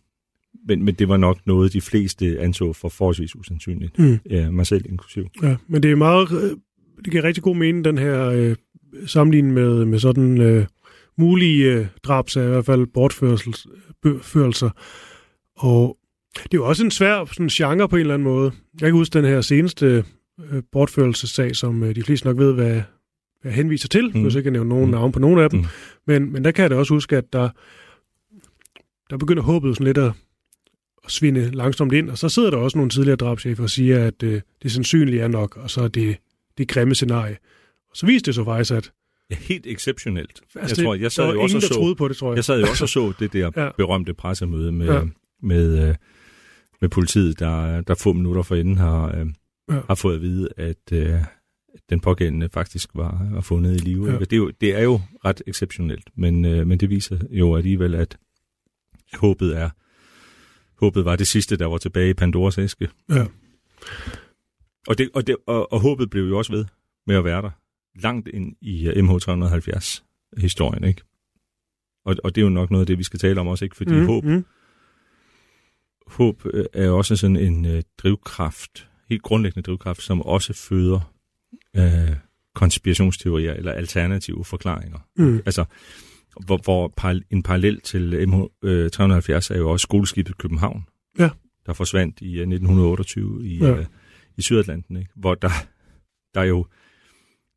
men, 0.69 0.83
men 0.85 0.95
det 0.95 1.09
var 1.09 1.17
nok 1.17 1.39
noget, 1.47 1.73
de 1.73 1.81
fleste 1.81 2.41
anså 2.41 2.73
for 2.73 2.89
forholdsvis 2.89 3.37
usandsynligt, 3.37 3.99
Mm. 3.99 4.19
ja, 4.31 4.51
mig 4.51 4.67
selv 4.67 4.85
inklusiv. 4.89 5.27
Ja, 5.43 5.57
men 5.69 5.83
det 5.83 5.91
er 5.91 5.97
meget, 5.97 6.29
øh, 6.33 6.57
det 7.05 7.11
giver 7.11 7.25
rigtig 7.25 7.43
god 7.43 7.57
mening, 7.57 7.85
den 7.85 7.99
her 7.99 8.25
øh, 8.29 8.57
sammenligning 9.07 9.55
med, 9.55 9.85
med 9.85 9.99
sådan 9.99 10.41
øh, 10.41 10.67
mulige 11.19 11.73
øh, 11.73 11.87
drabsager, 12.03 12.47
i 12.47 12.51
hvert 12.51 12.67
fald 12.67 12.87
bortførelser. 12.87 14.71
Og 15.57 15.99
det 16.37 16.55
er 16.55 16.59
jo 16.59 16.69
også 16.69 16.85
en 16.85 16.91
svær 16.91 17.25
sådan, 17.25 17.49
genre 17.49 17.89
på 17.89 17.97
en 17.97 18.01
eller 18.01 18.15
anden 18.15 18.29
måde. 18.29 18.53
Jeg 18.81 18.87
kan 18.87 18.93
huske 18.93 19.13
den 19.13 19.25
her 19.25 19.41
seneste 19.41 20.05
øh, 20.51 20.63
bortførelsessag, 20.73 21.57
som 21.57 21.83
øh, 21.83 21.95
de 21.95 22.03
fleste 22.03 22.27
nok 22.27 22.39
ved, 22.39 22.53
hvad, 22.53 22.83
jeg 23.45 23.53
henviser 23.53 23.89
til, 23.89 24.13
mm. 24.15 24.23
Hvis 24.23 24.35
jeg 24.35 24.43
kan 24.43 24.53
nævne 24.53 24.69
nogen 24.69 24.85
mm. 24.85 24.91
Navn 24.91 25.13
på 25.13 25.19
nogen 25.19 25.39
af 25.39 25.51
dem. 25.51 25.61
Mm. 25.61 25.67
Men, 26.07 26.33
men 26.33 26.45
der 26.45 26.51
kan 26.51 26.63
jeg 26.63 26.71
da 26.71 26.77
også 26.77 26.95
huske, 26.95 27.17
at 27.17 27.33
der, 27.33 27.49
der 29.11 29.17
begynder 29.17 29.43
håbet 29.43 29.77
sådan 29.77 29.87
lidt 29.87 29.99
at, 29.99 30.13
at 31.05 31.11
svinde 31.11 31.51
langsomt 31.51 31.93
ind, 31.93 32.11
og 32.11 32.19
så 32.19 32.29
sidder 32.29 32.51
der 32.51 32.57
også 32.57 32.79
nogle 32.79 32.91
tidligere 32.91 33.17
drabschefer 33.17 33.63
og 33.63 33.71
siger, 33.71 34.07
at 34.07 34.23
øh, 34.23 34.41
det 34.63 34.73
sandsynlige 34.73 35.21
er 35.21 35.29
nok, 35.29 35.57
og 35.57 35.71
så 35.71 35.81
er 35.81 35.89
det 35.89 36.17
det 36.59 36.69
grimme 36.69 36.95
scenarie. 36.95 37.37
Og 37.93 37.97
så 37.97 38.07
viste 38.07 38.27
det 38.27 38.35
så 38.35 38.45
faktisk, 38.45 38.73
at 38.73 38.93
Ja, 39.31 39.37
helt 39.37 39.67
exceptionelt. 39.67 40.41
altså, 40.55 40.77
jeg 40.81 40.87
tror, 40.87 40.95
jeg 40.95 41.13
sad 41.13 41.33
jo 41.33 41.43
også 41.43 41.57
ingen, 41.57 41.57
og 41.57 41.63
der 41.63 41.69
så, 41.69 41.75
troede 41.75 41.95
på 41.95 42.09
det, 42.09 42.17
tror 42.17 42.31
jeg. 42.31 42.37
jeg 42.37 42.45
sad 42.45 42.61
jo 42.61 42.67
også 42.67 42.85
og 42.85 42.89
så 42.89 43.13
det 43.19 43.33
der 43.33 43.51
Ja. 43.65 43.71
berømte 43.77 44.15
pressemøde 44.15 44.73
med, 44.73 44.87
Ja. 44.87 45.03
med, 45.43 45.89
øh, 45.89 45.95
med 46.81 46.89
politiet, 46.89 47.39
der, 47.39 47.81
der 47.81 47.95
få 47.95 48.13
minutter 48.13 48.43
forinden 48.43 48.77
har, 48.77 49.17
øh, 49.19 49.27
Ja. 49.71 49.81
har 49.87 49.95
fået 49.95 50.15
at 50.15 50.21
vide, 50.23 50.49
at 50.57 50.93
øh, 50.93 51.15
den 51.91 52.01
pågældende 52.01 52.49
faktisk 52.49 52.89
var, 52.95 53.29
var 53.31 53.41
fundet 53.41 53.75
i 53.75 53.79
live. 53.79 54.11
Ja. 54.13 54.19
Det, 54.19 54.33
er 54.33 54.37
jo, 54.37 54.51
det 54.61 54.75
er 54.77 54.83
jo 54.83 55.01
ret 55.25 55.43
exceptionelt, 55.47 56.09
men, 56.17 56.45
øh, 56.45 56.67
men 56.67 56.79
det 56.81 56.91
viser 56.91 57.19
jo 57.31 57.57
alligevel, 57.57 57.95
at 57.95 58.19
håbet 59.15 59.57
er 59.59 59.71
håbet 60.81 61.05
var 61.05 61.17
det 61.17 61.27
sidste, 61.27 61.57
der 61.57 61.67
var 61.67 61.79
tilbage 61.79 62.11
i 62.11 62.15
Pandoras 62.15 62.59
æske. 62.59 62.89
Ja. 63.11 63.27
Og, 64.87 64.99
det, 64.99 65.11
og, 65.15 65.27
det, 65.27 65.37
og, 65.47 65.73
og 65.73 65.81
håbet 65.81 66.11
blev 66.11 66.29
jo 66.29 66.39
også 66.39 66.53
ved 66.53 66.65
med 67.07 67.17
at 67.17 67.25
være 67.25 67.43
der 67.43 67.51
langt 67.95 68.29
ind 68.29 68.57
i 68.61 68.89
uh, 68.89 68.95
MH370-historien, 68.95 70.85
ikke? 70.85 71.03
Og, 72.05 72.17
og 72.25 72.35
det 72.35 72.41
er 72.41 72.45
jo 72.45 72.49
nok 72.51 72.71
noget 72.71 72.83
af 72.83 72.87
det, 72.87 72.99
vi 72.99 73.03
skal 73.03 73.19
tale 73.19 73.41
om 73.41 73.47
også, 73.47 73.65
ikke? 73.65 73.77
Fordi 73.77 73.95
mm, 73.95 74.07
håb, 74.07 74.25
mm. 74.25 74.45
håb 76.07 76.43
øh, 76.55 76.65
er 76.73 76.91
også 76.91 77.17
sådan 77.17 77.37
en 77.37 77.65
øh, 77.67 77.83
drivkraft, 77.99 78.89
helt 79.09 79.23
grundlæggende 79.23 79.67
drivkraft, 79.67 80.03
som 80.03 80.23
også 80.23 80.53
føder 80.53 81.15
øh, 81.77 82.17
konspirationsteorier 82.55 83.53
eller 83.55 83.73
alternative 83.73 84.45
forklaringer. 84.45 84.99
Mm. 85.17 85.37
Altså, 85.47 85.65
hvor, 86.47 86.57
hvor 86.57 86.93
par, 86.97 87.21
en 87.31 87.43
parallel 87.43 87.81
til 87.81 88.15
MH370 88.15 89.55
er 89.55 89.57
jo 89.59 89.71
også 89.71 89.83
skoleskibet 89.85 90.39
København, 90.39 90.85
Ja. 91.19 91.31
der 91.67 91.73
forsvandt 91.73 92.21
i 92.21 92.33
øh, 92.35 92.41
1928 92.41 93.47
i, 93.47 93.59
Ja. 93.59 93.79
øh, 93.79 93.87
i 94.37 94.43
Sydatlanten, 94.43 94.97
ikke? 94.97 95.11
hvor 95.17 95.35
der, 95.35 95.51
der 96.35 96.41
er 96.41 96.45
jo 96.45 96.67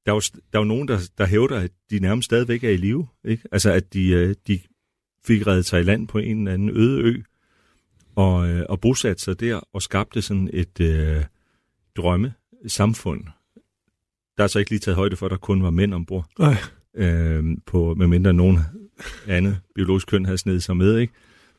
der 0.06 0.12
er 0.12 0.16
jo, 0.16 0.22
der 0.54 0.60
er 0.60 0.64
jo 0.64 0.68
nogen, 0.68 0.88
der, 0.88 1.00
der 1.18 1.26
hævder, 1.26 1.60
at 1.60 1.72
de 1.90 2.00
nærmest 2.00 2.26
stadigvæk 2.26 2.64
er 2.64 2.70
i 2.70 2.78
live. 2.78 3.08
Ikke? 3.26 3.44
Altså, 3.52 3.72
at 3.72 3.94
de, 3.94 4.08
øh, 4.10 4.36
de 4.48 4.60
fik 5.26 5.48
reddet 5.48 5.66
sig 5.66 5.80
i 5.80 5.84
land 5.84 6.08
på 6.08 6.18
en 6.18 6.38
eller 6.40 6.54
anden 6.54 6.70
øde 6.70 7.02
ø, 7.02 7.22
og, 8.16 8.50
øh, 8.50 8.66
og 8.70 8.82
bosatte 8.82 9.24
sig 9.24 9.40
der, 9.40 9.60
og 9.74 9.82
skabte 9.82 10.22
sådan 10.22 10.50
et 10.54 10.80
øh, 10.82 11.24
drømme 11.98 12.34
samfund. 12.68 13.24
Der 14.38 14.44
er 14.44 14.48
så 14.48 14.60
ikke 14.60 14.72
lige 14.72 14.80
taget 14.80 14.96
højde 14.96 15.16
for, 15.16 15.26
at 15.26 15.30
der 15.32 15.38
kun 15.38 15.64
var 15.64 15.70
mænd 15.70 15.94
ombord. 15.94 16.26
Nej. 16.40 16.56
Øh, 16.96 17.44
på, 17.66 17.94
medmindre 17.94 18.34
nogen 18.34 18.60
andet 19.28 19.60
biologisk 19.76 20.08
køn 20.08 20.26
havde 20.26 20.38
snedet 20.38 20.64
sig 20.64 20.78
med. 20.78 20.98
Ikke? 20.98 21.14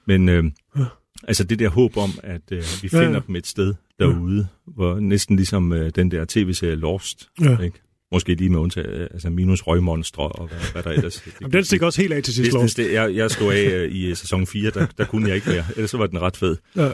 Men 0.06 0.28
øh, 0.28 0.44
Ja. 0.78 0.84
altså 1.28 1.44
det 1.44 1.58
der 1.58 1.68
håb 1.68 1.96
om, 1.96 2.10
at 2.22 2.42
øh, 2.52 2.62
vi 2.82 2.88
Ja, 2.92 2.98
ja. 2.98 3.06
finder 3.06 3.20
dem 3.20 3.36
et 3.36 3.46
sted 3.46 3.74
derude, 3.98 4.48
hvor 4.66 5.00
næsten 5.00 5.36
ligesom 5.36 5.72
øh, 5.72 5.90
den 5.94 6.10
der 6.10 6.24
tv-serie 6.28 6.74
Lost, 6.74 7.28
Ja. 7.40 7.58
ikke? 7.58 7.78
Måske 8.12 8.34
lige 8.34 8.50
med 8.50 8.58
undtag, 8.58 8.84
altså 8.86 9.30
minus 9.30 9.62
røgmonstre 9.66 10.28
og 10.28 10.48
hvad, 10.48 10.58
hvad 10.72 10.82
der 10.82 10.90
ellers. 10.90 11.14
Det, 11.20 11.34
Jamen, 11.40 11.52
den 11.52 11.64
stikker 11.64 11.86
også 11.86 12.00
helt 12.02 12.12
af 12.12 12.22
til 12.22 12.34
sidst, 12.34 12.52
Lars. 12.52 12.78
jeg, 12.78 13.14
jeg 13.14 13.30
stod 13.30 13.52
af 13.52 13.64
øh, 13.70 13.90
i 13.92 14.06
øh, 14.06 14.16
sæson 14.16 14.46
4, 14.46 14.70
der, 14.70 14.86
der 14.98 15.04
kunne 15.06 15.28
jeg 15.28 15.36
ikke 15.36 15.48
mere. 15.50 15.64
Ellers 15.76 15.90
så 15.90 15.98
var 15.98 16.06
den 16.06 16.20
ret 16.22 16.36
fed. 16.36 16.56
Ja. 16.76 16.88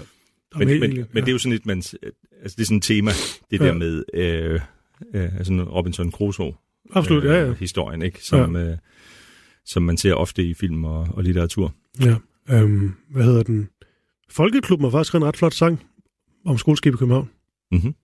Men, 0.59 0.68
men, 0.68 0.83
enig. 0.83 1.05
men 1.12 1.22
det 1.22 1.29
er 1.29 1.33
jo 1.33 1.38
sådan 1.38 1.53
et, 1.53 1.66
man, 1.66 1.77
altså 1.79 2.57
det 2.57 2.61
er 2.61 2.64
sådan 2.64 2.77
et 2.77 2.83
tema, 2.83 3.11
det 3.51 3.61
Ja. 3.61 3.66
der 3.66 3.72
med 3.72 4.05
øh, 4.14 4.61
øh, 5.14 5.37
altså 5.38 5.53
en 5.53 5.62
Robinson 5.62 6.12
Crusoe 6.12 6.53
Absolut, 6.92 7.25
ja, 7.25 7.46
ja. 7.46 7.53
historien, 7.53 8.03
ikke? 8.03 8.18
Som, 8.25 8.57
øh, 8.57 8.77
som 9.66 9.83
man 9.83 9.96
ser 9.96 10.14
ofte 10.14 10.44
i 10.44 10.55
film 10.55 10.85
og, 10.85 11.09
og 11.11 11.22
litteratur. 11.22 11.75
ja. 12.01 12.14
Øhm, 12.51 12.92
hvad 13.11 13.25
hedder 13.25 13.42
den? 13.42 13.68
Folkeklubben 14.31 14.85
har 14.85 14.90
faktisk 14.90 15.14
en 15.14 15.25
ret 15.25 15.37
flot 15.37 15.55
sang 15.55 15.83
om 16.46 16.59
skoleskib 16.59 16.94
i 16.94 16.96
København. 16.96 17.31
Mm-hmm. 17.72 17.94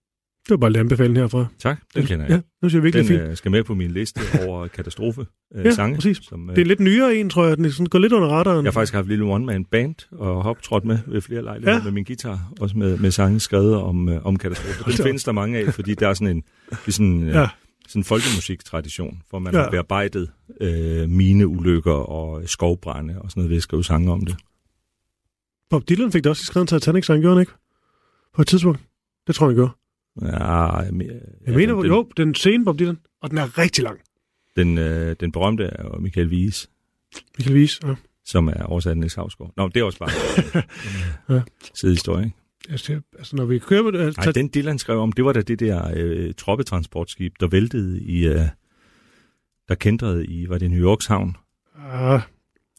Det 0.49 0.55
var 0.55 0.57
bare 0.57 0.71
lidt 0.71 0.81
anbefaling 0.81 1.17
herfra. 1.19 1.47
Tak, 1.59 1.79
den 1.95 2.07
kender 2.07 2.25
Ja, 2.25 2.31
jeg. 2.31 2.39
det 2.39 2.47
synes 2.61 2.75
jeg 2.75 2.83
virkelig 2.83 3.09
Den 3.09 3.19
fint. 3.19 3.31
øh, 3.31 3.37
skal 3.37 3.51
med 3.51 3.65
på 3.65 3.75
min 3.75 3.91
liste 3.91 4.21
over 4.47 4.67
katastrofe 4.67 5.27
øh, 5.55 5.65
Ja, 5.65 5.71
sange. 5.71 5.95
præcis. 5.95 6.19
Som, 6.23 6.51
øh, 6.51 6.57
Det 6.57 6.63
er 6.63 6.67
lidt 6.67 6.81
nyere 6.81 7.17
en, 7.17 7.31
tror 7.31 7.47
jeg. 7.47 7.57
Den 7.57 7.65
er 7.65 7.71
sådan 7.71 7.87
gået 7.87 8.03
lidt 8.03 8.13
under 8.13 8.29
radaren. 8.29 8.65
Jeg 8.65 8.71
har 8.71 8.73
faktisk 8.73 8.95
haft 8.95 9.09
lille 9.09 9.25
one-man 9.25 9.65
band 9.65 9.95
og 10.13 10.43
har 10.43 10.51
optrådt 10.51 10.85
med 10.85 10.99
ved 11.07 11.21
flere 11.21 11.43
lejligheder 11.43 11.73
Ja. 11.73 11.79
ja. 11.79 11.85
med 11.85 11.93
min 11.93 12.05
guitar, 12.05 12.53
også 12.61 12.79
med, 12.79 12.99
med 12.99 13.11
sange 13.11 13.41
skrevet 13.41 13.75
om, 13.77 14.09
øh, 14.09 14.27
om 14.27 14.37
katastrofer. 14.37 14.85
Hold 14.85 14.97
Den 14.97 15.05
findes 15.05 15.25
der 15.25 15.33
mange 15.33 15.59
af, 15.59 15.75
fordi 15.75 15.95
der 15.95 16.09
er 16.09 16.15
sådan 16.15 16.37
en, 16.37 16.43
sådan, 16.89 17.29
Ja. 17.29 17.41
ja. 17.41 17.49
sådan 17.89 18.01
en 18.01 18.05
folkemusiktradition, 18.05 19.23
hvor 19.31 19.39
man 19.39 19.53
Ja. 19.53 19.59
ja. 19.59 19.65
har 19.65 19.71
bearbejdet 19.71 20.31
øh, 20.61 21.09
mineulykker 21.09 21.93
og 21.93 22.43
skovbrænde 22.49 23.19
og 23.23 23.31
sådan 23.31 23.41
noget 23.41 23.51
ved 23.51 23.57
at 23.57 23.63
skrive 23.63 23.85
sange 23.85 24.13
om 24.13 24.27
det. 24.27 24.37
Bob 25.71 25.89
Dylan 25.89 26.13
fik 26.13 26.25
da 26.25 26.29
også 26.29 26.45
skrevet 26.45 26.73
en 26.73 26.79
Titanic-sang, 26.81 27.21
gjorde 27.21 27.37
han 27.37 27.41
ikke? 27.43 27.53
På 28.35 28.43
et 28.43 28.49
tidspunkt. 28.49 28.81
Det 29.27 29.35
tror 29.35 29.47
jeg, 29.47 29.49
han 29.51 29.57
gjorde. 29.57 29.73
Ja, 30.23 30.77
jeg, 30.77 30.93
mener, 30.93 31.75
den, 31.75 31.87
jo, 31.87 32.09
den 32.17 32.35
scene 32.35 32.65
Bob 32.65 32.79
Dylan, 32.79 32.99
og 33.23 33.31
den 33.31 33.39
er 33.39 33.59
rigtig 33.59 33.85
lang. 33.85 34.01
Den, 34.57 34.79
øh, 34.79 35.17
den 35.21 35.33
berømte 35.33 35.65
er 35.65 35.85
jo 35.85 36.01
Michael 36.01 36.29
Wies, 36.29 36.71
kan 37.43 37.55
vise. 37.55 37.89
Ja. 37.89 37.95
som 38.25 38.49
er 38.49 38.63
oversat 38.63 38.91
af 38.91 38.97
Niels 38.97 39.15
Havsgaard. 39.15 39.53
Nå, 39.57 39.69
det 39.69 39.81
er 39.81 39.85
også 39.85 39.99
bare 39.99 40.11
Ja. 41.29 41.35
ja. 41.35 41.43
sidehistorie, 41.75 42.25
ikke? 42.25 42.37
Altså, 42.71 43.01
altså, 43.19 43.37
når 43.37 43.45
vi 43.45 43.59
kører 43.59 43.91
det... 43.91 44.17
Nej, 44.17 44.33
den 44.33 44.51
Dylan 44.55 44.79
skrev 44.79 44.99
om, 44.99 45.13
det 45.13 45.25
var 45.25 45.33
da 45.33 45.41
det 45.43 45.61
der 45.61 45.93
øh, 45.97 46.35
troppetransportskib, 46.35 47.33
der 47.41 47.47
væltede 47.47 48.01
i, 48.01 48.27
øh, 48.27 48.41
der 49.69 49.75
kendrede 49.75 50.27
i, 50.27 50.49
var 50.49 50.59
det 50.59 50.71
New 50.71 50.81
Yorks 50.81 51.07
havn? 51.07 51.37
Ah, 51.79 52.21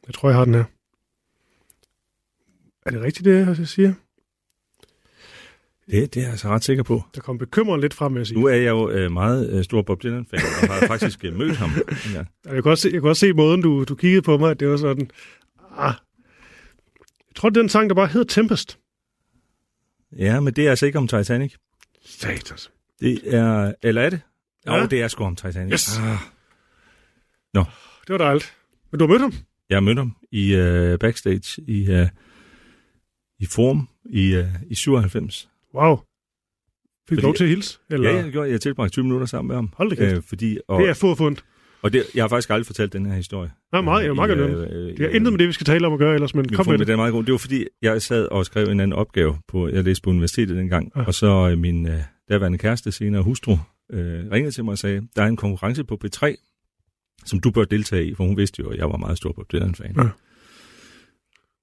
jeg 0.07 0.13
tror, 0.13 0.29
jeg 0.29 0.37
har 0.37 0.45
den 0.45 0.53
her. 0.53 0.63
Er 2.85 2.91
det 2.91 3.01
rigtigt, 3.01 3.25
det 3.25 3.57
jeg 3.59 3.67
siger? 3.67 3.93
Det, 5.89 6.13
det 6.13 6.19
er 6.19 6.23
jeg 6.23 6.31
altså 6.31 6.47
ret 6.47 6.63
sikker 6.63 6.83
på. 6.83 7.03
Der 7.15 7.21
kom 7.21 7.37
bekymring 7.37 7.81
lidt 7.81 7.93
frem, 7.93 8.13
vil 8.13 8.19
jeg 8.19 8.27
sige. 8.27 8.39
Nu 8.39 8.45
er 8.45 8.55
jeg 8.55 8.69
jo 8.69 8.89
øh, 8.89 9.11
meget 9.11 9.49
øh, 9.49 9.63
stor 9.63 9.81
Bob 9.81 10.03
Dylan-fan, 10.03 10.39
og 10.39 10.73
har 10.73 10.87
faktisk 10.93 11.25
øh, 11.25 11.35
mødt 11.35 11.57
ham. 11.57 11.69
Ja. 12.13 12.23
Jeg 12.53 12.63
kan 12.63 12.71
også 12.71 12.81
se, 12.81 12.89
jeg 12.93 13.01
kan 13.01 13.09
også 13.09 13.19
se 13.19 13.33
måden, 13.33 13.61
du, 13.61 13.83
du 13.83 13.95
kiggede 13.95 14.21
på 14.21 14.37
mig, 14.37 14.51
at 14.51 14.59
det 14.59 14.67
var 14.67 14.77
sådan... 14.77 15.11
Ah. 15.77 15.93
Jeg 17.07 17.35
tror, 17.35 17.49
det 17.49 17.57
er 17.57 17.61
den 17.61 17.69
sang, 17.69 17.89
der 17.89 17.95
bare 17.95 18.07
hedder 18.07 18.27
Tempest. 18.27 18.79
ja, 20.17 20.39
men 20.39 20.53
det 20.53 20.65
er 20.65 20.69
altså 20.69 20.85
ikke 20.85 20.97
om 20.97 21.07
Titanic. 21.07 21.53
Satans. 22.05 22.71
Det 22.99 23.35
er... 23.35 23.73
Eller 23.83 24.01
er 24.01 24.09
det? 24.09 24.21
Ja. 24.65 24.75
ja. 24.75 24.85
det 24.85 25.01
er 25.01 25.07
sgu 25.07 25.23
om 25.23 25.35
Titanic. 25.35 25.71
Yes. 25.73 25.99
Ah. 25.99 26.17
Det 28.09 28.19
var 28.19 28.25
dejligt. 28.25 28.53
Men 28.91 28.99
du 28.99 29.05
har 29.05 29.09
mødt 29.09 29.21
ham? 29.21 29.33
Jeg 29.69 29.75
har 29.75 29.81
mødt 29.81 29.97
ham 29.97 30.15
i 30.31 30.55
øh, 30.55 30.99
backstage 30.99 31.61
i, 31.67 31.91
øh, 31.91 32.07
i 33.39 33.45
Forum 33.45 33.89
i, 34.05 34.35
øh, 34.35 34.47
i 34.69 34.75
97. 34.75 35.49
Wow. 35.75 35.95
Fik 35.97 37.15
Fordi- 37.15 37.21
lov 37.21 37.33
til 37.35 37.43
at 37.43 37.49
hilse? 37.49 37.79
Eller? 37.89 38.09
Ja, 38.09 38.15
jeg 38.23 38.31
gjorde. 38.31 38.49
Jeg 38.51 38.61
tilbragte 38.61 38.91
20 38.93 39.03
minutter 39.03 39.27
sammen 39.27 39.47
med 39.47 39.55
ham. 39.55 39.73
Hold 39.77 39.89
da 39.89 39.95
kæft. 39.95 40.17
Øh, 40.17 40.23
fordi, 40.23 40.57
og, 40.67 40.81
Det 40.81 40.89
er 40.89 40.93
få 40.93 41.15
fundet. 41.15 41.43
og 41.81 41.93
det, 41.93 42.03
jeg 42.15 42.23
har 42.23 42.27
faktisk 42.29 42.49
aldrig 42.49 42.65
fortalt 42.65 42.93
den 42.93 43.05
her 43.05 43.13
historie. 43.15 43.51
Nej, 43.71 43.81
meget, 43.81 44.03
jeg 44.03 44.09
er 44.09 44.13
meget 44.13 44.29
I, 44.29 44.39
gerne. 44.39 44.53
øh, 44.73 44.97
Det 44.97 44.99
har 44.99 45.07
intet 45.07 45.33
med 45.33 45.37
det, 45.39 45.47
vi 45.47 45.53
skal 45.53 45.65
tale 45.65 45.87
om 45.87 45.93
at 45.93 45.99
gøre 45.99 46.13
ellers, 46.13 46.35
men 46.35 46.49
kom 46.49 46.67
med 46.67 46.77
det. 46.77 46.87
den 46.87 46.93
er 46.93 46.97
meget 46.97 47.13
god. 47.13 47.23
Det 47.23 47.31
var 47.31 47.37
fordi, 47.37 47.65
jeg 47.81 48.01
sad 48.01 48.25
og 48.25 48.45
skrev 48.45 48.63
en 48.67 48.79
anden 48.79 48.93
opgave, 48.93 49.37
på, 49.47 49.67
jeg 49.67 49.83
læste 49.83 50.01
på 50.01 50.09
universitetet 50.09 50.57
dengang, 50.57 50.91
Ja. 50.95 51.03
og 51.03 51.13
så 51.13 51.49
øh, 51.51 51.57
min 51.57 51.87
øh, 51.87 51.99
derværende 52.29 52.57
kæreste, 52.57 52.91
senere 52.91 53.21
hustru, 53.23 53.57
øh, 53.91 54.31
ringede 54.31 54.51
til 54.51 54.63
mig 54.65 54.71
og 54.71 54.77
sagde, 54.77 55.07
der 55.15 55.23
er 55.23 55.27
en 55.27 55.35
konkurrence 55.37 55.83
på 55.83 55.97
P3, 56.05 56.35
som 57.25 57.39
du 57.39 57.51
bør 57.51 57.63
deltage 57.63 58.05
i, 58.05 58.13
for 58.15 58.23
hun 58.23 58.37
vidste 58.37 58.61
jo, 58.61 58.69
at 58.69 58.77
jeg 58.77 58.89
var 58.89 58.97
meget 58.97 59.17
stor 59.17 59.31
på 59.31 59.45
Dylan-fan. 59.51 59.93
Ja. 59.97 60.07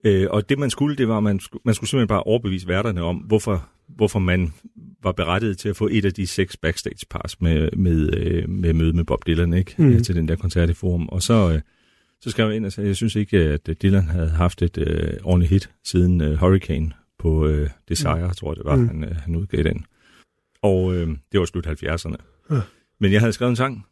Øh, 0.04 0.26
og 0.30 0.48
det 0.48 0.58
man 0.58 0.70
skulle, 0.70 0.96
det 0.96 1.08
var, 1.08 1.16
at 1.16 1.22
man, 1.22 1.40
skulle, 1.40 1.62
man 1.64 1.74
skulle 1.74 1.90
simpelthen 1.90 2.08
bare 2.08 2.22
overbevise 2.22 2.68
værterne 2.68 3.02
om, 3.02 3.16
hvorfor, 3.16 3.68
hvorfor 3.88 4.18
man 4.18 4.52
var 5.02 5.12
berettiget 5.12 5.58
til 5.58 5.68
at 5.68 5.76
få 5.76 5.88
et 5.92 6.04
af 6.04 6.14
de 6.14 6.26
seks 6.26 6.56
backstage 6.56 7.06
pass 7.10 7.40
med, 7.40 7.70
med, 7.76 8.14
øh, 8.16 8.48
med 8.48 8.72
møde 8.72 8.92
med 8.92 9.04
Bob 9.04 9.26
Dylan, 9.26 9.52
ikke? 9.54 9.74
Mm. 9.78 10.02
til 10.02 10.14
den 10.14 10.28
der 10.28 10.36
koncert 10.36 10.70
i 10.70 10.74
Forum. 10.74 11.08
Og 11.08 11.22
så, 11.22 11.52
øh, 11.52 11.60
så 12.20 12.30
skrev 12.30 12.46
jeg 12.46 12.56
ind 12.56 12.66
og 12.66 12.72
sagde, 12.72 12.86
at 12.86 12.88
jeg 12.88 12.96
synes 12.96 13.16
ikke, 13.16 13.38
at 13.38 13.82
Dylan 13.82 14.08
havde 14.08 14.28
haft 14.28 14.62
et 14.62 14.78
øh, 14.78 15.12
ordentligt 15.24 15.50
hit 15.50 15.70
siden 15.84 16.20
øh, 16.20 16.34
Hurricane 16.38 16.92
på 17.18 17.46
øh, 17.46 17.70
Desire, 17.88 18.26
mm. 18.26 18.34
tror 18.34 18.50
jeg 18.50 18.56
det 18.56 18.64
var, 18.64 18.76
mm. 18.76 18.88
han, 18.88 19.04
øh, 19.04 19.16
han 19.16 19.36
udgav 19.36 19.62
den. 19.62 19.84
Og 20.62 20.94
øh, 20.94 21.08
det 21.32 21.40
var 21.40 21.46
slut 21.46 21.66
70'erne. 21.66 22.16
Ja. 22.50 22.60
Men 23.00 23.12
jeg 23.12 23.20
havde 23.20 23.32
skrevet 23.32 23.50
en 23.50 23.56
sang 23.56 23.86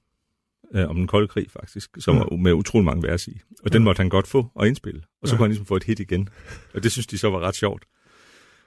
øh, 0.74 0.88
om 0.88 0.96
den 0.96 1.06
kolde 1.06 1.28
krig, 1.28 1.46
faktisk, 1.50 1.90
som 1.98 2.16
Ja. 2.16 2.36
med 2.36 2.52
utrolig 2.52 2.84
mange 2.84 3.02
vers 3.02 3.28
i. 3.28 3.40
Og 3.64 3.72
den 3.72 3.82
Ja. 3.82 3.84
måtte 3.84 4.00
han 4.00 4.08
godt 4.08 4.26
få 4.26 4.46
og 4.54 4.66
indspille. 4.68 5.02
Og 5.22 5.28
så 5.28 5.34
Ja. 5.34 5.36
kunne 5.36 5.44
han 5.44 5.50
ligesom 5.50 5.66
få 5.66 5.76
et 5.76 5.84
hit 5.84 6.00
igen. 6.00 6.28
Og 6.74 6.82
det 6.82 6.92
synes 6.92 7.06
de 7.06 7.18
så 7.18 7.30
var 7.30 7.40
ret 7.40 7.54
sjovt. 7.54 7.84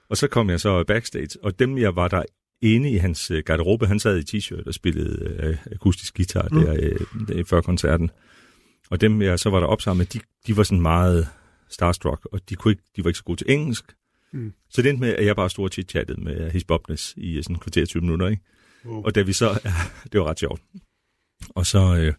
Og 0.10 0.18
så 0.18 0.28
kom 0.28 0.50
jeg 0.50 0.60
så 0.60 0.84
backstage, 0.84 1.44
og 1.44 1.60
dem, 1.60 1.78
jeg 1.78 1.96
var 1.96 2.08
der 2.08 2.24
inde 2.62 2.90
i 2.92 2.98
hans 2.98 3.32
øh, 3.32 3.44
garderobe, 3.46 3.88
han 3.88 4.00
sad 4.00 4.18
i 4.34 4.38
t-shirt 4.38 4.64
og 4.68 4.74
spillede 4.74 5.36
øh, 5.44 5.58
akustisk 5.72 6.16
guitar 6.16 6.48
Mm. 6.52 6.60
der, 6.62 6.76
øh, 6.80 7.28
der 7.28 7.44
før 7.44 7.62
koncerten. 7.62 8.12
Og 8.90 9.02
dem, 9.02 9.22
jeg 9.22 9.40
så 9.40 9.50
var 9.50 9.60
der 9.60 9.68
op 9.68 9.82
sammen 9.82 9.98
med, 9.98 10.06
de, 10.06 10.20
de 10.48 10.58
var 10.58 10.64
sådan 10.64 10.82
meget 10.82 11.28
starstruck, 11.70 12.26
og 12.32 12.50
de, 12.50 12.56
kunne 12.56 12.72
ikke, 12.72 12.84
de 12.96 13.04
var 13.04 13.10
ikke 13.10 13.18
så 13.18 13.24
gode 13.24 13.40
til 13.40 13.52
engelsk. 13.52 13.86
Mm. 14.34 14.40
Mm. 14.40 14.54
Så 14.70 14.82
det 14.82 14.90
endte 14.90 15.02
med, 15.02 15.16
at 15.16 15.26
jeg 15.26 15.36
bare 15.36 15.50
stod 15.50 15.66
og 15.66 15.72
chit-chattede 15.74 16.22
med 16.24 16.52
His 16.52 16.64
Bobness 16.64 17.14
i 17.18 17.38
øh, 17.38 17.44
sådan 17.44 17.56
en 17.56 17.60
kvarter 17.60 17.86
20 17.86 18.02
minutter, 18.02 18.28
ikke? 18.28 18.44
Wow. 18.86 19.04
Og 19.04 19.16
da 19.16 19.22
vi 19.22 19.34
så, 19.34 19.60
ja, 19.66 19.74
det 20.12 20.20
var 20.22 20.26
ret 20.28 20.40
sjovt. 20.40 20.62
Og 21.50 21.66
så, 21.66 21.96
øh, 21.96 22.14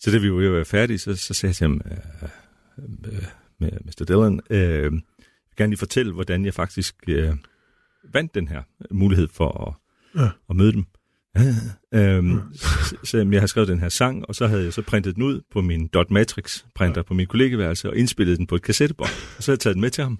så 0.00 0.10
da 0.10 0.18
vi 0.18 0.30
var 0.32 0.36
ved 0.38 0.46
at 0.46 0.52
være 0.52 0.64
færdige, 0.64 0.98
så, 0.98 1.16
så 1.16 1.34
sagde 1.34 1.50
jeg 1.50 1.56
til 1.56 1.64
ham, 1.64 1.80
øh, 1.90 2.28
øh, 3.12 3.22
med 3.60 3.70
Mr. 3.84 4.04
Dillon, 4.04 4.40
øh, 4.50 4.58
jeg 4.60 4.92
vil 4.92 5.02
gerne 5.56 5.70
lige 5.70 5.78
fortælle, 5.78 6.12
hvordan 6.12 6.44
jeg 6.44 6.54
faktisk 6.54 6.94
øh, 7.08 7.34
vandt 8.12 8.34
den 8.34 8.48
her 8.48 8.62
mulighed 8.90 9.28
for 9.32 9.68
at, 9.68 9.74
Ja. 10.20 10.22
ja. 10.24 10.30
at 10.50 10.56
møde 10.56 10.72
dem. 10.72 10.84
øhm, 11.94 12.40
så, 12.54 12.96
så 13.04 13.28
jeg 13.32 13.40
har 13.42 13.46
skrevet 13.46 13.68
den 13.68 13.80
her 13.80 13.88
sang, 13.88 14.24
og 14.28 14.34
så 14.34 14.46
havde 14.46 14.64
jeg 14.64 14.72
så 14.72 14.82
printet 14.82 15.14
den 15.14 15.22
ud 15.22 15.40
på 15.52 15.60
min 15.60 15.86
dot 15.86 16.10
matrix 16.10 16.64
printer 16.74 16.98
ja. 16.98 17.02
på 17.02 17.14
min 17.14 17.26
kollegeværelse 17.26 17.90
og 17.90 17.96
indspillet 17.96 18.38
den 18.38 18.46
på 18.46 18.54
et 18.54 18.62
kassettebånd. 18.62 19.10
Og 19.36 19.42
så 19.42 19.50
havde 19.52 19.56
jeg 19.56 19.60
taget 19.60 19.74
den 19.74 19.80
med 19.80 19.90
til 19.90 20.04
ham. 20.04 20.18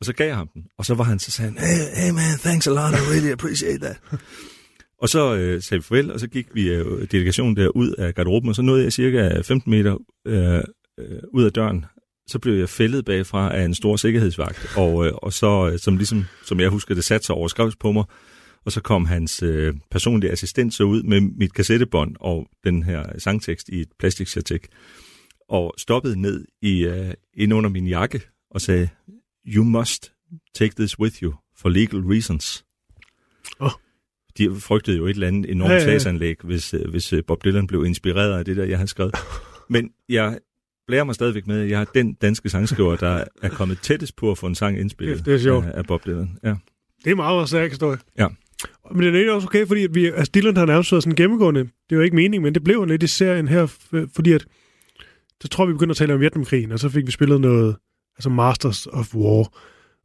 Og 0.00 0.04
så 0.06 0.12
gav 0.12 0.26
jeg 0.26 0.36
ham 0.36 0.48
den. 0.54 0.64
Og 0.78 0.86
så 0.86 0.94
var 0.94 1.04
han 1.04 1.18
så 1.18 1.30
sagde 1.30 1.50
han, 1.52 1.58
hey, 1.58 2.02
hey 2.04 2.10
man, 2.10 2.38
thanks 2.38 2.66
a 2.66 2.70
lot, 2.70 2.92
I 2.92 3.02
really 3.12 3.30
appreciate 3.32 3.78
that. 3.78 4.00
Og 4.98 5.08
så 5.08 5.34
øh, 5.34 5.62
sagde 5.62 5.82
vi 5.82 5.82
farvel, 5.82 6.12
og 6.12 6.20
så 6.20 6.28
gik 6.28 6.54
vi 6.54 6.68
øh, 6.68 7.06
delegationen 7.12 7.56
der 7.56 7.68
ud 7.68 7.90
af 7.90 8.14
garderoben, 8.14 8.48
og 8.48 8.54
så 8.54 8.62
nåede 8.62 8.82
jeg 8.82 8.92
cirka 8.92 9.40
15 9.40 9.70
meter 9.70 9.98
øh, 10.26 10.60
øh, 10.98 11.18
ud 11.32 11.44
af 11.44 11.52
døren. 11.52 11.84
Så 12.26 12.38
blev 12.38 12.54
jeg 12.54 12.68
fældet 12.68 13.04
bagfra 13.04 13.56
af 13.56 13.64
en 13.64 13.74
stor 13.74 13.96
sikkerhedsvagt, 13.96 14.72
og, 14.76 15.06
øh, 15.06 15.12
og 15.14 15.32
så, 15.32 15.70
øh, 15.72 15.78
som 15.78 15.96
ligesom, 15.96 16.24
som 16.44 16.60
jeg 16.60 16.68
husker, 16.68 16.94
det 16.94 17.04
satte 17.04 17.26
sig 17.26 17.34
over 17.34 17.74
på 17.80 17.92
mig, 17.92 18.04
og 18.64 18.72
så 18.72 18.80
kom 18.80 19.04
hans 19.04 19.42
øh, 19.42 19.74
personlige 19.90 20.32
assistent 20.32 20.74
så 20.74 20.84
ud 20.84 21.02
med 21.02 21.20
mit 21.20 21.54
kassettebånd 21.54 22.16
og 22.20 22.46
den 22.64 22.82
her 22.82 23.18
sangtekst 23.18 23.68
i 23.68 23.80
et 23.80 23.88
plastiksertik, 23.98 24.66
og 25.48 25.74
stoppede 25.78 26.20
ned 26.20 26.44
i, 26.62 26.84
øh, 26.84 27.14
ind 27.34 27.54
under 27.54 27.70
min 27.70 27.86
jakke 27.86 28.22
og 28.50 28.60
sagde, 28.60 28.88
You 29.46 29.64
must 29.64 30.12
take 30.54 30.74
this 30.74 30.98
with 30.98 31.22
you 31.22 31.34
for 31.56 31.68
legal 31.68 32.00
reasons. 32.00 32.64
Oh. 33.58 33.83
De 34.38 34.54
frygtede 34.60 34.96
jo 34.96 35.06
et 35.06 35.10
eller 35.10 35.26
andet 35.28 35.50
enormt 35.50 35.72
Ja, 35.72 35.84
sagsanlæg, 35.84 36.36
hvis, 36.44 36.74
øh, 36.74 36.90
hvis 36.90 37.12
øh, 37.12 37.22
Bob 37.26 37.44
Dylan 37.44 37.66
blev 37.66 37.84
inspireret 37.86 38.38
af 38.38 38.44
det 38.44 38.56
der, 38.56 38.64
jeg 38.64 38.78
havde 38.78 38.88
skrevet. 38.88 39.14
Men 39.70 39.90
jeg 40.08 40.38
blærer 40.86 41.04
mig 41.04 41.14
stadigvæk 41.14 41.46
med, 41.46 41.60
at 41.60 41.70
jeg 41.70 41.80
er 41.80 41.84
den 41.84 42.14
danske 42.14 42.48
sangskriver, 42.48 42.96
der 42.96 43.24
er 43.42 43.48
kommet 43.48 43.78
tættest 43.82 44.16
på 44.16 44.30
at 44.30 44.38
få 44.38 44.46
en 44.46 44.54
sang 44.54 44.80
indspillet 44.80 45.26
Det 45.26 45.34
er 45.34 45.38
sjovt. 45.38 45.66
af, 45.66 45.72
af 45.78 45.84
Bob 45.86 46.06
Dylan. 46.06 46.38
Ja. 46.44 46.54
Det 47.04 47.10
er 47.10 47.14
meget 47.14 47.48
stærk 47.48 47.70
historie. 47.70 47.98
Ja. 48.18 48.26
Men 48.94 49.14
det 49.14 49.26
er 49.26 49.32
også 49.32 49.46
okay, 49.46 49.66
fordi 49.66 49.84
at 49.84 49.94
vi, 49.94 50.06
altså 50.06 50.30
Dylan 50.34 50.56
har 50.56 50.66
nærmest 50.66 50.92
været 50.92 51.02
sådan 51.04 51.16
gennemgående. 51.16 51.60
Det 51.60 51.68
er 51.92 51.96
jo 51.96 52.02
ikke 52.02 52.16
meningen, 52.16 52.42
men 52.42 52.54
det 52.54 52.64
blev 52.64 52.84
lidt 52.84 53.02
i 53.02 53.06
serien 53.06 53.48
her, 53.48 53.66
fordi 54.14 54.32
at, 54.32 54.44
så 55.40 55.48
tror 55.48 55.66
vi 55.66 55.72
begynder 55.72 55.92
at 55.92 55.96
tale 55.96 56.14
om 56.14 56.20
Vietnamkrigen, 56.20 56.72
og 56.72 56.78
så 56.78 56.88
fik 56.88 57.06
vi 57.06 57.10
spillet 57.12 57.40
noget, 57.40 57.76
altså 58.16 58.30
Masters 58.30 58.86
of 58.86 59.14
War. 59.14 59.52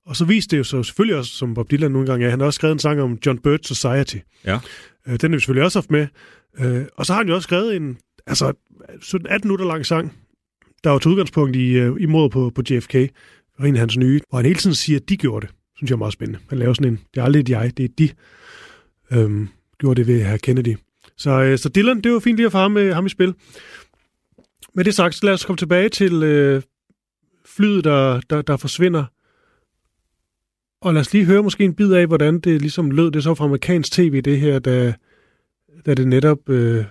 Og 0.06 0.16
så 0.16 0.26
viste 0.26 0.52
det 0.52 0.58
jo 0.58 0.64
så 0.64 0.84
selvfølgelig 0.84 1.18
også, 1.18 1.32
som 1.32 1.54
Bob 1.54 1.72
Dylan 1.72 1.92
nogle 1.92 2.08
gange 2.08 2.26
er, 2.26 2.30
han 2.30 2.40
har 2.40 2.46
også 2.46 2.58
skrevet 2.58 2.74
en 2.74 2.80
sang 2.80 3.02
om 3.02 3.18
John 3.26 3.40
Bird 3.40 3.60
Society. 3.64 4.18
Ja. 4.46 4.60
Øh, 5.08 5.20
den 5.22 5.32
har 5.32 5.38
vi 5.38 5.40
selvfølgelig 5.40 5.64
også 5.64 5.80
haft 5.80 5.92
med. 5.92 6.08
Øh, 6.60 6.86
og 6.96 7.06
så 7.06 7.14
har 7.14 7.20
han 7.20 7.28
jo 7.28 7.36
også 7.36 7.48
skrevet 7.48 7.76
en, 7.76 7.98
altså 8.28 8.54
17-18 8.82 9.40
minutter 9.44 9.66
lang 9.66 9.86
sang, 9.86 10.14
der 10.84 10.90
var 10.90 11.00
til 11.00 11.12
udgangspunkt 11.12 11.56
i, 11.56 11.72
øh, 11.72 11.96
i 12.00 12.06
mod 12.06 12.30
på, 12.30 12.52
på 12.56 12.62
JFK, 12.70 12.96
og 13.58 13.70
en 13.70 13.76
af 13.76 13.80
hans 13.80 13.98
nye, 13.98 14.22
hvor 14.30 14.38
han 14.38 14.46
hele 14.46 14.60
tiden 14.60 14.76
siger, 14.76 15.00
at 15.00 15.10
de 15.10 15.18
gjorde 15.18 15.48
det. 15.48 15.56
Synes 15.76 15.90
jeg 15.90 15.96
er 15.96 16.00
meget 16.00 16.14
spændende. 16.14 16.40
Han 16.50 16.60
laver 16.60 16.74
sådan 16.74 16.92
en, 16.92 17.00
det 17.14 17.20
er 17.20 17.24
aldrig 17.24 17.40
et 17.40 17.50
jeg, 17.50 17.78
det 17.78 17.86
er 17.86 17.90
de, 17.98 18.10
øhm, 19.12 19.48
gjorde 19.80 19.98
det 19.98 20.08
ved 20.08 20.24
herr 20.24 20.38
Kennedy. 20.38 20.76
Så, 21.18 21.42
øh, 21.42 21.58
så 21.58 21.70
Dylan, 21.70 22.02
det 22.02 22.12
var 22.12 22.20
fint 22.20 22.38
lige 22.38 22.46
at 22.46 22.52
få 22.52 22.58
ham, 22.58 22.78
øh, 22.78 22.96
ham 22.96 23.06
i 23.06 23.10
spil. 23.10 23.34
Med 24.76 24.86
det 24.86 24.96
sagt, 24.96 25.16
så 25.16 25.26
lad 25.26 25.34
os 25.34 25.46
komme 25.46 25.58
tilbage 25.58 25.90
til 25.90 26.24
øh, 26.24 26.62
flyet, 27.46 27.84
der, 27.84 28.22
der, 28.30 28.42
der 28.42 28.58
forsvinder. 28.58 29.06
Og 30.82 30.94
lad 30.94 31.02
os 31.02 31.14
lige 31.14 31.26
høre 31.26 31.44
måske 31.44 31.64
en 31.64 31.74
bid 31.74 31.92
af, 31.92 32.08
hvordan 32.08 32.40
det 32.40 32.62
ligesom 32.62 32.92
lød. 32.92 33.12
Det 33.12 33.24
så 33.24 33.36
fra 33.36 33.46
amerikansk 33.46 33.92
tv, 33.92 34.22
det 34.22 34.40
her, 34.40 34.60
da, 34.60 34.94
da 35.86 35.94
det 35.94 36.08
netop 36.08 36.50
øh, 36.50 36.86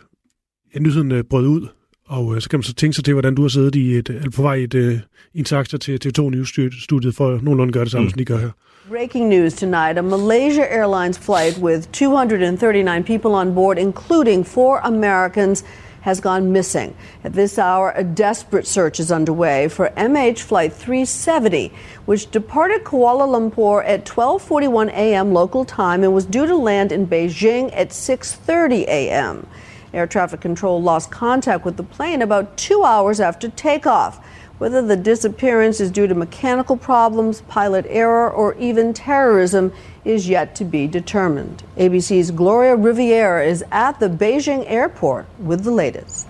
ja, 0.74 0.80
nyheden 0.80 1.12
øh, 1.12 1.24
brød 1.24 1.46
ud. 1.46 1.66
Og 2.08 2.34
øh, 2.34 2.40
så 2.40 2.48
kan 2.48 2.58
man 2.58 2.62
så 2.62 2.74
tænke 2.74 2.94
sig 2.94 3.04
til, 3.04 3.14
hvordan 3.14 3.34
du 3.34 3.42
har 3.42 3.48
siddet 3.48 3.74
i 3.74 3.96
et, 3.96 4.08
eller 4.08 4.30
på 4.30 4.42
vej 4.42 4.54
i, 4.54 4.64
et, 4.64 4.74
øh, 4.74 4.98
en 5.34 5.44
taxa 5.44 5.76
til 5.76 6.00
TV2 6.04 6.22
News-studiet 6.22 7.14
for 7.14 7.34
at 7.34 7.42
nogenlunde 7.42 7.72
gøre 7.72 7.84
det 7.84 7.92
samme, 7.92 8.04
mm. 8.04 8.10
som 8.10 8.18
de 8.18 8.24
gør 8.24 8.38
her. 8.38 8.50
Breaking 8.88 9.28
news 9.28 9.54
tonight 9.54 9.98
a 9.98 10.02
Malaysia 10.02 10.64
Airlines 10.70 11.18
flight 11.18 11.58
with 11.58 11.88
239 11.92 13.04
people 13.04 13.30
on 13.30 13.54
board, 13.54 13.78
including 13.78 14.46
four 14.46 14.80
Americans, 14.84 15.64
has 16.02 16.20
gone 16.20 16.52
missing. 16.52 16.94
At 17.24 17.32
this 17.32 17.58
hour, 17.58 17.92
a 17.96 18.04
desperate 18.04 18.66
search 18.66 19.00
is 19.00 19.12
underway 19.12 19.68
for 19.68 19.90
MH 19.96 20.40
Flight 20.40 20.72
370, 20.72 21.72
which 22.04 22.30
departed 22.30 22.84
Kuala 22.84 23.26
Lumpur 23.26 23.84
at 23.86 24.04
12:41 24.04 24.88
a.m. 24.90 25.32
local 25.32 25.64
time 25.64 26.04
and 26.04 26.14
was 26.14 26.24
due 26.24 26.46
to 26.46 26.56
land 26.56 26.92
in 26.92 27.06
Beijing 27.06 27.70
at 27.74 27.90
6:30 27.90 28.82
a.m. 28.82 29.46
Air 29.92 30.06
traffic 30.06 30.40
control 30.40 30.82
lost 30.82 31.10
contact 31.10 31.64
with 31.64 31.76
the 31.76 31.82
plane 31.82 32.20
about 32.20 32.56
two 32.56 32.84
hours 32.84 33.20
after 33.20 33.48
takeoff. 33.48 34.20
Whether 34.58 34.82
the 34.82 34.96
disappearance 34.96 35.78
is 35.78 35.92
due 35.92 36.08
to 36.08 36.14
mechanical 36.16 36.76
problems, 36.76 37.42
pilot 37.42 37.86
error, 37.88 38.28
or 38.28 38.54
even 38.54 38.92
terrorism 38.92 39.72
is 40.04 40.28
yet 40.28 40.56
to 40.56 40.64
be 40.64 40.88
determined. 40.88 41.62
ABC's 41.76 42.32
Gloria 42.32 42.74
Riviera 42.74 43.46
is 43.46 43.64
at 43.70 44.00
the 44.00 44.08
Beijing 44.08 44.64
airport 44.66 45.26
with 45.38 45.62
the 45.62 45.70
latest. 45.70 46.26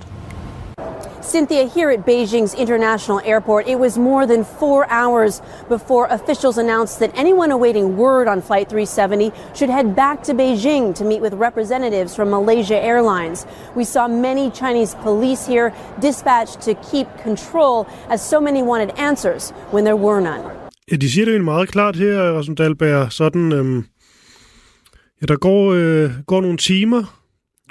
Cynthia, 1.29 1.67
here 1.67 1.91
at 1.91 2.07
Beijing's 2.07 2.55
International 2.55 3.21
Airport, 3.23 3.69
it 3.69 3.79
was 3.79 3.99
more 3.99 4.27
than 4.27 4.45
four 4.45 4.91
hours 4.91 5.43
before 5.69 6.07
officials 6.07 6.57
announced 6.57 7.01
that 7.01 7.11
anyone 7.15 7.51
awaiting 7.51 7.99
word 7.99 8.29
on 8.29 8.41
Flight 8.41 8.71
370 8.71 9.31
should 9.55 9.69
head 9.69 9.95
back 9.95 10.23
to 10.23 10.33
Beijing 10.33 10.95
to 10.95 11.05
meet 11.05 11.21
with 11.21 11.35
representatives 11.35 12.17
from 12.17 12.31
Malaysia 12.31 12.83
Airlines. 12.83 13.47
We 13.77 13.85
saw 13.85 14.09
many 14.09 14.51
Chinese 14.51 14.95
police 15.03 15.47
here 15.47 15.75
dispatched 16.01 16.63
to 16.63 16.75
keep 16.91 17.07
control 17.23 17.87
as 18.09 18.23
so 18.23 18.41
many 18.41 18.63
wanted 18.63 18.91
answers 18.99 19.51
when 19.71 19.85
there 19.85 19.97
were 19.97 20.21
none. 20.21 20.43
Ja, 20.91 20.97
de 20.97 21.11
siger 21.11 21.25
det 21.25 21.39
jo 21.39 21.43
meget 21.43 21.69
klart 21.69 21.97
her, 21.97 22.33
Rasmus 22.33 22.57
Dahlberg. 22.57 23.13
Sådan, 23.13 23.53
øhm, 23.53 23.85
ja, 25.21 25.27
der 25.27 25.37
går, 25.37 25.73
øh, 25.73 26.11
går 26.27 26.41
nogle 26.41 26.57
timer, 26.57 27.19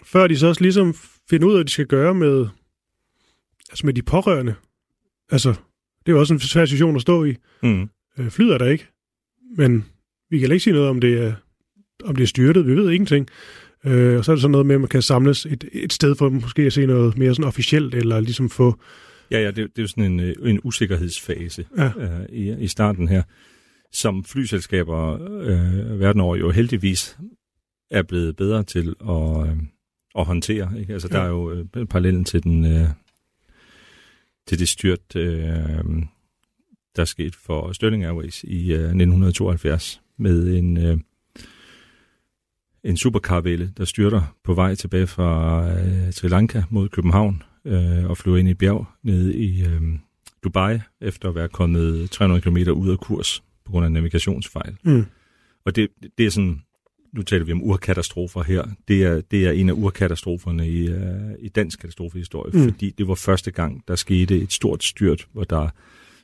før 0.06 0.28
de 0.28 0.38
så 0.38 0.48
også 0.48 0.62
ligesom 0.62 0.96
finder 1.30 1.48
ud 1.48 1.52
af, 1.54 1.58
hvad 1.58 1.66
de 1.66 1.72
skal 1.72 1.86
gøre 1.86 2.14
med, 2.14 2.48
altså 3.70 3.86
med 3.86 3.94
de 3.94 4.02
pårørende. 4.02 4.56
Altså, 5.32 5.50
det 6.06 6.12
er 6.12 6.12
jo 6.12 6.20
også 6.20 6.34
en 6.34 6.40
svær 6.40 6.66
situation 6.66 6.96
at 6.96 7.02
stå 7.02 7.24
i. 7.24 7.36
Mm. 7.64 7.90
Øh, 8.20 8.30
flyet 8.30 8.54
er 8.54 8.58
der 8.58 8.66
ikke, 8.66 8.88
men 9.58 9.86
vi 10.30 10.40
kan 10.40 10.52
ikke 10.52 10.64
sige 10.64 10.74
noget 10.74 10.90
om 10.90 11.02
det 11.02 11.24
er, 11.24 11.34
om 12.04 12.16
det 12.16 12.24
er 12.24 12.28
styrtet. 12.28 12.68
Vi 12.68 12.76
ved 12.76 12.92
ingenting. 12.92 13.28
Øh, 13.86 14.18
og 14.18 14.26
så 14.26 14.32
er 14.32 14.36
det 14.36 14.42
sådan 14.42 14.52
noget 14.52 14.66
med, 14.66 14.76
at 14.76 14.82
man 14.82 14.90
kan 14.90 15.02
samles 15.02 15.46
et, 15.46 15.70
et 15.74 15.94
sted 15.94 16.16
for 16.16 16.30
måske 16.30 16.62
at 16.62 16.74
se 16.74 16.86
noget 16.86 17.18
mere 17.18 17.34
sådan 17.36 17.48
officielt, 17.48 17.96
eller 17.96 18.20
ligesom 18.20 18.50
få... 18.50 18.80
Ja, 19.32 19.40
ja, 19.42 19.48
det, 19.48 19.56
det 19.56 19.64
er 19.78 19.82
jo 19.84 19.88
sådan 19.88 20.12
en, 20.12 20.20
øh, 20.20 20.36
en 20.44 20.60
usikkerhedsfase 20.64 21.66
Ja. 21.78 21.92
øh, 21.98 22.26
i, 22.30 22.56
i 22.64 22.68
starten 22.68 23.08
her, 23.08 23.24
som 23.94 24.24
flyselskaber 24.24 25.14
øh, 25.42 26.00
verden 26.00 26.22
over 26.22 26.36
jo 26.36 26.52
heldigvis 26.52 27.18
er 27.92 28.04
blevet 28.04 28.36
bedre 28.36 28.64
til 28.64 28.96
at, 29.10 29.48
øh, 29.50 29.56
at 30.20 30.26
håndtere. 30.26 30.80
Ikke? 30.80 30.94
Altså, 30.94 31.08
der 31.08 31.18
Ja. 31.20 31.24
er 31.26 31.30
jo 31.30 31.52
øh, 31.52 31.86
parallellen 31.86 32.26
til 32.26 32.44
den 32.44 32.66
øh, 32.66 32.88
til 34.48 34.60
det 34.60 34.70
styrt, 34.70 35.16
øh, 35.16 35.56
der 36.96 37.06
skete 37.06 37.38
for 37.38 37.72
Sterling 37.72 38.06
Airways 38.06 38.44
i 38.44 38.74
øh, 38.74 38.80
1972 38.80 40.02
med 40.18 40.58
en 40.58 40.78
øh, 40.78 40.98
en 42.84 42.98
supercarvælde, 42.98 43.72
der 43.78 43.86
styrter 43.86 44.36
på 44.44 44.54
vej 44.54 44.76
tilbage 44.76 45.08
fra 45.08 45.62
øh, 45.72 46.14
Sri 46.14 46.28
Lanka 46.28 46.64
mod 46.70 46.90
København 46.90 47.44
øh, 47.66 48.10
og 48.10 48.18
flyver 48.18 48.38
ind 48.38 48.48
i 48.48 48.52
et 48.52 48.58
bjerg 48.58 48.86
nede 49.04 49.36
i 49.36 49.66
øh, 49.66 49.82
Dubai 50.44 50.80
efter 51.02 51.30
at 51.30 51.36
være 51.36 51.50
kommet 51.50 52.12
300 52.12 52.42
km 52.42 52.58
ud 52.72 52.90
af 52.92 52.98
kurs 52.98 53.44
på 53.66 53.72
grund 53.72 53.86
af 53.86 53.88
en 53.88 53.94
navigationsfejl. 53.94 54.76
Mm. 54.84 55.06
Og 55.66 55.76
det, 55.76 55.90
det 56.18 56.26
er 56.26 56.30
sådan, 56.30 56.62
nu 57.14 57.22
taler 57.24 57.46
vi 57.46 57.52
om 57.52 57.64
urkatastrofer 57.64 58.44
her, 58.44 58.66
det 58.88 59.04
er, 59.04 59.22
det 59.22 59.46
er 59.48 59.52
en 59.52 59.70
af 59.70 59.74
urkatastroferne 59.74 60.70
i, 60.70 60.90
uh, 60.90 60.96
i 61.40 61.50
dansk 61.50 61.80
katastrofehistorie, 61.80 62.52
Mm. 62.54 62.64
fordi 62.72 62.90
det 62.98 63.08
var 63.08 63.16
første 63.16 63.52
gang, 63.52 63.84
der 63.88 63.96
skete 63.96 64.38
et 64.38 64.54
stort 64.54 64.84
styrt, 64.84 65.28
hvor 65.34 65.44
der 65.44 65.70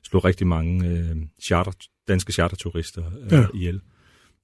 slog 0.03 0.25
rigtig 0.25 0.47
mange 0.47 0.89
uh, 1.11 1.17
charter, 1.43 1.71
danske 2.07 2.33
charterturister 2.33 3.03
uh, 3.25 3.31
Ja. 3.31 3.45
ihjel. 3.53 3.81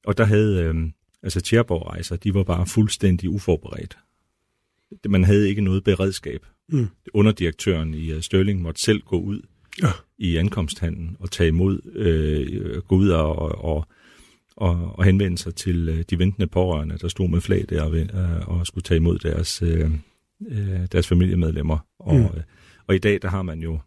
Og 0.06 0.18
der 0.18 0.24
havde, 0.26 0.70
uh, 0.76 0.82
altså 1.24 1.42
Tjerborg-rejser, 1.42 2.16
de 2.16 2.34
var 2.34 2.44
bare 2.44 2.66
fuldstændig 2.68 3.30
uforberedt. 3.30 3.98
Man 5.10 5.24
havde 5.24 5.50
ikke 5.50 5.62
noget 5.62 5.84
beredskab. 5.84 6.46
Mm. 6.70 6.88
Underdirektøren 7.14 7.94
i 7.94 8.14
uh, 8.14 8.22
Sterling 8.22 8.62
måtte 8.62 8.82
selv 8.82 9.02
gå 9.02 9.20
ud 9.20 9.42
Ja. 9.84 9.92
i 10.18 10.36
ankomsthandlen 10.38 11.18
og 11.20 11.32
tage 11.32 11.48
imod, 11.48 11.92
øh, 11.96 12.82
gå 12.82 12.96
ud 12.96 13.10
og, 13.10 13.36
og, 13.36 13.52
og, 13.76 13.88
og 14.68 15.04
henvende 15.04 15.38
sig 15.38 15.56
til 15.56 15.90
øh, 15.90 16.04
de 16.10 16.20
ventende 16.20 16.48
pårørende, 16.48 16.98
der 16.98 17.08
stod 17.08 17.30
med 17.30 17.42
flag 17.42 17.66
der 17.70 17.84
og, 17.84 17.96
øh, 17.98 18.08
og 18.50 18.68
skulle 18.68 18.84
tage 18.84 18.96
imod 18.98 19.20
deres, 19.20 19.62
øh, 19.62 19.92
deres 20.92 21.08
familiemedlemmer. 21.08 21.78
Og, 22.00 22.16
Mm. 22.16 22.26
og 22.88 22.96
i 22.96 22.98
dag, 22.98 23.20
der 23.22 23.28
har 23.30 23.42
man 23.42 23.60
jo 23.60 23.80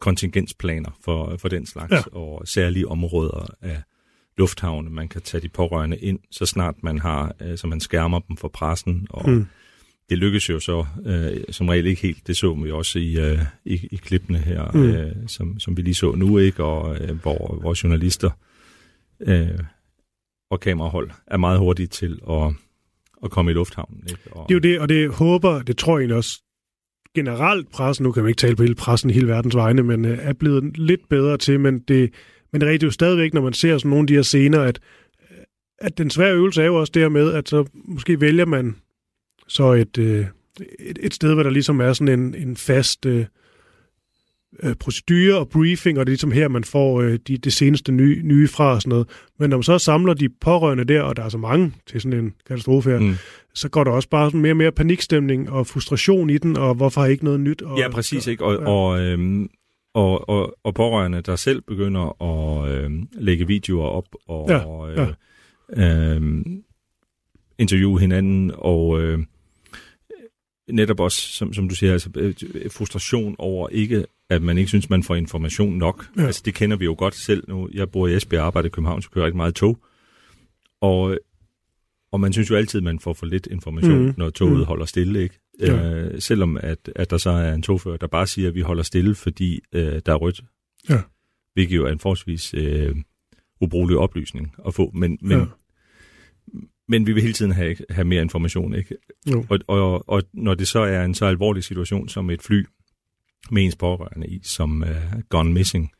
kontingensplaner 0.00 0.90
for, 1.04 1.36
for 1.36 1.48
den 1.48 1.66
slags, 1.66 1.92
Ja. 1.92 2.02
og 2.12 2.42
særlige 2.48 2.88
områder 2.88 3.46
af 3.62 3.82
lufthavne. 4.38 4.90
Man 4.90 5.08
kan 5.08 5.22
tage 5.22 5.40
de 5.40 5.48
pårørende 5.48 5.98
ind, 5.98 6.18
så 6.30 6.46
snart 6.46 6.74
man 6.82 6.98
har, 6.98 7.56
så 7.56 7.66
man 7.66 7.80
skærmer 7.80 8.18
dem 8.18 8.36
for 8.36 8.48
pressen, 8.48 9.06
og 9.10 9.30
Mm. 9.30 9.46
det 10.10 10.18
lykkes 10.18 10.48
jo 10.50 10.60
så 10.60 10.86
øh, 11.06 11.40
som 11.50 11.68
regel 11.68 11.86
ikke 11.86 12.02
helt. 12.02 12.26
Det 12.26 12.36
så 12.36 12.54
vi 12.54 12.70
også 12.70 12.98
i, 12.98 13.18
øh, 13.20 13.38
i, 13.64 13.88
i 13.92 13.96
klippene 13.96 14.38
her, 14.38 14.70
Mm. 14.74 14.82
øh, 14.82 15.12
som, 15.26 15.58
som 15.60 15.76
vi 15.76 15.82
lige 15.82 15.94
så 15.94 16.12
nu, 16.14 16.38
ikke? 16.38 16.64
Og 16.64 16.96
øh, 17.00 17.20
hvor 17.22 17.58
vores 17.62 17.84
journalister 17.84 18.30
øh, 18.30 18.47
øh, 19.20 19.58
og 20.50 20.60
kamerahold 20.60 21.10
er 21.26 21.36
meget 21.36 21.58
hurtige 21.58 21.86
til 21.86 22.20
at, 22.30 22.52
at 23.24 23.30
komme 23.30 23.50
i 23.50 23.54
lufthavnen. 23.54 24.02
Ikke? 24.10 24.20
Og, 24.30 24.48
Det 24.48 24.54
er 24.54 24.56
jo 24.56 24.60
det, 24.60 24.80
og 24.80 24.88
det 24.88 25.10
håber, 25.10 25.62
det 25.62 25.78
tror 25.78 25.98
jeg 25.98 26.02
egentlig 26.02 26.16
også 26.16 26.42
generelt 27.14 27.70
pressen, 27.70 28.04
nu 28.04 28.12
kan 28.12 28.22
man 28.22 28.30
ikke 28.30 28.40
tale 28.40 28.56
på 28.56 28.62
hele 28.62 28.74
pressen 28.74 29.10
i 29.10 29.12
hele 29.12 29.28
verdens 29.28 29.56
vegne, 29.56 29.82
men 29.82 30.04
øh, 30.04 30.18
er 30.20 30.32
blevet 30.32 30.78
lidt 30.78 31.08
bedre 31.08 31.36
til, 31.36 31.60
men 31.60 31.78
det, 31.78 32.12
men 32.52 32.60
det 32.60 32.82
er 32.82 32.86
jo 32.86 32.90
stadigvæk, 32.90 33.34
når 33.34 33.40
man 33.40 33.52
ser 33.52 33.78
sådan 33.78 33.88
nogle 33.88 34.02
af 34.02 34.06
de 34.06 34.14
her 34.14 34.22
scener, 34.22 34.60
at, 34.60 34.80
øh, 35.30 35.38
at 35.78 35.98
den 35.98 36.10
svære 36.10 36.34
øvelse 36.34 36.62
er 36.62 36.66
jo 36.66 36.74
også 36.74 36.92
dermed, 36.94 37.32
at 37.32 37.48
så 37.48 37.64
måske 37.84 38.20
vælger 38.20 38.46
man 38.46 38.76
så 39.48 39.72
et, 39.72 39.98
øh, 39.98 40.26
et, 40.78 40.98
et 41.02 41.14
sted, 41.14 41.34
hvor 41.34 41.42
der 41.42 41.50
ligesom 41.50 41.80
er 41.80 41.92
sådan 41.92 42.20
en, 42.20 42.34
en 42.34 42.56
fast 42.56 43.06
øh, 43.06 43.26
øh, 44.62 44.74
procedure 44.74 45.38
og 45.38 45.48
briefing, 45.48 45.98
og 45.98 46.06
det 46.06 46.10
er 46.10 46.12
ligesom 46.12 46.32
her, 46.32 46.48
man 46.48 46.64
får 46.64 47.00
øh, 47.00 47.18
de, 47.28 47.36
det 47.38 47.52
seneste 47.52 47.92
nye, 47.92 48.20
nye 48.24 48.48
fra 48.48 48.74
og 48.74 48.82
sådan 48.82 48.90
noget. 48.90 49.08
Men 49.38 49.50
når 49.50 49.56
man 49.56 49.62
så 49.62 49.78
samler 49.78 50.14
de 50.14 50.28
pårørende 50.40 50.84
der, 50.84 51.02
og 51.02 51.16
der 51.16 51.22
er 51.22 51.28
så 51.28 51.38
mange 51.38 51.72
til 51.86 52.00
sådan 52.00 52.18
en 52.24 52.34
katastrofe 52.46 52.90
her, 52.90 52.98
Mm. 52.98 53.14
så 53.54 53.68
går 53.68 53.84
der 53.84 53.90
også 53.90 54.08
bare 54.08 54.26
sådan 54.30 54.40
mere 54.40 54.52
og 54.52 54.56
mere 54.56 54.72
panikstemning 54.72 55.50
og 55.50 55.66
frustration 55.66 56.30
i 56.30 56.38
den, 56.38 56.56
og 56.56 56.74
hvorfor 56.74 57.00
har 57.00 57.08
ikke 57.08 57.24
noget 57.24 57.40
nyt? 57.40 57.62
Og, 57.62 57.78
Ja, 57.78 57.88
præcis. 57.90 58.26
Ikke? 58.26 58.44
Og, 58.44 58.54
Ja. 58.54 58.60
ja. 58.60 58.68
og, 58.68 59.00
øhm, 59.00 59.48
og, 59.94 60.28
og, 60.28 60.56
og 60.64 60.74
pårørende, 60.74 61.20
der 61.20 61.36
selv 61.36 61.62
begynder 61.62 62.22
at 62.22 62.70
øhm, 62.84 63.08
lægge 63.12 63.46
videoer 63.46 63.86
op 63.88 64.04
og 64.28 64.46
Ja, 64.50 64.58
og, 64.58 64.92
øh, 64.92 65.08
øhm, 66.16 66.62
interviewe 67.58 68.00
hinanden, 68.00 68.52
og 68.54 69.00
øh, 69.02 69.18
netop 70.70 71.00
også, 71.00 71.20
som, 71.20 71.52
som 71.54 71.68
du 71.68 71.74
siger, 71.74 71.92
altså, 71.92 72.10
øh, 72.16 72.34
frustration 72.70 73.36
over 73.38 73.68
ikke, 73.68 74.04
at 74.30 74.42
man 74.42 74.58
ikke 74.58 74.68
synes, 74.68 74.90
man 74.90 75.02
får 75.02 75.14
information 75.14 75.78
nok. 75.78 76.06
Ja. 76.16 76.22
Altså, 76.22 76.42
det 76.44 76.54
kender 76.54 76.76
vi 76.76 76.84
jo 76.84 76.94
godt 76.98 77.14
selv 77.14 77.44
nu. 77.48 77.68
Jeg 77.74 77.90
bor 77.90 78.06
i 78.08 78.16
Esbjerg 78.16 78.40
og 78.40 78.46
arbejder 78.46 78.66
i 78.66 78.70
København, 78.70 79.02
så 79.02 79.10
kører 79.10 79.24
jeg 79.24 79.26
rigtig 79.26 79.36
meget 79.36 79.54
tog. 79.54 79.78
Og, 80.80 81.18
og 82.12 82.20
man 82.20 82.32
synes 82.32 82.50
jo 82.50 82.56
altid, 82.56 82.80
man 82.80 82.98
får 82.98 83.12
for 83.12 83.26
lidt 83.26 83.48
information, 83.50 84.06
mm. 84.06 84.14
når 84.16 84.30
toget 84.30 84.58
mm. 84.58 84.64
holder 84.64 84.84
stille, 84.84 85.22
ikke? 85.22 85.40
Ja. 85.60 85.94
Øh, 85.94 86.20
selvom 86.20 86.56
at, 86.56 86.90
at 86.96 87.10
der 87.10 87.18
så 87.18 87.30
er 87.30 87.52
en 87.52 87.62
togfører, 87.62 87.96
der 87.96 88.06
bare 88.06 88.26
siger, 88.26 88.48
at 88.48 88.54
vi 88.54 88.60
holder 88.60 88.82
stille, 88.82 89.14
fordi 89.14 89.60
øh, 89.72 90.00
der 90.06 90.12
er 90.12 90.16
rødt. 90.16 90.40
Ja. 90.88 91.00
Hvilket 91.54 91.76
jo 91.76 91.86
er 91.86 91.92
en 91.92 91.98
forholdsvis 91.98 92.54
øh, 92.54 92.96
ubrugelig 93.60 93.98
oplysning 93.98 94.54
at 94.66 94.74
få. 94.74 94.90
Men, 94.94 95.18
men, 95.20 95.38
ja. 95.38 95.44
men 96.88 97.06
vi 97.06 97.12
vil 97.12 97.22
hele 97.22 97.34
tiden 97.34 97.52
have, 97.52 97.76
have 97.90 98.04
mere 98.04 98.22
information, 98.22 98.74
ikke? 98.74 98.96
Jo. 99.30 99.44
Og, 99.48 99.58
og, 99.68 100.08
og 100.08 100.22
når 100.32 100.54
det 100.54 100.68
så 100.68 100.80
er 100.80 101.04
en 101.04 101.14
så 101.14 101.24
alvorlig 101.24 101.64
situation 101.64 102.08
som 102.08 102.30
et 102.30 102.42
fly 102.42 102.64
med 103.50 103.64
ens 103.64 103.76
pårørende 103.76 104.26
i, 104.26 104.40
som 104.42 104.82
er 104.82 105.22
gone 105.28 105.52
missing, 105.52 105.92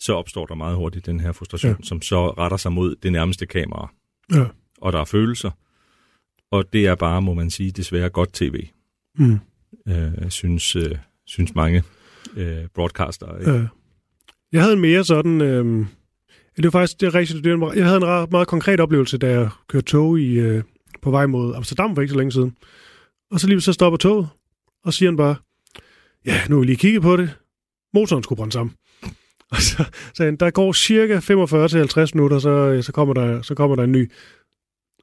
så 0.00 0.14
opstår 0.14 0.46
der 0.46 0.54
meget 0.54 0.76
hurtigt 0.76 1.06
den 1.06 1.20
her 1.20 1.32
frustration, 1.32 1.70
Ja. 1.72 1.76
som 1.82 2.02
så 2.02 2.30
retter 2.30 2.56
sig 2.56 2.72
mod 2.72 2.96
det 3.02 3.12
nærmeste 3.12 3.46
kamera. 3.46 3.92
Ja. 4.34 4.44
Og 4.80 4.92
der 4.92 5.00
er 5.00 5.04
følelser, 5.04 5.50
og 6.50 6.72
det 6.72 6.86
er 6.86 6.94
bare, 6.94 7.22
må 7.22 7.34
man 7.34 7.50
sige, 7.50 7.70
desværre 7.70 8.08
godt 8.10 8.32
tv, 8.32 8.68
Mm. 9.18 9.38
øh, 9.88 10.30
synes, 10.30 10.76
øh, 10.76 10.96
synes 11.26 11.54
mange 11.54 11.82
øh, 12.36 12.66
broadcaster. 12.74 13.38
Ikke? 13.38 13.52
Ja. 13.52 13.66
Jeg 14.52 14.60
havde 14.62 14.74
en 14.74 14.80
mere 14.80 15.04
sådan... 15.04 15.40
Øh, 15.40 15.86
det 16.56 16.64
var 16.64 16.70
faktisk 16.70 17.00
det 17.00 17.06
er 17.06 17.14
rigtigt. 17.14 17.44
Det 17.44 17.60
var, 17.60 17.72
jeg 17.72 17.84
havde 17.84 17.96
en 17.96 18.04
ret, 18.04 18.30
meget 18.30 18.48
konkret 18.48 18.80
oplevelse, 18.80 19.18
da 19.18 19.30
jeg 19.30 19.50
kørte 19.68 19.86
tog 19.86 20.20
i, 20.20 20.38
øh, 20.38 20.62
på 21.02 21.10
vej 21.10 21.26
mod 21.26 21.54
Amsterdam 21.54 21.94
for 21.94 22.02
ikke 22.02 22.12
så 22.12 22.18
længe 22.18 22.32
siden. 22.32 22.56
Og 23.30 23.40
så 23.40 23.46
lige 23.46 23.60
så 23.60 23.72
stopper 23.72 23.96
toget, 23.96 24.28
og 24.84 24.94
siger 24.94 25.10
han 25.10 25.16
bare, 25.16 25.36
ja, 26.26 26.40
nu 26.48 26.56
har 26.56 26.60
vi 26.60 26.66
lige 26.66 26.76
kigget 26.76 27.02
på 27.02 27.16
det. 27.16 27.38
Motoren 27.94 28.22
skulle 28.22 28.36
brænde 28.36 28.52
sammen. 28.52 28.74
Og 29.52 29.56
så 29.56 29.84
sagde 30.14 30.30
han, 30.30 30.36
der 30.36 30.50
går 30.50 30.72
cirka 30.72 31.18
45-50 31.18 32.10
minutter, 32.14 32.38
så, 32.38 32.50
øh, 32.50 32.82
så, 32.82 32.92
kommer 32.92 33.14
der, 33.14 33.42
så 33.42 33.54
kommer 33.54 33.76
der 33.76 33.84
en 33.84 33.92
ny. 33.92 34.12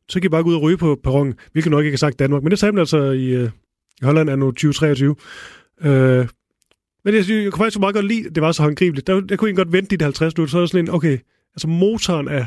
Så 0.09 0.19
kan 0.19 0.27
I 0.27 0.29
bare 0.29 0.43
gå 0.43 0.49
ud 0.49 0.55
og 0.55 0.61
ryge 0.61 0.77
på 0.77 0.99
perronen, 1.03 1.33
hvilket 1.51 1.71
nok 1.71 1.85
ikke 1.85 1.95
er 1.95 1.97
sagt 1.97 2.19
Danmark, 2.19 2.43
men 2.43 2.51
det 2.51 2.59
sagde 2.59 2.71
man 2.71 2.79
altså 2.79 3.11
i, 3.11 3.25
øh, 3.25 3.49
i 4.01 4.05
Holland 4.05 4.29
er 4.29 4.35
nu 4.35 4.51
2023. 4.51 5.15
Øh, 5.81 6.27
men 7.05 7.13
jeg, 7.13 7.29
jeg 7.29 7.51
kunne 7.51 7.63
faktisk 7.63 7.79
meget 7.79 7.95
godt 7.95 8.05
lide, 8.05 8.27
at 8.27 8.35
det 8.35 8.43
var 8.43 8.51
så 8.51 8.63
håndgribeligt. 8.63 9.07
Der, 9.07 9.13
jeg 9.13 9.39
kunne 9.39 9.49
egentlig 9.49 9.65
godt 9.65 9.71
vente 9.71 9.89
de 9.89 9.97
der 9.97 10.05
50 10.05 10.37
minutter, 10.37 10.51
så 10.51 10.59
er 10.59 10.65
sådan 10.65 10.85
en, 10.85 10.93
okay, 10.93 11.17
altså 11.55 11.67
motoren 11.67 12.27
er 12.27 12.45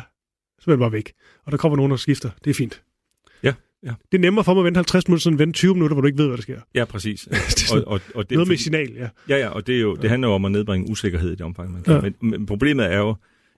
simpelthen 0.61 0.81
bare 0.81 0.93
væk. 0.93 1.13
Og 1.45 1.53
der 1.53 1.59
kommer 1.59 1.77
nogen, 1.77 1.91
der 1.91 1.97
skifter. 1.97 2.31
Det 2.45 2.51
er 2.51 2.55
fint. 2.55 2.83
Ja, 3.83 3.89
ja. 3.89 3.95
Det 4.13 4.19
er 4.19 4.23
nemmere 4.23 4.45
for 4.45 4.55
mig 4.55 4.61
at 4.61 4.65
vente 4.65 4.79
50 4.79 5.09
minutter, 5.09 5.31
end 5.31 5.35
at 5.35 5.39
vente 5.39 5.57
20 5.57 5.75
minutter, 5.75 5.95
hvor 5.95 6.01
du 6.01 6.07
ikke 6.07 6.19
ved, 6.19 6.27
hvad 6.27 6.37
der 6.37 6.43
sker. 6.43 6.61
Ja, 6.75 6.85
præcis. 6.85 7.21
det 7.31 7.37
er 7.37 7.67
sådan, 7.67 7.85
og, 7.85 7.93
og, 7.93 8.01
og 8.15 8.31
det, 8.31 8.37
noget 8.37 8.49
med 8.49 8.57
signal, 8.57 8.93
ja. 8.93 9.09
Ja, 9.29 9.37
ja, 9.37 9.49
og 9.49 9.67
det, 9.67 9.77
er 9.77 9.81
jo, 9.81 9.95
det 9.95 10.11
handler 10.11 10.29
jo 10.29 10.35
om 10.35 10.45
at 10.45 10.53
nedbringe 10.53 10.91
usikkerhed 10.91 11.29
i 11.29 11.33
det 11.33 11.41
omfang, 11.41 11.73
man 11.73 11.83
kan. 11.83 11.93
Ja. 11.93 12.05
Ja. 12.05 12.11
Men, 12.21 12.31
men 12.31 12.47
problemet 12.47 12.93
er 12.93 12.99
jo 12.99 13.15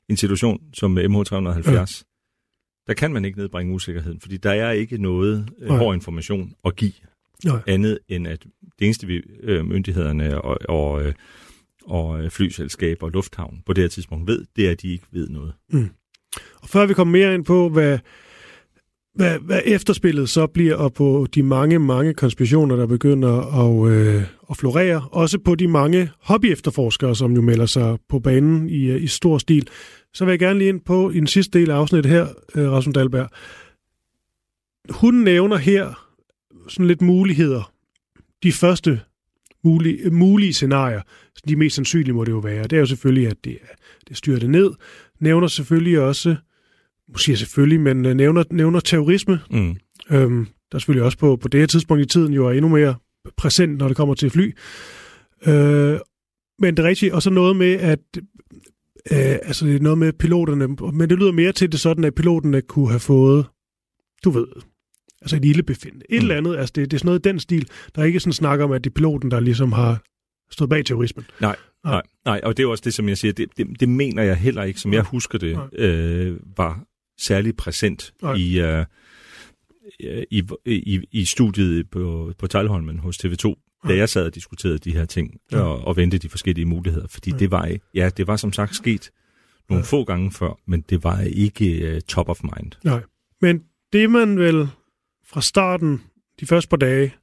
en 0.08 0.16
situation 0.16 0.60
som 0.74 0.90
med 0.90 1.04
MH370. 1.04 1.72
Ja. 1.72 1.84
Der 2.86 2.94
kan 2.94 3.12
man 3.12 3.24
ikke 3.24 3.38
nedbringe 3.38 3.74
usikkerheden, 3.74 4.20
fordi 4.20 4.36
der 4.36 4.50
er 4.50 4.70
ikke 4.70 4.98
noget 4.98 5.48
øh, 5.62 5.68
hård 5.68 5.94
information 5.94 6.54
at 6.64 6.76
give. 6.76 6.92
Nej. 7.44 7.60
Andet 7.66 7.98
end 8.08 8.28
at 8.28 8.44
det 8.78 8.84
eneste, 8.84 9.06
vi, 9.06 9.22
øh, 9.42 9.66
myndighederne 9.66 10.40
og, 10.42 10.58
og, 10.68 11.02
øh, 11.02 11.14
og 11.84 12.24
øh, 12.24 12.30
flyselskaber 12.30 13.06
og 13.06 13.12
lufthavn 13.12 13.62
på 13.66 13.72
det 13.72 13.84
her 13.84 13.88
tidspunkt 13.88 14.26
ved, 14.26 14.44
det 14.56 14.66
er, 14.66 14.70
at 14.70 14.82
de 14.82 14.92
ikke 14.92 15.04
ved 15.12 15.28
noget. 15.28 15.52
Og 16.62 16.68
før 16.68 16.86
vi 16.86 16.94
kommer 16.94 17.12
mere 17.12 17.34
ind 17.34 17.44
på, 17.44 17.68
hvad, 17.68 17.98
hvad, 19.20 19.38
hvad 19.38 19.60
efterspillet 19.64 20.28
så 20.28 20.46
bliver, 20.46 20.74
og 20.74 20.92
på 20.92 21.26
de 21.34 21.42
mange, 21.42 21.78
mange 21.78 22.14
konspirationer, 22.14 22.76
der 22.76 22.86
begynder 22.86 23.32
at, 23.64 23.92
øh, 23.92 24.22
at 24.50 24.56
florere. 24.56 25.08
Også 25.12 25.38
på 25.38 25.54
de 25.54 25.68
mange 25.68 26.10
hobby-efterforskere, 26.20 27.16
som 27.16 27.32
jo 27.32 27.40
melder 27.40 27.66
sig 27.66 27.98
på 28.08 28.18
banen 28.18 28.68
i, 28.68 28.84
øh, 28.84 29.02
i 29.02 29.06
stor 29.06 29.38
stil. 29.38 29.68
Så 30.14 30.24
vil 30.24 30.32
jeg 30.32 30.38
gerne 30.38 30.58
lige 30.58 30.68
ind 30.68 30.80
på 30.80 31.10
i 31.10 31.14
den 31.14 31.26
sidste 31.26 31.58
del 31.58 31.70
af 31.70 31.74
afsnittet 31.74 32.12
her, 32.12 32.26
øh, 32.54 32.70
Rasmus 32.70 32.94
Dahlberg. 32.94 33.28
Hun 34.90 35.14
nævner 35.14 35.56
her 35.56 36.06
sådan 36.68 36.86
lidt 36.86 37.02
muligheder. 37.02 37.72
De 38.42 38.52
første 38.52 39.00
mulige, 39.64 40.10
mulige 40.10 40.52
scenarier. 40.52 41.00
De 41.48 41.56
mest 41.56 41.76
sandsynlige 41.76 42.14
må 42.14 42.24
det 42.24 42.32
jo 42.32 42.38
være. 42.38 42.62
Det 42.62 42.72
er 42.72 42.80
jo 42.80 42.86
selvfølgelig, 42.86 43.28
at 43.28 43.44
det, 43.44 43.58
det 44.08 44.16
styrer 44.16 44.38
det 44.38 44.50
ned. 44.50 44.70
Nævner 45.20 45.46
selvfølgelig 45.46 46.00
også 46.00 46.36
siger 47.16 47.36
selvfølgelig, 47.36 47.80
men 47.80 48.06
øh, 48.06 48.14
nævner, 48.14 48.44
nævner 48.50 48.80
terrorisme, 48.80 49.40
Mm. 49.50 49.76
øhm, 50.10 50.46
der 50.72 50.78
selvfølgelig 50.78 51.04
også 51.04 51.18
på, 51.18 51.36
på 51.36 51.48
det 51.48 51.60
her 51.60 51.66
tidspunkt 51.66 52.02
i 52.02 52.06
tiden 52.06 52.32
jo 52.32 52.46
er 52.46 52.52
endnu 52.52 52.68
mere 52.68 52.94
præsent, 53.36 53.78
når 53.78 53.88
det 53.88 53.96
kommer 53.96 54.14
til 54.14 54.30
fly. 54.30 54.54
Øh, 55.46 55.98
men 56.58 56.76
det 56.76 56.82
er 56.84 56.88
rigtigt, 56.88 57.12
og 57.12 57.22
så 57.22 57.30
noget 57.30 57.56
med, 57.56 57.72
at 57.72 57.98
øh, 59.12 59.38
altså 59.42 59.66
det 59.66 59.76
er 59.76 59.80
noget 59.80 59.98
med 59.98 60.12
piloterne, 60.12 60.68
men 60.92 61.10
det 61.10 61.18
lyder 61.18 61.32
mere 61.32 61.52
til 61.52 61.72
det 61.72 61.80
sådan, 61.80 62.04
at 62.04 62.14
piloterne 62.14 62.62
kunne 62.62 62.88
have 62.88 63.00
fået, 63.00 63.46
du 64.24 64.30
ved, 64.30 64.46
altså 65.22 65.36
et 65.36 65.44
ildebefindende. 65.44 66.04
Et 66.08 66.16
Mm. 66.18 66.22
eller 66.22 66.36
andet, 66.36 66.56
altså 66.56 66.72
det, 66.76 66.90
det 66.90 66.96
er 66.96 66.98
sådan 66.98 67.06
noget 67.06 67.26
i 67.26 67.28
den 67.28 67.38
stil. 67.40 67.68
Der 67.94 68.02
er 68.02 68.06
ikke 68.06 68.20
sådan 68.20 68.32
snak 68.32 68.60
om, 68.60 68.72
at 68.72 68.84
det 68.84 68.90
er 68.90 68.94
piloten, 68.94 69.30
der 69.30 69.40
ligesom 69.40 69.72
har 69.72 70.02
stået 70.50 70.70
bag 70.70 70.84
terrorismen. 70.84 71.24
Nej, 71.40 71.56
nej, 71.84 72.02
nej, 72.24 72.40
og 72.44 72.56
det 72.56 72.62
er 72.62 72.66
også 72.66 72.82
det, 72.84 72.94
som 72.94 73.08
jeg 73.08 73.18
siger, 73.18 73.32
det, 73.32 73.48
det, 73.56 73.80
det 73.80 73.88
mener 73.88 74.22
jeg 74.22 74.36
heller 74.36 74.62
ikke, 74.62 74.80
som 74.80 74.92
jeg 74.92 75.02
husker 75.02 75.38
det, 75.38 75.52
Nej. 75.56 75.86
øh, 75.86 76.36
var 76.56 76.84
særlig 77.20 77.56
præsent 77.56 78.12
Nej. 78.22 78.34
i, 78.34 78.60
øh, 78.60 78.84
i, 80.30 80.42
i, 80.66 81.00
i 81.12 81.24
studiet 81.24 81.90
på, 81.90 82.32
på 82.38 82.46
Teglholmen 82.46 82.98
hos 82.98 83.18
TV2, 83.24 83.54
da 83.88 83.96
jeg 83.96 84.08
sad 84.08 84.26
og 84.26 84.34
diskuterede 84.34 84.78
de 84.78 84.92
her 84.92 85.04
ting 85.04 85.40
Ja. 85.52 85.58
og, 85.60 85.84
og 85.84 85.96
vendte 85.96 86.18
de 86.18 86.28
forskellige 86.28 86.66
muligheder, 86.66 87.06
fordi 87.08 87.30
Ja. 87.30 87.36
det 87.36 87.50
var, 87.50 87.76
ja, 87.94 88.10
det 88.16 88.26
var 88.26 88.36
som 88.36 88.52
sagt 88.52 88.74
sket 88.76 89.10
nogle 89.68 89.80
Ja. 89.80 89.86
få 89.96 90.04
gange 90.04 90.32
før, 90.32 90.58
men 90.66 90.80
det 90.80 91.04
var 91.04 91.20
ikke 91.20 91.92
uh, 91.94 92.00
top 92.00 92.28
of 92.28 92.40
mind. 92.42 92.72
Nej. 92.84 93.02
Men 93.40 93.62
det 93.92 94.10
man 94.10 94.38
vel 94.38 94.68
fra 95.26 95.40
starten, 95.40 96.02
de 96.40 96.46
første 96.46 96.68
par 96.68 96.76
dage, 96.76 97.14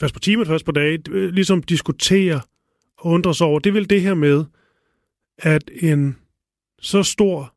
først 0.00 0.14
på 0.14 0.20
timer, 0.20 0.44
først 0.44 0.64
på 0.64 0.72
dage, 0.72 0.98
øh, 1.10 1.32
ligesom 1.32 1.62
diskuterer 1.62 2.40
og 2.98 3.10
undrer 3.10 3.32
sig 3.32 3.46
over, 3.46 3.58
det 3.58 3.70
er 3.70 3.74
vel 3.74 3.90
det 3.90 4.00
her 4.02 4.14
med, 4.14 4.44
at 5.38 5.70
en 5.82 6.16
så 6.80 7.02
stor 7.02 7.53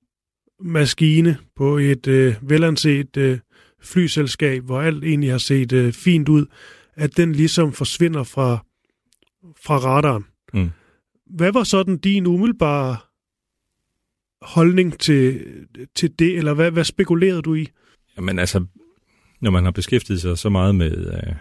maskine 0.62 1.38
på 1.56 1.78
et 1.78 2.08
øh, 2.08 2.36
velanset 2.42 3.18
øh, 3.18 3.40
flyselskab, 3.82 4.64
hvor 4.64 4.82
alt 4.82 5.04
egentlig 5.04 5.32
har 5.32 5.38
set 5.38 5.74
øh, 5.74 5.94
fint 5.94 6.30
ud, 6.30 6.46
at 6.96 7.18
den 7.18 7.32
ligesom 7.32 7.74
forsvinder 7.74 8.24
fra, 8.24 8.66
fra 9.62 9.78
radaren. 9.78 10.26
Mm. 10.54 10.70
Hvad 11.26 11.52
var 11.52 11.64
sådan 11.64 11.98
din 11.98 12.26
umiddelbare 12.26 12.98
holdning 14.42 15.00
til, 15.00 15.46
til 15.96 16.20
det, 16.20 16.38
eller 16.38 16.54
hvad, 16.54 16.72
hvad 16.72 16.84
spekulerede 16.84 17.42
du 17.42 17.56
i? 17.56 17.68
Jamen 18.18 18.40
altså, 18.40 18.66
når 19.42 19.52
man 19.52 19.64
har 19.64 19.72
beskæftiget 19.72 20.22
sig 20.22 20.38
så 20.38 20.50
meget 20.50 20.76
med 20.76 21.14
øh, 21.14 21.36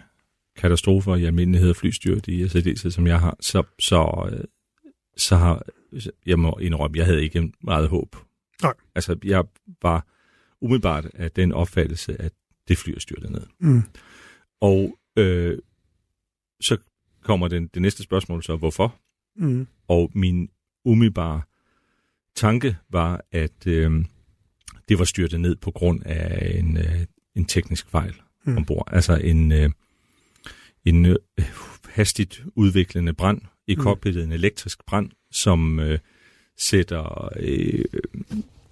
katastrofer 0.56 1.16
i 1.16 1.24
almindelighed 1.24 1.70
og 1.70 1.76
flystyrt 1.76 2.28
i 2.28 2.48
særdeleshed, 2.48 2.90
som 2.90 3.06
jeg 3.06 3.20
har, 3.20 3.36
så, 3.40 3.62
så, 3.78 4.28
øh, 4.32 4.44
så 5.16 5.36
har, 5.36 5.62
jeg 6.26 6.38
må 6.38 6.58
indrømme, 6.60 6.98
jeg 6.98 7.06
havde 7.06 7.22
ikke 7.22 7.52
meget 7.64 7.88
håb. 7.88 8.16
Nej. 8.62 8.74
Altså, 8.94 9.16
jeg 9.24 9.44
var 9.82 10.07
umiddelbart 10.61 11.04
af 11.14 11.30
den 11.30 11.52
opfattelse, 11.52 12.20
at 12.22 12.32
det 12.68 12.78
fly 12.78 12.90
er 12.90 13.00
styrtet 13.00 13.30
ned. 13.30 13.46
Mm. 13.59 13.82
Og 14.61 14.98
øh, 15.16 15.59
så 16.61 16.76
kommer 17.22 17.48
den, 17.48 17.66
det 17.66 17.82
næste 17.82 18.02
spørgsmål 18.02 18.42
så, 18.42 18.57
hvorfor? 18.57 19.00
Mm. 19.36 19.66
Og 19.88 20.11
min 20.14 20.48
umiddelbare 20.84 21.42
tanke 22.36 22.76
var, 22.90 23.24
at 23.32 23.66
øh, 23.66 24.04
det 24.88 24.98
var 24.98 25.04
styrtet 25.04 25.40
ned 25.40 25.57
på 25.57 25.70
grund 25.70 26.02
af 26.04 26.59
en, 26.59 26.76
øh, 26.76 27.07
en 27.34 27.44
teknisk 27.44 27.88
fejl 27.88 28.14
Mm. 28.44 28.52
mm. 28.52 28.59
ombord. 28.59 28.88
Altså 28.92 29.14
en, 29.16 29.52
øh, 29.52 29.70
en 30.84 31.07
øh, 31.07 31.16
hastigt 31.88 32.44
udviklende 32.54 33.12
brand 33.12 33.40
i 33.66 33.74
Mm. 33.74 33.82
cockpittet, 33.82 34.24
en 34.24 34.32
elektrisk 34.32 34.86
brand, 34.86 35.11
som 35.30 35.80
øh, 35.80 35.98
sætter 36.59 37.28
øh, 37.36 37.84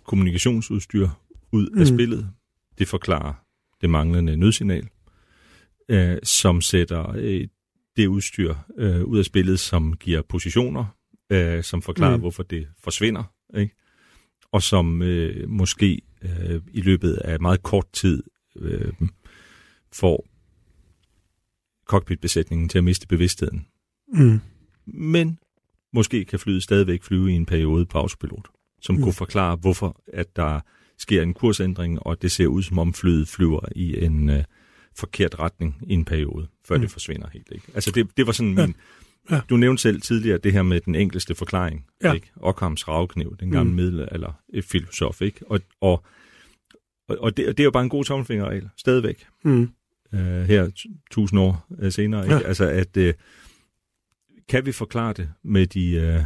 kommunikationsudstyr 0.04 1.08
ud 1.52 1.66
af 1.66 1.78
Mm. 1.78 1.86
spillet. 1.86 2.30
Det 2.78 2.88
forklarer 2.88 3.34
det 3.80 3.90
manglende 3.90 4.36
nødsignal, 4.36 4.88
øh, 5.88 6.16
som 6.22 6.60
sætter 6.60 7.10
øh, 7.16 7.48
det 7.96 8.06
udstyr 8.06 8.54
øh, 8.78 9.04
ud 9.04 9.18
af 9.18 9.24
spillet, 9.24 9.60
som 9.60 9.96
giver 9.96 10.22
positioner, 10.22 10.84
øh, 11.30 11.64
som 11.64 11.82
forklarer, 11.82 12.16
mm. 12.16 12.20
hvorfor 12.20 12.42
det 12.42 12.68
forsvinder, 12.78 13.24
ikke? 13.56 13.74
og 14.52 14.62
som 14.62 15.02
øh, 15.02 15.48
måske 15.48 16.02
øh, 16.22 16.60
i 16.72 16.80
løbet 16.80 17.14
af 17.14 17.40
meget 17.40 17.62
kort 17.62 17.86
tid 17.92 18.22
øh, 18.56 18.92
får 19.92 20.26
cockpitbesætningen 21.86 22.68
til 22.68 22.78
at 22.78 22.84
miste 22.84 23.06
bevidstheden. 23.06 23.66
Mm. 24.08 24.40
Men 24.86 25.38
måske 25.94 26.24
kan 26.24 26.38
flyet 26.38 26.62
stadigvæk 26.62 27.02
flyve 27.02 27.30
i 27.30 27.34
en 27.34 27.46
periode 27.46 27.86
på 27.86 27.98
autopilot, 27.98 28.48
som 28.82 28.94
Mm. 28.94 28.98
mm. 28.98 29.02
kunne 29.04 29.12
forklare, 29.12 29.56
hvorfor 29.56 30.00
at 30.12 30.36
der 30.36 30.60
sker 30.98 31.22
en 31.22 31.34
kursændring, 31.34 32.06
og 32.06 32.22
det 32.22 32.30
ser 32.32 32.46
ud 32.46 32.62
som 32.62 32.78
om 32.78 32.94
flyet 32.94 33.28
flyver 33.28 33.60
i 33.76 34.04
en 34.04 34.30
øh, 34.30 34.44
forkert 34.96 35.38
retning 35.38 35.76
i 35.86 35.92
en 35.94 36.04
periode, 36.04 36.46
før 36.68 36.74
Mm. 36.74 36.80
mm. 36.80 36.82
det 36.82 36.90
forsvinder 36.90 37.28
helt. 37.32 37.48
Ikke? 37.52 37.64
Altså 37.74 37.90
det, 37.90 38.08
det 38.16 38.26
var 38.26 38.32
sådan 38.32 38.58
Ja. 38.58 38.66
min... 38.66 38.74
Ja. 39.30 39.40
Du 39.50 39.56
nævnte 39.56 39.82
selv 39.82 40.00
tidligere 40.00 40.38
det 40.38 40.52
her 40.52 40.62
med 40.62 40.80
den 40.80 40.94
enkleste 40.94 41.34
forklaring. 41.34 41.86
Ja. 42.02 42.12
Ikke? 42.12 42.30
Ockhams 42.36 42.88
ravkniv, 42.88 43.36
den 43.40 43.50
gamle 43.50 43.64
Mm. 43.64 43.70
mm. 43.70 43.76
middelalder 43.76 44.32
et 44.54 44.64
filosof. 44.64 45.22
Ikke? 45.22 45.40
Og, 45.50 45.60
og, 45.80 46.04
og, 47.08 47.16
og 47.20 47.36
det, 47.36 47.46
det 47.48 47.60
er 47.60 47.64
jo 47.64 47.70
bare 47.70 47.82
en 47.82 47.88
god 47.88 48.04
tommelfingerregel, 48.04 48.68
stadigvæk 48.76 49.26
Mm. 49.44 49.68
øh, 50.14 50.20
her 50.44 50.70
tusind 51.10 51.40
år 51.40 51.66
øh, 51.78 51.92
senere. 51.92 52.24
Ikke? 52.24 52.34
Ja. 52.34 52.40
Altså, 52.42 52.64
at 52.68 52.96
øh, 52.96 53.14
kan 54.48 54.66
vi 54.66 54.72
forklare 54.72 55.12
det 55.12 55.30
med 55.42 55.66
de 55.66 55.90
øh, 55.94 56.20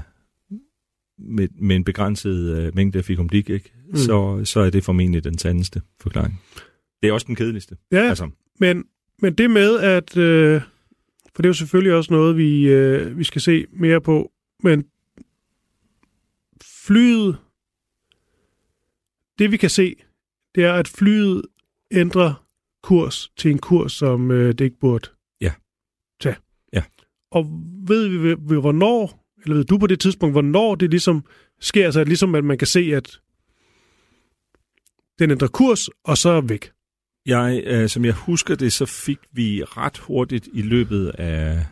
med, 1.18 1.48
med 1.54 1.76
en 1.76 1.84
begrænset 1.84 2.56
øh, 2.58 2.74
mængde 2.76 2.98
af 2.98 3.04
fikumdik, 3.04 3.50
ikke? 3.50 3.72
Mm. 3.88 3.96
Så, 3.96 4.40
så 4.44 4.60
er 4.60 4.70
det 4.70 4.84
formentlig 4.84 5.24
den 5.24 5.38
sandeste 5.38 5.82
forklaring. 6.00 6.42
Det 7.02 7.08
er 7.08 7.12
også 7.12 7.26
den 7.26 7.36
kedeligste. 7.36 7.76
Ja, 7.92 8.08
Altså, 8.08 8.30
men, 8.60 8.84
men 9.22 9.34
det 9.34 9.50
med, 9.50 9.78
at... 9.80 10.16
Øh, 10.16 10.62
for 11.34 11.42
det 11.42 11.46
er 11.46 11.48
jo 11.48 11.54
selvfølgelig 11.54 11.94
også 11.94 12.12
noget, 12.12 12.36
vi, 12.36 12.68
øh, 12.68 13.18
vi 13.18 13.24
skal 13.24 13.40
se 13.40 13.66
mere 13.72 14.00
på, 14.00 14.32
men 14.62 14.84
flyet... 16.62 17.38
Det 19.38 19.52
vi 19.52 19.56
kan 19.56 19.70
se, 19.70 19.94
det 20.54 20.64
er, 20.64 20.72
at 20.74 20.88
flyet 20.88 21.42
ændrer 21.90 22.44
kurs 22.82 23.32
til 23.36 23.50
en 23.50 23.58
kurs, 23.58 23.92
som 23.92 24.30
øh, 24.30 24.48
det 24.48 24.60
ikke 24.60 24.78
burde 24.78 25.08
Ja. 25.40 25.52
tage. 26.20 26.36
Ja. 26.72 26.82
Og 27.30 27.44
ved 27.88 28.08
vi, 28.08 28.18
ved, 28.18 28.36
hvornår, 28.60 29.24
eller 29.42 29.56
ved 29.56 29.64
du 29.64 29.78
på 29.78 29.86
det 29.86 30.00
tidspunkt, 30.00 30.34
hvornår 30.34 30.74
det 30.74 30.90
ligesom 30.90 31.24
sker, 31.60 31.84
altså 31.84 32.00
at 32.00 32.08
ligesom 32.08 32.34
at 32.34 32.44
man 32.44 32.58
kan 32.58 32.66
se, 32.66 32.80
at 32.94 33.20
den 35.18 35.30
ændrer 35.30 35.48
kurs, 35.48 35.88
og 36.04 36.18
så 36.18 36.28
er 36.30 36.40
væk. 36.40 36.70
jeg, 37.26 37.62
øh, 37.66 37.88
som 37.88 38.04
jeg 38.04 38.14
husker 38.14 38.54
det, 38.54 38.72
så 38.72 38.86
fik 38.86 39.18
vi 39.32 39.62
ret 39.64 39.98
hurtigt 39.98 40.48
i 40.54 40.62
løbet 40.62 41.08
af, 41.08 41.66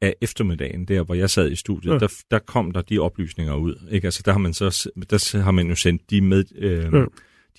af 0.00 0.14
eftermiddagen, 0.20 0.84
der 0.84 1.02
hvor 1.02 1.14
jeg 1.14 1.30
sad 1.30 1.50
i 1.50 1.56
studiet, 1.56 1.92
Ja. 1.92 1.98
der, 1.98 2.08
der 2.30 2.38
kom 2.38 2.70
der 2.70 2.82
de 2.82 2.98
oplysninger 2.98 3.54
ud. 3.54 3.88
Ikke? 3.90 4.06
Altså, 4.06 4.22
der 4.24 4.32
har 4.32 4.38
man 4.38 4.54
så 4.54 4.90
der 5.10 5.38
har 5.42 5.50
man 5.50 5.68
jo 5.68 5.74
sendt 5.74 6.10
de 6.10 6.20
med 6.20 6.44
øh, 6.56 6.92
ja. 6.92 7.04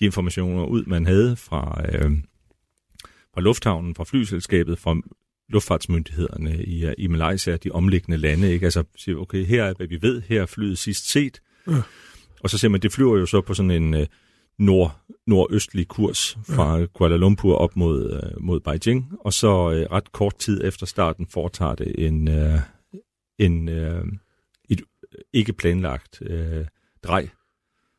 de 0.00 0.04
informationer 0.04 0.64
ud, 0.64 0.84
man 0.84 1.06
havde 1.06 1.36
fra, 1.36 1.82
øh, 1.92 2.10
fra 3.34 3.40
lufthavnen, 3.40 3.94
fra 3.94 4.04
flyselskabet, 4.04 4.78
fra 4.78 4.96
luftfartsmyndighederne 5.48 6.64
i, 6.64 6.86
øh, 6.86 6.94
i 6.98 7.06
Malaysia, 7.06 7.56
de 7.56 7.70
omliggende 7.70 8.18
lande. 8.18 8.52
Ikke? 8.52 8.66
Altså, 8.66 8.84
siger, 8.96 9.18
okay, 9.18 9.44
her 9.44 9.64
er, 9.64 9.74
hvad 9.76 9.86
vi 9.86 10.02
ved, 10.02 10.22
her 10.22 10.42
er 10.42 10.46
flyet 10.46 10.78
sidst 10.78 11.10
set. 11.10 11.40
Ja. 11.66 11.82
Og 12.40 12.50
så 12.50 12.58
ser 12.58 12.68
man, 12.68 12.80
det 12.80 12.92
flyver 12.92 13.18
jo 13.18 13.26
så 13.26 13.40
på 13.40 13.54
sådan 13.54 13.70
en 13.70 13.94
øh, 13.94 14.06
nord, 14.58 15.00
nordøstlig 15.26 15.88
kurs 15.88 16.38
fra 16.44 16.78
ja. 16.78 16.86
Kuala 16.86 17.16
Lumpur 17.16 17.54
op 17.54 17.76
mod, 17.76 18.12
øh, 18.12 18.44
mod 18.44 18.60
Beijing, 18.60 19.12
og 19.20 19.32
så 19.32 19.70
øh, 19.70 19.86
ret 19.92 20.12
kort 20.12 20.36
tid 20.38 20.64
efter 20.64 20.86
starten 20.86 21.26
foretager 21.26 21.74
det 21.74 22.06
en, 22.06 22.28
øh, 22.28 22.58
en 23.38 23.68
øh, 23.68 24.04
et 24.68 24.82
ikke 25.32 25.52
planlagt 25.52 26.22
øh, 26.22 26.66
drej 27.02 27.28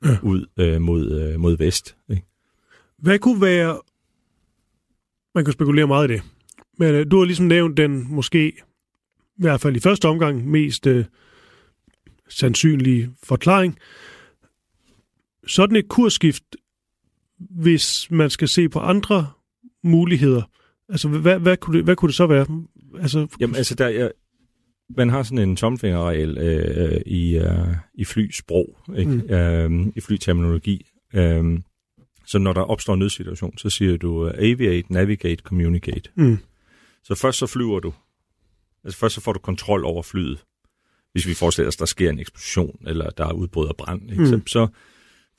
ja. 0.06 0.18
ud 0.24 0.46
øh, 0.58 0.82
mod, 0.82 1.12
øh, 1.22 1.40
mod 1.40 1.58
vest. 1.58 1.98
Ikke? 2.10 2.26
Hvad 2.98 3.20
kunne 3.20 3.42
være... 3.42 3.82
Man 5.36 5.46
kan 5.46 5.54
spekulere 5.54 5.88
meget 5.88 6.12
i 6.12 6.14
det. 6.14 6.22
Men 6.78 6.96
øh, 6.96 7.12
du 7.12 7.18
har 7.18 7.26
ligesom 7.26 7.46
nævnt 7.46 7.78
den 7.78 8.08
måske, 8.10 8.48
i 8.48 9.42
hvert 9.42 9.62
fald 9.62 9.76
i 9.76 9.80
første 9.80 10.08
omgang, 10.08 10.48
mest 10.48 10.88
øh, 10.88 11.06
sandsynlige 12.30 13.10
forklaring. 13.24 13.78
Sådan 15.48 15.76
et 15.76 15.88
kursskift 15.88 16.44
hvis 17.40 18.08
man 18.12 18.30
skal 18.30 18.48
se 18.48 18.70
på 18.70 18.80
andre 18.80 19.28
muligheder, 19.84 20.42
altså 20.90 21.08
hvad, 21.10 21.40
hvad, 21.40 21.58
kunne, 21.58 21.78
det, 21.78 21.86
hvad 21.86 21.96
kunne 21.96 22.08
det 22.08 22.16
så 22.16 22.28
være? 22.28 22.46
Altså, 23.02 23.28
Jamen 23.40 23.56
altså, 23.56 23.76
der, 23.76 23.88
jeg, 23.88 24.12
man 24.98 25.10
har 25.10 25.24
sådan 25.24 25.50
en 25.50 25.56
tomfingerregel 25.56 26.38
øh, 26.38 26.94
øh, 26.94 27.02
i, 27.06 27.38
øh, 27.38 27.76
i 27.94 28.06
flysprog, 28.06 28.78
ikke? 28.98 29.12
Mm. 29.12 29.30
Øh, 29.30 29.92
i 29.96 30.00
flyterminologi. 30.00 30.86
Øh, 31.14 31.60
så 32.26 32.40
når 32.40 32.54
der 32.54 32.62
opstår 32.62 32.94
en 32.94 33.00
nødsituation, 33.00 33.58
så 33.58 33.70
siger 33.70 33.98
du 33.98 34.26
uh, 34.26 34.32
aviate, 34.38 34.94
navigate, 34.94 35.44
communicate. 35.44 36.10
Mm. 36.16 36.38
Så 37.08 37.16
først 37.16 37.38
så 37.38 37.48
flyver 37.48 37.80
du. 37.80 37.94
Altså 38.84 39.00
først 39.00 39.16
så 39.16 39.22
får 39.22 39.34
du 39.34 39.40
kontrol 39.40 39.86
over 39.86 40.04
flyet. 40.04 40.44
Hvis 41.12 41.28
vi 41.28 41.34
forestiller 41.34 41.68
os, 41.68 41.76
der 41.76 41.86
sker 41.86 42.10
en 42.10 42.20
eksplosion, 42.20 42.84
eller 42.88 43.10
der 43.10 43.26
er 43.26 43.34
udbrud 43.34 43.68
af 43.68 43.76
brand. 43.76 44.12
Ikke? 44.12 44.36
Mm. 44.36 44.48
Så, 44.48 44.68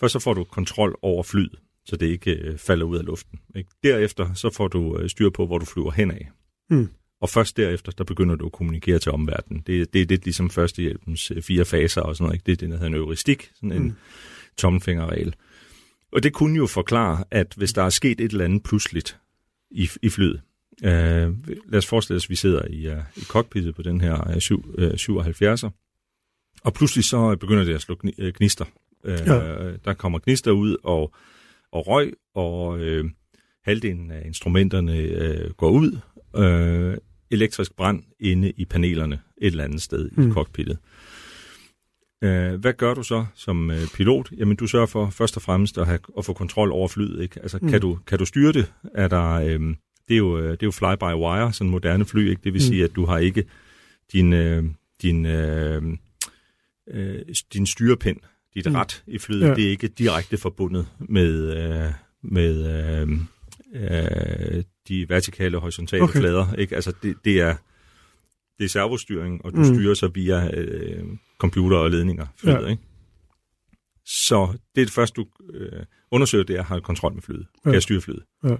først 0.00 0.12
så 0.12 0.18
får 0.18 0.34
du 0.34 0.44
kontrol 0.44 0.98
over 1.02 1.22
flyet, 1.22 1.58
så 1.84 1.96
det 1.96 2.06
ikke 2.06 2.30
øh, 2.30 2.58
falder 2.58 2.86
ud 2.86 2.96
af 2.98 3.04
luften. 3.04 3.40
Ikke? 3.56 3.70
Derefter 3.82 4.34
så 4.34 4.50
får 4.50 4.68
du 4.68 4.98
øh, 4.98 5.08
styr 5.10 5.30
på, 5.30 5.46
hvor 5.46 5.58
du 5.58 5.64
flyver 5.64 5.90
hen 5.90 6.10
af. 6.10 6.30
Mm. 6.70 6.88
Og 7.20 7.28
først 7.28 7.56
derefter, 7.56 7.92
der 7.92 8.04
begynder 8.04 8.34
du 8.34 8.46
at 8.46 8.52
kommunikere 8.52 8.98
til 8.98 9.12
omverdenen. 9.12 9.62
Det, 9.66 9.92
det 9.92 10.02
er 10.02 10.06
lidt 10.06 10.24
ligesom 10.24 10.50
førstehjælpens 10.50 11.30
øh, 11.30 11.42
fire 11.42 11.64
faser 11.64 12.00
og 12.00 12.16
sådan 12.16 12.24
noget. 12.24 12.34
Ikke? 12.34 12.46
Det 12.46 12.52
er 12.52 12.56
det, 12.56 12.68
der 12.68 12.74
hedder 12.76 12.86
en 12.86 12.94
euristik, 12.94 13.50
sådan 13.54 13.72
en 13.72 13.82
Mm. 13.82 13.94
tommelfingerregel. 14.56 15.34
Og 16.12 16.22
det 16.22 16.32
kunne 16.32 16.56
jo 16.56 16.66
forklare, 16.66 17.24
at 17.30 17.54
hvis 17.56 17.72
der 17.72 17.82
er 17.82 17.90
sket 17.90 18.20
et 18.20 18.32
eller 18.32 18.44
andet 18.44 18.62
pludseligt 18.62 19.18
i, 19.70 19.88
i 20.02 20.08
flyet, 20.08 20.40
øh, 20.84 21.34
lad 21.68 21.78
os 21.78 21.86
forestille 21.86 22.16
os, 22.16 22.26
at 22.26 22.30
vi 22.30 22.36
sidder 22.36 22.62
i, 22.70 22.88
uh, 22.88 22.98
i 23.16 23.20
cockpittet 23.20 23.74
på 23.74 23.82
den 23.82 24.00
her 24.00 24.34
uh, 24.34 24.38
7, 24.40 24.64
uh, 24.78 24.84
77'er, 24.84 25.70
og 26.64 26.74
pludselig 26.74 27.04
så 27.04 27.36
begynder 27.40 27.64
det 27.64 27.74
at 27.74 27.80
slå 27.80 27.94
gni- 28.04 28.14
øh, 28.18 28.32
gnister. 28.38 28.64
Øh, 29.04 29.18
Ja. 29.26 29.70
Der 29.84 29.94
kommer 29.94 30.18
gnister 30.18 30.50
ud 30.50 30.76
og, 30.84 31.14
og 31.72 31.86
røg, 31.86 32.14
og 32.34 32.78
øh, 32.80 33.04
halvdelen 33.64 34.10
af 34.10 34.22
instrumenterne 34.26 34.96
øh, 34.96 35.50
går 35.50 35.70
ud. 35.70 35.98
Øh, 36.36 36.96
elektrisk 37.30 37.76
brand 37.76 38.02
inde 38.20 38.50
i 38.56 38.64
panelerne 38.64 39.20
et 39.40 39.46
eller 39.46 39.64
andet 39.64 39.82
sted 39.82 40.10
mm. 40.12 40.22
Mm. 40.24 40.30
i 40.30 40.32
cockpittet. 40.32 40.78
Øh, 42.24 42.54
hvad 42.60 42.72
gør 42.72 42.94
du 42.94 43.02
så 43.02 43.26
som 43.34 43.70
øh, 43.70 43.80
pilot? 43.94 44.32
Jamen, 44.38 44.56
du 44.56 44.66
sørger 44.66 44.86
for 44.86 45.10
først 45.10 45.36
og 45.36 45.42
fremmest 45.42 45.78
at, 45.78 45.86
have, 45.86 45.98
at 46.18 46.24
få 46.24 46.32
kontrol 46.32 46.72
over 46.72 46.88
flyet. 46.88 47.22
Ikke? 47.22 47.40
Altså, 47.42 47.58
mm. 47.62 47.68
kan, 47.68 47.80
du, 47.80 47.98
kan 48.06 48.18
du 48.18 48.24
styre 48.24 48.52
det? 48.52 48.72
Er 48.94 49.08
der, 49.08 49.30
øh, 49.30 49.60
det, 50.08 50.14
er 50.14 50.18
jo, 50.18 50.38
øh, 50.38 50.50
det 50.50 50.62
er 50.62 50.66
jo 50.66 50.70
fly-by-wire, 50.70 51.52
sådan 51.52 51.70
moderne 51.70 52.04
fly. 52.04 52.30
Ikke? 52.30 52.40
Det 52.44 52.52
vil 52.52 52.58
Mm. 52.62 52.66
sige, 52.66 52.84
at 52.84 52.96
du 52.96 53.04
har 53.04 53.18
ikke 53.18 53.44
din, 54.12 54.32
øh, 54.32 54.64
din, 55.02 55.26
øh, 55.26 55.82
øh, 56.90 57.18
din 57.52 57.66
styrepind, 57.66 58.16
dit 58.54 58.66
Mm. 58.66 58.74
ret 58.74 59.02
i 59.06 59.18
flyet, 59.18 59.40
Ja. 59.40 59.54
det 59.54 59.64
er 59.66 59.70
ikke 59.70 59.88
direkte 59.88 60.36
forbundet 60.38 60.88
med, 60.98 61.56
øh, 61.56 61.92
med 62.22 62.54
øh, 62.66 63.08
øh, 63.74 64.62
de 64.88 65.08
vertikale 65.08 65.56
og 65.56 65.60
horisontale 65.60 66.02
Okay. 66.02 66.18
flader. 66.20 66.54
Ikke? 66.54 66.74
Altså, 66.74 66.92
det, 67.02 67.16
det 67.24 67.40
er 67.40 67.56
det 68.58 68.64
er 68.64 68.68
servostyring, 68.68 69.44
og 69.44 69.52
du 69.52 69.56
Mm. 69.58 69.64
styrer 69.64 69.94
så 69.94 70.08
via 70.08 70.58
øh, 70.58 71.04
computer 71.38 71.76
og 71.76 71.90
ledninger. 71.90 72.26
Flyet, 72.36 72.52
ja. 72.62 72.66
ikke? 72.66 72.82
Så 74.06 74.48
det 74.74 74.80
er 74.80 74.84
det 74.84 74.94
første, 74.94 75.14
du 75.20 75.26
øh, 75.54 75.82
undersøger, 76.10 76.44
det 76.44 76.56
er 76.56 76.60
at 76.60 76.64
have 76.66 76.80
kontrol 76.80 77.14
med 77.14 77.22
flyet. 77.22 77.46
Ja. 77.56 77.60
Kan 77.64 77.74
jeg 77.74 77.82
styre 77.82 78.00
flyet? 78.00 78.22
Ja. 78.44 78.56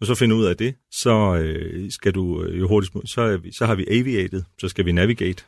Og 0.00 0.06
så 0.06 0.14
finder 0.14 0.36
ud 0.36 0.44
af 0.44 0.56
det, 0.56 0.74
så 0.90 1.36
øh, 1.36 1.90
skal 1.90 2.12
du 2.12 2.42
øh, 2.44 2.58
jo 2.58 2.68
hurtigst 2.68 3.10
så, 3.10 3.40
så 3.52 3.66
har 3.66 3.74
vi 3.74 3.86
aviated, 3.90 4.42
så 4.60 4.68
skal 4.68 4.86
vi 4.86 4.92
navigate 4.92 5.44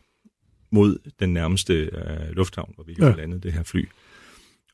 mod 0.73 0.99
den 1.21 1.33
nærmeste 1.35 1.75
øh, 1.75 2.31
lufthavn, 2.33 2.73
hvor 2.75 2.85
vi 2.85 2.95
kan 2.95 3.05
Ja. 3.05 3.15
lande 3.15 3.41
det 3.41 3.53
her 3.53 3.63
fly. 3.63 3.89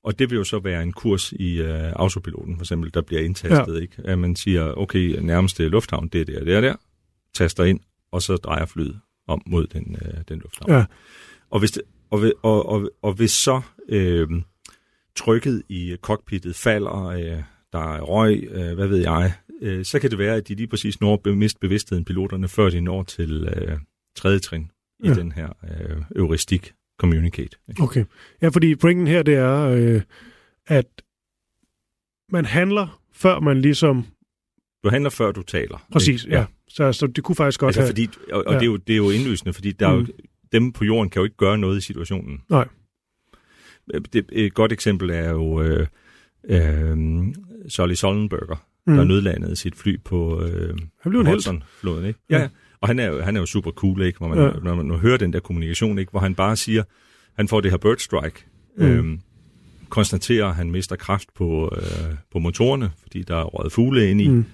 Og 0.02 0.18
det 0.18 0.30
vil 0.30 0.36
jo 0.36 0.44
så 0.44 0.58
være 0.58 0.82
en 0.82 0.92
kurs 0.92 1.32
i 1.32 1.60
øh, 1.60 1.92
autopiloten, 1.96 2.56
for 2.56 2.62
eksempel, 2.62 2.94
der 2.94 3.00
bliver 3.00 3.22
indtastet, 3.22 3.74
ja. 3.74 3.80
ikke? 3.80 3.94
At 4.04 4.18
man 4.18 4.36
siger, 4.36 4.72
okay, 4.78 5.18
nærmeste 5.20 5.68
lufthavn, 5.68 6.08
det 6.08 6.20
er 6.20 6.24
der, 6.24 6.44
det 6.44 6.54
er 6.54 6.60
der, 6.60 6.74
taster 7.34 7.64
ind, 7.64 7.80
og 8.12 8.22
så 8.22 8.36
drejer 8.36 8.66
flyet 8.66 9.00
om 9.28 9.42
mod 9.46 9.66
den, 9.66 9.96
øh, 10.02 10.14
den 10.28 10.38
lufthavn. 10.38 10.72
Ja. 10.72 10.84
Og, 11.50 11.58
hvis 11.58 11.70
det, 11.70 11.82
og, 12.10 12.20
og, 12.42 12.68
og, 12.68 12.90
og 13.02 13.12
hvis 13.12 13.30
så 13.30 13.60
øh, 13.88 14.28
trykket 15.16 15.62
i 15.68 15.96
cockpittet 16.00 16.56
falder, 16.56 17.04
øh, 17.04 17.42
der 17.72 17.94
er 17.94 18.00
røg, 18.00 18.48
øh, 18.50 18.74
hvad 18.74 18.86
ved 18.86 18.98
jeg, 18.98 19.32
øh, 19.62 19.84
så 19.84 19.98
kan 20.00 20.10
det 20.10 20.18
være, 20.18 20.34
at 20.36 20.48
de 20.48 20.54
lige 20.54 20.66
præcis 20.66 21.00
når 21.00 21.20
at 21.30 21.36
miste 21.38 21.58
bevidstheden, 21.60 22.04
piloterne, 22.04 22.48
før 22.48 22.70
de 22.70 22.80
når 22.80 23.02
til 23.02 23.44
øh, 23.56 23.78
tredje 24.16 24.38
trin 24.38 24.62
i 24.62 25.06
Ja. 25.06 25.08
ja. 25.08 25.14
den 25.14 25.32
her 25.32 25.48
øh, 25.64 26.02
euristik 26.16 26.72
communicate. 27.00 27.56
Ikke? 27.68 27.82
Okay. 27.82 28.04
Ja, 28.42 28.48
fordi 28.48 28.74
pointen 28.74 29.06
her, 29.06 29.22
det 29.22 29.34
er, 29.34 29.60
øh, 29.68 30.02
at 30.66 30.86
man 32.32 32.44
handler, 32.44 33.00
før 33.12 33.40
man 33.40 33.60
ligesom... 33.60 34.06
Du 34.84 34.88
handler, 34.90 35.10
før 35.10 35.32
du 35.32 35.42
taler. 35.42 35.86
Præcis, 35.92 36.24
ikke? 36.24 36.36
ja. 36.36 36.44
Så, 36.68 36.92
så 36.92 37.06
det 37.06 37.24
kunne 37.24 37.36
faktisk 37.36 37.60
godt 37.60 37.68
Altså, 37.68 37.80
have... 37.80 37.88
fordi, 37.88 38.08
og, 38.32 38.38
og 38.38 38.44
Ja. 38.46 38.52
ja. 38.52 38.58
det, 38.58 38.62
er 38.66 38.70
jo, 38.70 38.76
det 38.76 38.92
er 38.92 38.96
jo 38.96 39.10
indlysende, 39.10 39.52
fordi 39.52 39.72
der 39.72 39.88
er 39.88 39.92
jo, 39.94 40.00
Mm. 40.00 40.08
dem 40.52 40.72
på 40.72 40.84
jorden 40.84 41.10
kan 41.10 41.20
jo 41.20 41.24
ikke 41.24 41.36
gøre 41.36 41.58
noget 41.58 41.78
i 41.78 41.80
situationen. 41.80 42.42
Nej. 42.48 42.68
Det, 44.12 44.26
et 44.32 44.54
godt 44.54 44.72
eksempel 44.72 45.10
er 45.10 45.30
jo 45.30 45.62
øh, 45.62 45.86
øh, 46.44 46.96
Solly 47.68 47.94
Sollenberger, 47.94 48.66
Mm. 48.86 48.96
der 48.96 49.04
nødlandede 49.04 49.56
sit 49.56 49.76
fly 49.76 50.00
på 50.04 50.42
øh, 50.44 50.74
Han 51.02 51.10
blev. 51.10 51.26
Hudson-floden. 51.26 52.04
Ikke? 52.04 52.20
Ja. 52.30 52.38
Ja. 52.38 52.48
Og 52.80 52.88
han 52.88 52.98
er, 52.98 53.06
jo, 53.06 53.20
han 53.20 53.36
er 53.36 53.40
jo 53.40 53.46
super 53.46 53.70
cool, 53.70 54.02
ikke? 54.02 54.18
Hvor 54.18 54.28
man, 54.28 54.38
Ja. 54.38 54.50
når 54.62 54.74
man 54.74 54.98
hører 54.98 55.16
den 55.16 55.32
der 55.32 55.40
kommunikation, 55.40 55.98
ikke? 55.98 56.10
hvor 56.10 56.20
han 56.20 56.34
bare 56.34 56.56
siger, 56.56 56.82
han 57.36 57.48
får 57.48 57.60
det 57.60 57.70
her 57.70 57.78
bird 57.78 57.98
strike, 57.98 58.44
Mm. 58.78 58.84
øhm, 58.86 59.20
konstaterer, 59.88 60.46
at 60.46 60.54
han 60.54 60.70
mister 60.70 60.96
kraft 60.96 61.28
på, 61.34 61.72
øh, 61.76 62.14
på 62.32 62.38
motorerne, 62.38 62.90
fordi 63.02 63.22
der 63.22 63.36
er 63.36 63.44
røget 63.44 63.72
fugle 63.72 64.10
ind 64.10 64.20
i. 64.20 64.28
Mm. 64.28 64.44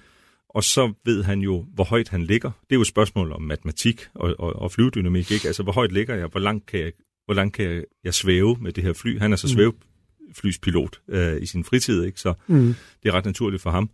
Og 0.49 0.65
så 0.65 0.93
ved 1.05 1.23
han 1.23 1.41
jo, 1.41 1.67
hvor 1.75 1.85
højt 1.85 2.09
han 2.09 2.23
ligger. 2.23 2.49
Det 2.49 2.73
er 2.73 2.77
jo 2.77 2.81
et 2.81 2.87
spørgsmål 2.87 3.33
om 3.33 3.43
matematik 3.43 4.07
og, 4.15 4.35
og, 4.39 4.57
og 4.57 4.73
flyvedynamik. 4.73 5.31
Ikke? 5.31 5.47
Altså, 5.47 5.63
hvor 5.63 5.73
højt 5.73 5.93
ligger 5.93 6.15
jeg? 6.15 6.27
Hvor 6.27 6.41
langt 6.41 6.67
kan 6.67 6.81
jeg, 6.81 6.93
hvor 7.25 7.35
langt 7.35 7.55
kan 7.57 7.65
jeg, 7.65 7.85
jeg 8.05 8.15
svæve 8.15 8.57
med 8.61 8.73
det 8.73 8.85
her 8.85 8.93
fly? 8.93 9.19
Han 9.19 9.33
er 9.33 9.37
så 9.37 9.47
Mm. 9.47 9.73
svæveflyspilot 10.31 11.01
øh, 11.09 11.43
i 11.43 11.47
sin 11.47 11.65
fritid, 11.65 12.05
ikke? 12.05 12.21
så 12.21 12.35
Mm. 12.47 12.75
det 13.03 13.09
er 13.09 13.13
ret 13.13 13.25
naturligt 13.25 13.63
for 13.63 13.71
ham. 13.71 13.91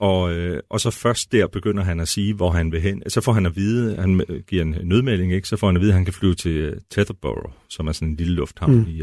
Og, 0.00 0.34
øh, 0.34 0.60
og 0.70 0.80
så 0.80 0.90
først 0.90 1.32
der 1.32 1.46
begynder 1.46 1.82
han 1.84 2.00
at 2.00 2.08
sige, 2.08 2.34
hvor 2.34 2.50
han 2.50 2.72
vil 2.72 2.80
hen. 2.80 3.02
Så 3.08 3.20
får 3.20 3.32
han 3.32 3.46
at 3.46 3.56
vide, 3.56 3.96
han 3.96 4.24
øh, 4.28 4.40
giver 4.42 4.62
en 4.62 4.76
nødmelding, 4.82 5.32
ikke? 5.32 5.48
så 5.48 5.56
får 5.56 5.66
han 5.66 5.76
at 5.76 5.80
vide, 5.80 5.90
at 5.92 5.94
han 5.96 6.04
kan 6.04 6.14
flyve 6.14 6.34
til 6.34 6.52
øh, 6.52 6.76
Tetherboro, 6.90 7.50
som 7.68 7.86
er 7.88 7.92
sådan 7.92 8.08
en 8.08 8.16
lille 8.16 8.34
lufthavn 8.34 8.74
Mm. 8.74 8.86
i, 8.88 9.02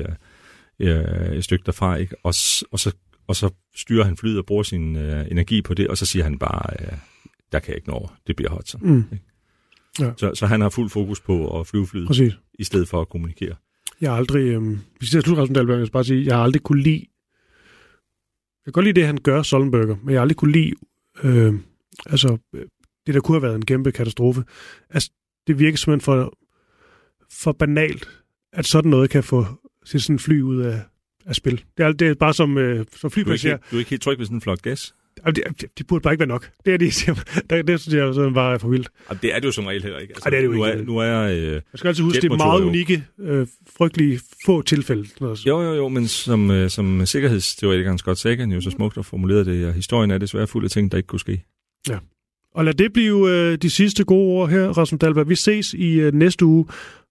øh, 0.80 1.36
et 1.38 1.44
stykke 1.44 1.66
derfra. 1.66 1.96
Ikke? 1.96 2.16
Og, 2.24 2.34
og, 2.72 2.80
så, 2.80 2.96
og 3.28 3.36
så 3.36 3.50
styrer 3.76 4.04
han 4.04 4.18
flyet 4.18 4.38
og 4.38 4.46
bruger 4.46 4.64
sin 4.64 4.96
øh, 4.96 5.26
energi 5.32 5.62
på 5.62 5.74
det, 5.74 5.88
og 5.88 5.98
så 5.98 6.06
siger 6.06 6.24
han 6.24 6.40
bare, 6.40 6.74
øh, 6.80 6.98
der 7.52 7.60
kan 7.60 7.68
jeg 7.70 7.76
ikke 7.76 7.90
nå 7.90 7.94
over. 7.96 8.08
Det 8.28 8.36
bliver 8.36 8.52
Hudson. 8.52 8.82
Mm. 8.84 9.04
Så, 10.18 10.32
så 10.34 10.46
han 10.46 10.62
har 10.62 10.70
fuld 10.70 10.90
fokus 10.90 11.20
på 11.22 11.60
at 11.60 11.68
flyve 11.68 11.88
flyet, 11.88 12.08
Præcis. 12.08 12.34
i 12.60 12.64
stedet 12.64 12.88
for 12.88 13.02
at 13.02 13.10
kommunikere. 13.10 13.56
Jeg 14.02 14.10
har 14.12 14.18
aldrig... 14.18 14.42
Øh, 14.48 14.62
vi 15.00 15.06
skal 15.06 15.22
slutte, 15.22 15.42
Rasmus 15.42 15.56
Dahlberg, 15.56 15.78
jeg 15.78 15.88
skal 15.88 15.92
bare 15.94 16.04
sige, 16.04 16.26
jeg 16.26 16.36
har 16.36 16.44
aldrig 16.44 16.62
kunne 16.62 16.82
lide... 16.82 17.06
Jeg 18.70 18.74
kan 18.74 18.84
godt 18.84 18.86
lide 18.86 19.00
det, 19.00 19.06
han 19.06 19.18
gør, 19.24 19.42
Sollenberger, 19.42 19.96
men 20.04 20.14
jeg 20.14 20.22
aldrig 20.22 20.36
kunne 20.38 20.52
lide... 20.52 20.74
Øh, 21.24 21.54
altså, 22.06 22.38
øh, 22.56 22.66
det 23.06 23.14
der 23.16 23.22
kunne 23.22 23.36
have 23.36 23.42
været 23.44 23.56
en 23.56 23.66
kæmpe 23.66 23.92
katastrofe. 23.92 24.44
Altså, 24.90 25.12
det 25.48 25.60
virker 25.60 25.78
simpelthen 25.78 26.06
for, 26.06 26.38
for 27.32 27.52
banalt, 27.52 28.10
at 28.54 28.66
sådan 28.66 28.92
noget 28.92 29.10
kan 29.10 29.24
få 29.24 29.46
sit 29.86 30.04
sådan 30.04 30.20
fly 30.20 30.42
ud 30.42 30.62
af, 30.62 30.82
af 31.26 31.36
spil. 31.36 31.64
Det 31.78 31.86
er, 31.86 31.92
det 31.92 32.08
er 32.08 32.14
bare 32.14 32.34
som, 32.34 32.58
øh, 32.58 32.76
som 32.76 32.86
Du 32.86 32.86
er, 32.86 33.06
ikke, 33.06 33.12
flypassager. 33.14 33.58
du 33.72 33.76
er 33.76 33.80
ikke 33.80 33.90
helt 33.90 34.02
tryg 34.02 34.18
ved 34.20 34.26
sådan 34.26 34.38
en 34.38 34.42
flok 34.42 34.62
gas? 34.62 34.94
Det, 35.26 35.44
det, 35.78 35.88
burde 35.88 36.02
bare 36.02 36.14
ikke 36.14 36.20
være 36.20 36.28
nok. 36.28 36.50
Det 36.66 36.74
er 36.74 36.78
det. 36.78 37.06
Det, 37.50 37.68
det 37.68 37.80
synes 37.80 37.96
jeg 37.96 38.14
sådan 38.14 38.34
bare 38.34 38.54
er 38.54 38.58
for 38.58 38.68
vildt. 38.68 38.90
Jamen, 39.10 39.20
det 39.22 39.36
er 39.36 39.40
det 39.40 39.46
jo 39.46 39.52
som 39.52 39.66
regel 39.66 39.84
heller 39.84 40.00
ikke. 40.00 40.12
Altså, 40.12 40.26
Ej, 40.26 40.30
det 40.30 40.38
er 40.38 40.42
det 40.42 40.48
jo 40.48 40.54
nu 40.54 40.66
ikke. 40.66 40.80
Er, 40.80 40.84
nu 40.86 40.98
er, 40.98 41.20
øh, 41.20 41.54
Jeg 41.54 41.62
skal 41.76 41.88
altid 41.88 42.04
huske, 42.04 42.22
det 42.22 42.32
er 42.32 42.38
meget 42.38 42.62
jo. 42.62 42.68
unikke, 42.68 43.04
øh, 43.20 43.48
frygtelige 43.78 44.20
få 44.46 44.62
tilfælde. 44.62 45.08
Noget. 45.22 45.46
Jo, 45.46 45.62
jo, 45.62 45.74
jo, 45.74 45.88
men 45.88 46.08
som, 46.08 46.52
øh, 46.52 46.70
som 46.70 47.06
sikkerhedsteoretikeren 47.06 47.98
Scott 47.98 48.18
Sagan 48.20 48.52
jo 48.52 48.62
så 48.62 48.70
smukt 48.70 48.96
har 48.96 49.02
formuleret 49.02 49.46
det, 49.46 49.68
og 49.68 49.74
historien 49.74 50.12
er 50.12 50.18
desværre 50.18 50.48
fuld 50.48 50.66
af 50.66 50.72
ting, 50.72 50.92
der 50.92 50.98
ikke 50.98 51.08
kunne 51.08 51.20
ske. 51.20 51.44
Og 52.56 52.66
lad 52.66 52.74
det 52.74 52.94
blive 52.94 53.30
øh, 53.32 53.58
de 53.58 53.70
sidste 53.70 54.04
gode 54.04 54.28
ord 54.28 54.50
her, 54.50 54.68
Rasmus 54.68 55.00
Dahlberg. 55.00 55.30
Vi 55.30 55.36
ses 55.36 55.74
i 55.74 55.94
øh, 56.00 56.14
næste 56.14 56.46
uge, 56.46 56.66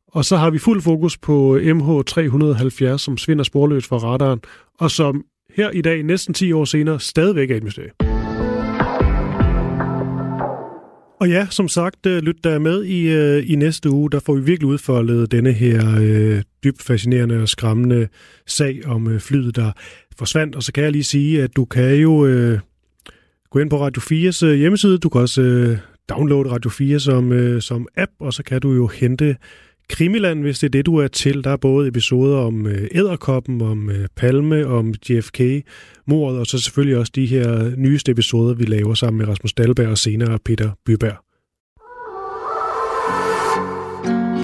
og 0.06 0.24
så 0.24 0.36
har 0.36 0.50
vi 0.50 0.58
fuld 0.58 0.82
fokus 0.82 1.18
på 1.18 1.58
MH370, 1.58 2.96
som 2.98 3.18
svinder 3.18 3.44
sporløst 3.44 3.86
fra 3.86 3.96
radaren, 3.96 4.40
og 4.78 4.90
som 4.90 5.24
her 5.58 5.70
i 5.70 5.80
dag, 5.80 6.02
næsten 6.02 6.34
10 6.34 6.52
år 6.52 6.64
senere, 6.64 7.00
stadigvæk 7.00 7.50
er 7.50 7.56
et 7.56 7.62
mysterie. 7.62 7.90
Og 11.20 11.28
ja, 11.28 11.46
som 11.50 11.68
sagt, 11.68 12.06
øh, 12.06 12.22
lyt 12.22 12.44
der 12.44 12.58
med 12.58 12.84
i, 12.84 13.08
øh, 13.08 13.50
i 13.50 13.54
næste 13.54 13.90
uge. 13.90 14.10
Der 14.10 14.20
får 14.20 14.34
vi 14.34 14.40
virkelig 14.40 14.68
udfoldet 14.68 15.32
denne 15.32 15.52
her 15.52 15.98
øh, 16.00 16.42
dybt 16.64 16.82
fascinerende 16.82 17.42
og 17.42 17.48
skræmmende 17.48 18.08
sag 18.46 18.80
om 18.86 19.08
øh, 19.08 19.20
flyet, 19.20 19.56
der 19.56 19.72
forsvandt. 20.18 20.56
Og 20.56 20.62
så 20.62 20.72
kan 20.72 20.84
jeg 20.84 20.92
lige 20.92 21.04
sige, 21.04 21.42
at 21.42 21.56
du 21.56 21.64
kan 21.64 21.94
jo 21.94 22.26
øh, 22.26 22.58
gå 23.50 23.58
ind 23.58 23.70
på 23.70 23.80
Radio 23.80 24.02
4's 24.02 24.46
øh, 24.46 24.54
hjemmeside. 24.54 24.98
Du 24.98 25.08
kan 25.08 25.20
også 25.20 25.42
øh, 25.42 25.78
downloade 26.08 26.50
Radio 26.50 26.70
4 26.70 27.00
som, 27.00 27.32
øh, 27.32 27.62
som 27.62 27.86
app, 27.96 28.12
og 28.20 28.32
så 28.32 28.42
kan 28.42 28.60
du 28.60 28.72
jo 28.72 28.86
hente 28.86 29.36
Krimiland, 29.90 30.42
hvis 30.42 30.58
det 30.58 30.66
er 30.66 30.70
det, 30.70 30.86
du 30.86 30.96
er 30.96 31.08
til. 31.08 31.44
Der 31.44 31.50
er 31.50 31.56
både 31.56 31.88
episoder 31.88 32.38
om 32.38 32.66
øh, 32.66 32.88
Æderkoppen, 32.94 33.62
om 33.62 33.90
øh, 33.90 34.08
Palme, 34.16 34.66
om 34.66 34.94
JFK, 35.08 35.40
mordet, 36.06 36.40
og 36.40 36.46
så 36.46 36.58
selvfølgelig 36.58 36.98
også 36.98 37.12
de 37.14 37.26
her 37.26 37.76
nyeste 37.76 38.12
episoder, 38.12 38.54
vi 38.54 38.64
laver 38.64 38.94
sammen 38.94 39.18
med 39.18 39.28
Rasmus 39.28 39.52
Dahlberg 39.52 39.88
og 39.88 39.98
senere 39.98 40.38
Peter 40.44 40.70
Byberg. 40.86 41.16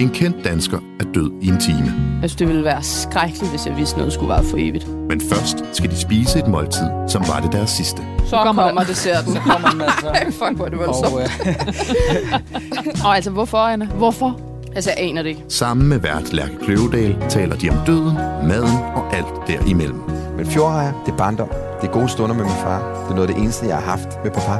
En 0.01 0.09
kendt 0.09 0.43
dansker 0.43 0.79
er 0.99 1.03
død 1.13 1.31
i 1.41 1.47
en 1.47 1.59
time. 1.59 1.85
Jeg 2.21 2.29
synes, 2.29 2.35
det 2.35 2.47
ville 2.47 2.63
være 2.63 2.83
skrækkeligt, 2.83 3.51
hvis 3.51 3.65
jeg 3.65 3.77
vidste 3.77 3.97
noget 3.97 4.13
skulle 4.13 4.29
være 4.29 4.43
for 4.43 4.57
evigt. 4.57 4.87
Men 5.09 5.21
først 5.21 5.57
skal 5.73 5.89
de 5.89 5.97
spise 5.97 6.39
et 6.39 6.47
måltid, 6.47 6.87
som 7.07 7.21
var 7.27 7.39
det 7.39 7.51
deres 7.51 7.69
sidste. 7.69 8.01
Så 8.25 8.37
kommer, 8.43 8.63
kommer 8.63 8.83
desserten. 8.93 9.33
Så 9.33 9.39
kommer 9.39 9.69
den 9.69 9.81
altså. 9.81 10.07
Ej, 10.07 10.25
fuck, 10.25 10.55
hvor 10.55 10.65
er 10.65 10.69
det 10.69 10.79
voldsomt. 10.79 11.13
Og, 11.13 11.21
øh... 11.21 13.03
og 13.05 13.15
altså, 13.15 13.31
hvorfor, 13.31 13.57
Anna? 13.57 13.85
Hvorfor? 13.85 14.54
Altså, 14.75 14.89
jeg 14.97 14.99
aner 15.09 15.21
det 15.21 15.29
ikke. 15.29 15.43
Sammen 15.49 15.87
med 15.87 15.99
vært 15.99 16.33
Lærke 16.33 16.57
Kløvedal 16.63 17.15
taler 17.29 17.55
de 17.55 17.69
om 17.69 17.77
døden, 17.85 18.13
maden 18.47 18.77
og 18.95 19.13
alt 19.15 19.47
derimellem. 19.47 20.01
Men 20.37 20.45
fjordrejer, 20.45 20.93
det 21.05 21.11
er 21.11 21.17
barndom. 21.17 21.49
Det 21.81 21.87
er 21.87 21.91
gode 21.93 22.09
stunder 22.09 22.35
med 22.35 22.43
min 22.43 22.53
far. 22.53 22.79
Det 23.03 23.11
er 23.11 23.15
noget 23.15 23.27
af 23.29 23.33
det 23.35 23.43
eneste, 23.43 23.65
jeg 23.67 23.75
har 23.75 23.83
haft 23.83 24.09
med 24.23 24.31
papa. 24.31 24.57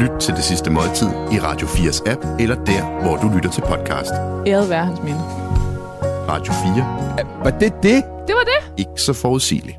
Lyt 0.00 0.20
til 0.20 0.34
det 0.34 0.44
sidste 0.44 0.70
måltid 0.70 1.08
i 1.08 1.38
Radio 1.38 1.66
4's 1.66 2.10
app, 2.10 2.26
eller 2.40 2.54
der, 2.64 3.02
hvor 3.02 3.16
du 3.16 3.28
lytter 3.34 3.50
til 3.50 3.60
podcast. 3.60 4.12
Æret 4.46 4.70
være 4.70 4.84
hans 4.84 5.02
minde. 5.02 5.20
Radio 6.28 6.52
4. 6.52 7.44
Var 7.44 7.50
det 7.50 7.72
det? 7.82 8.04
Det 8.26 8.34
var 8.34 8.44
det. 8.44 8.72
Ikke 8.76 9.00
så 9.00 9.12
forudsigeligt. 9.12 9.78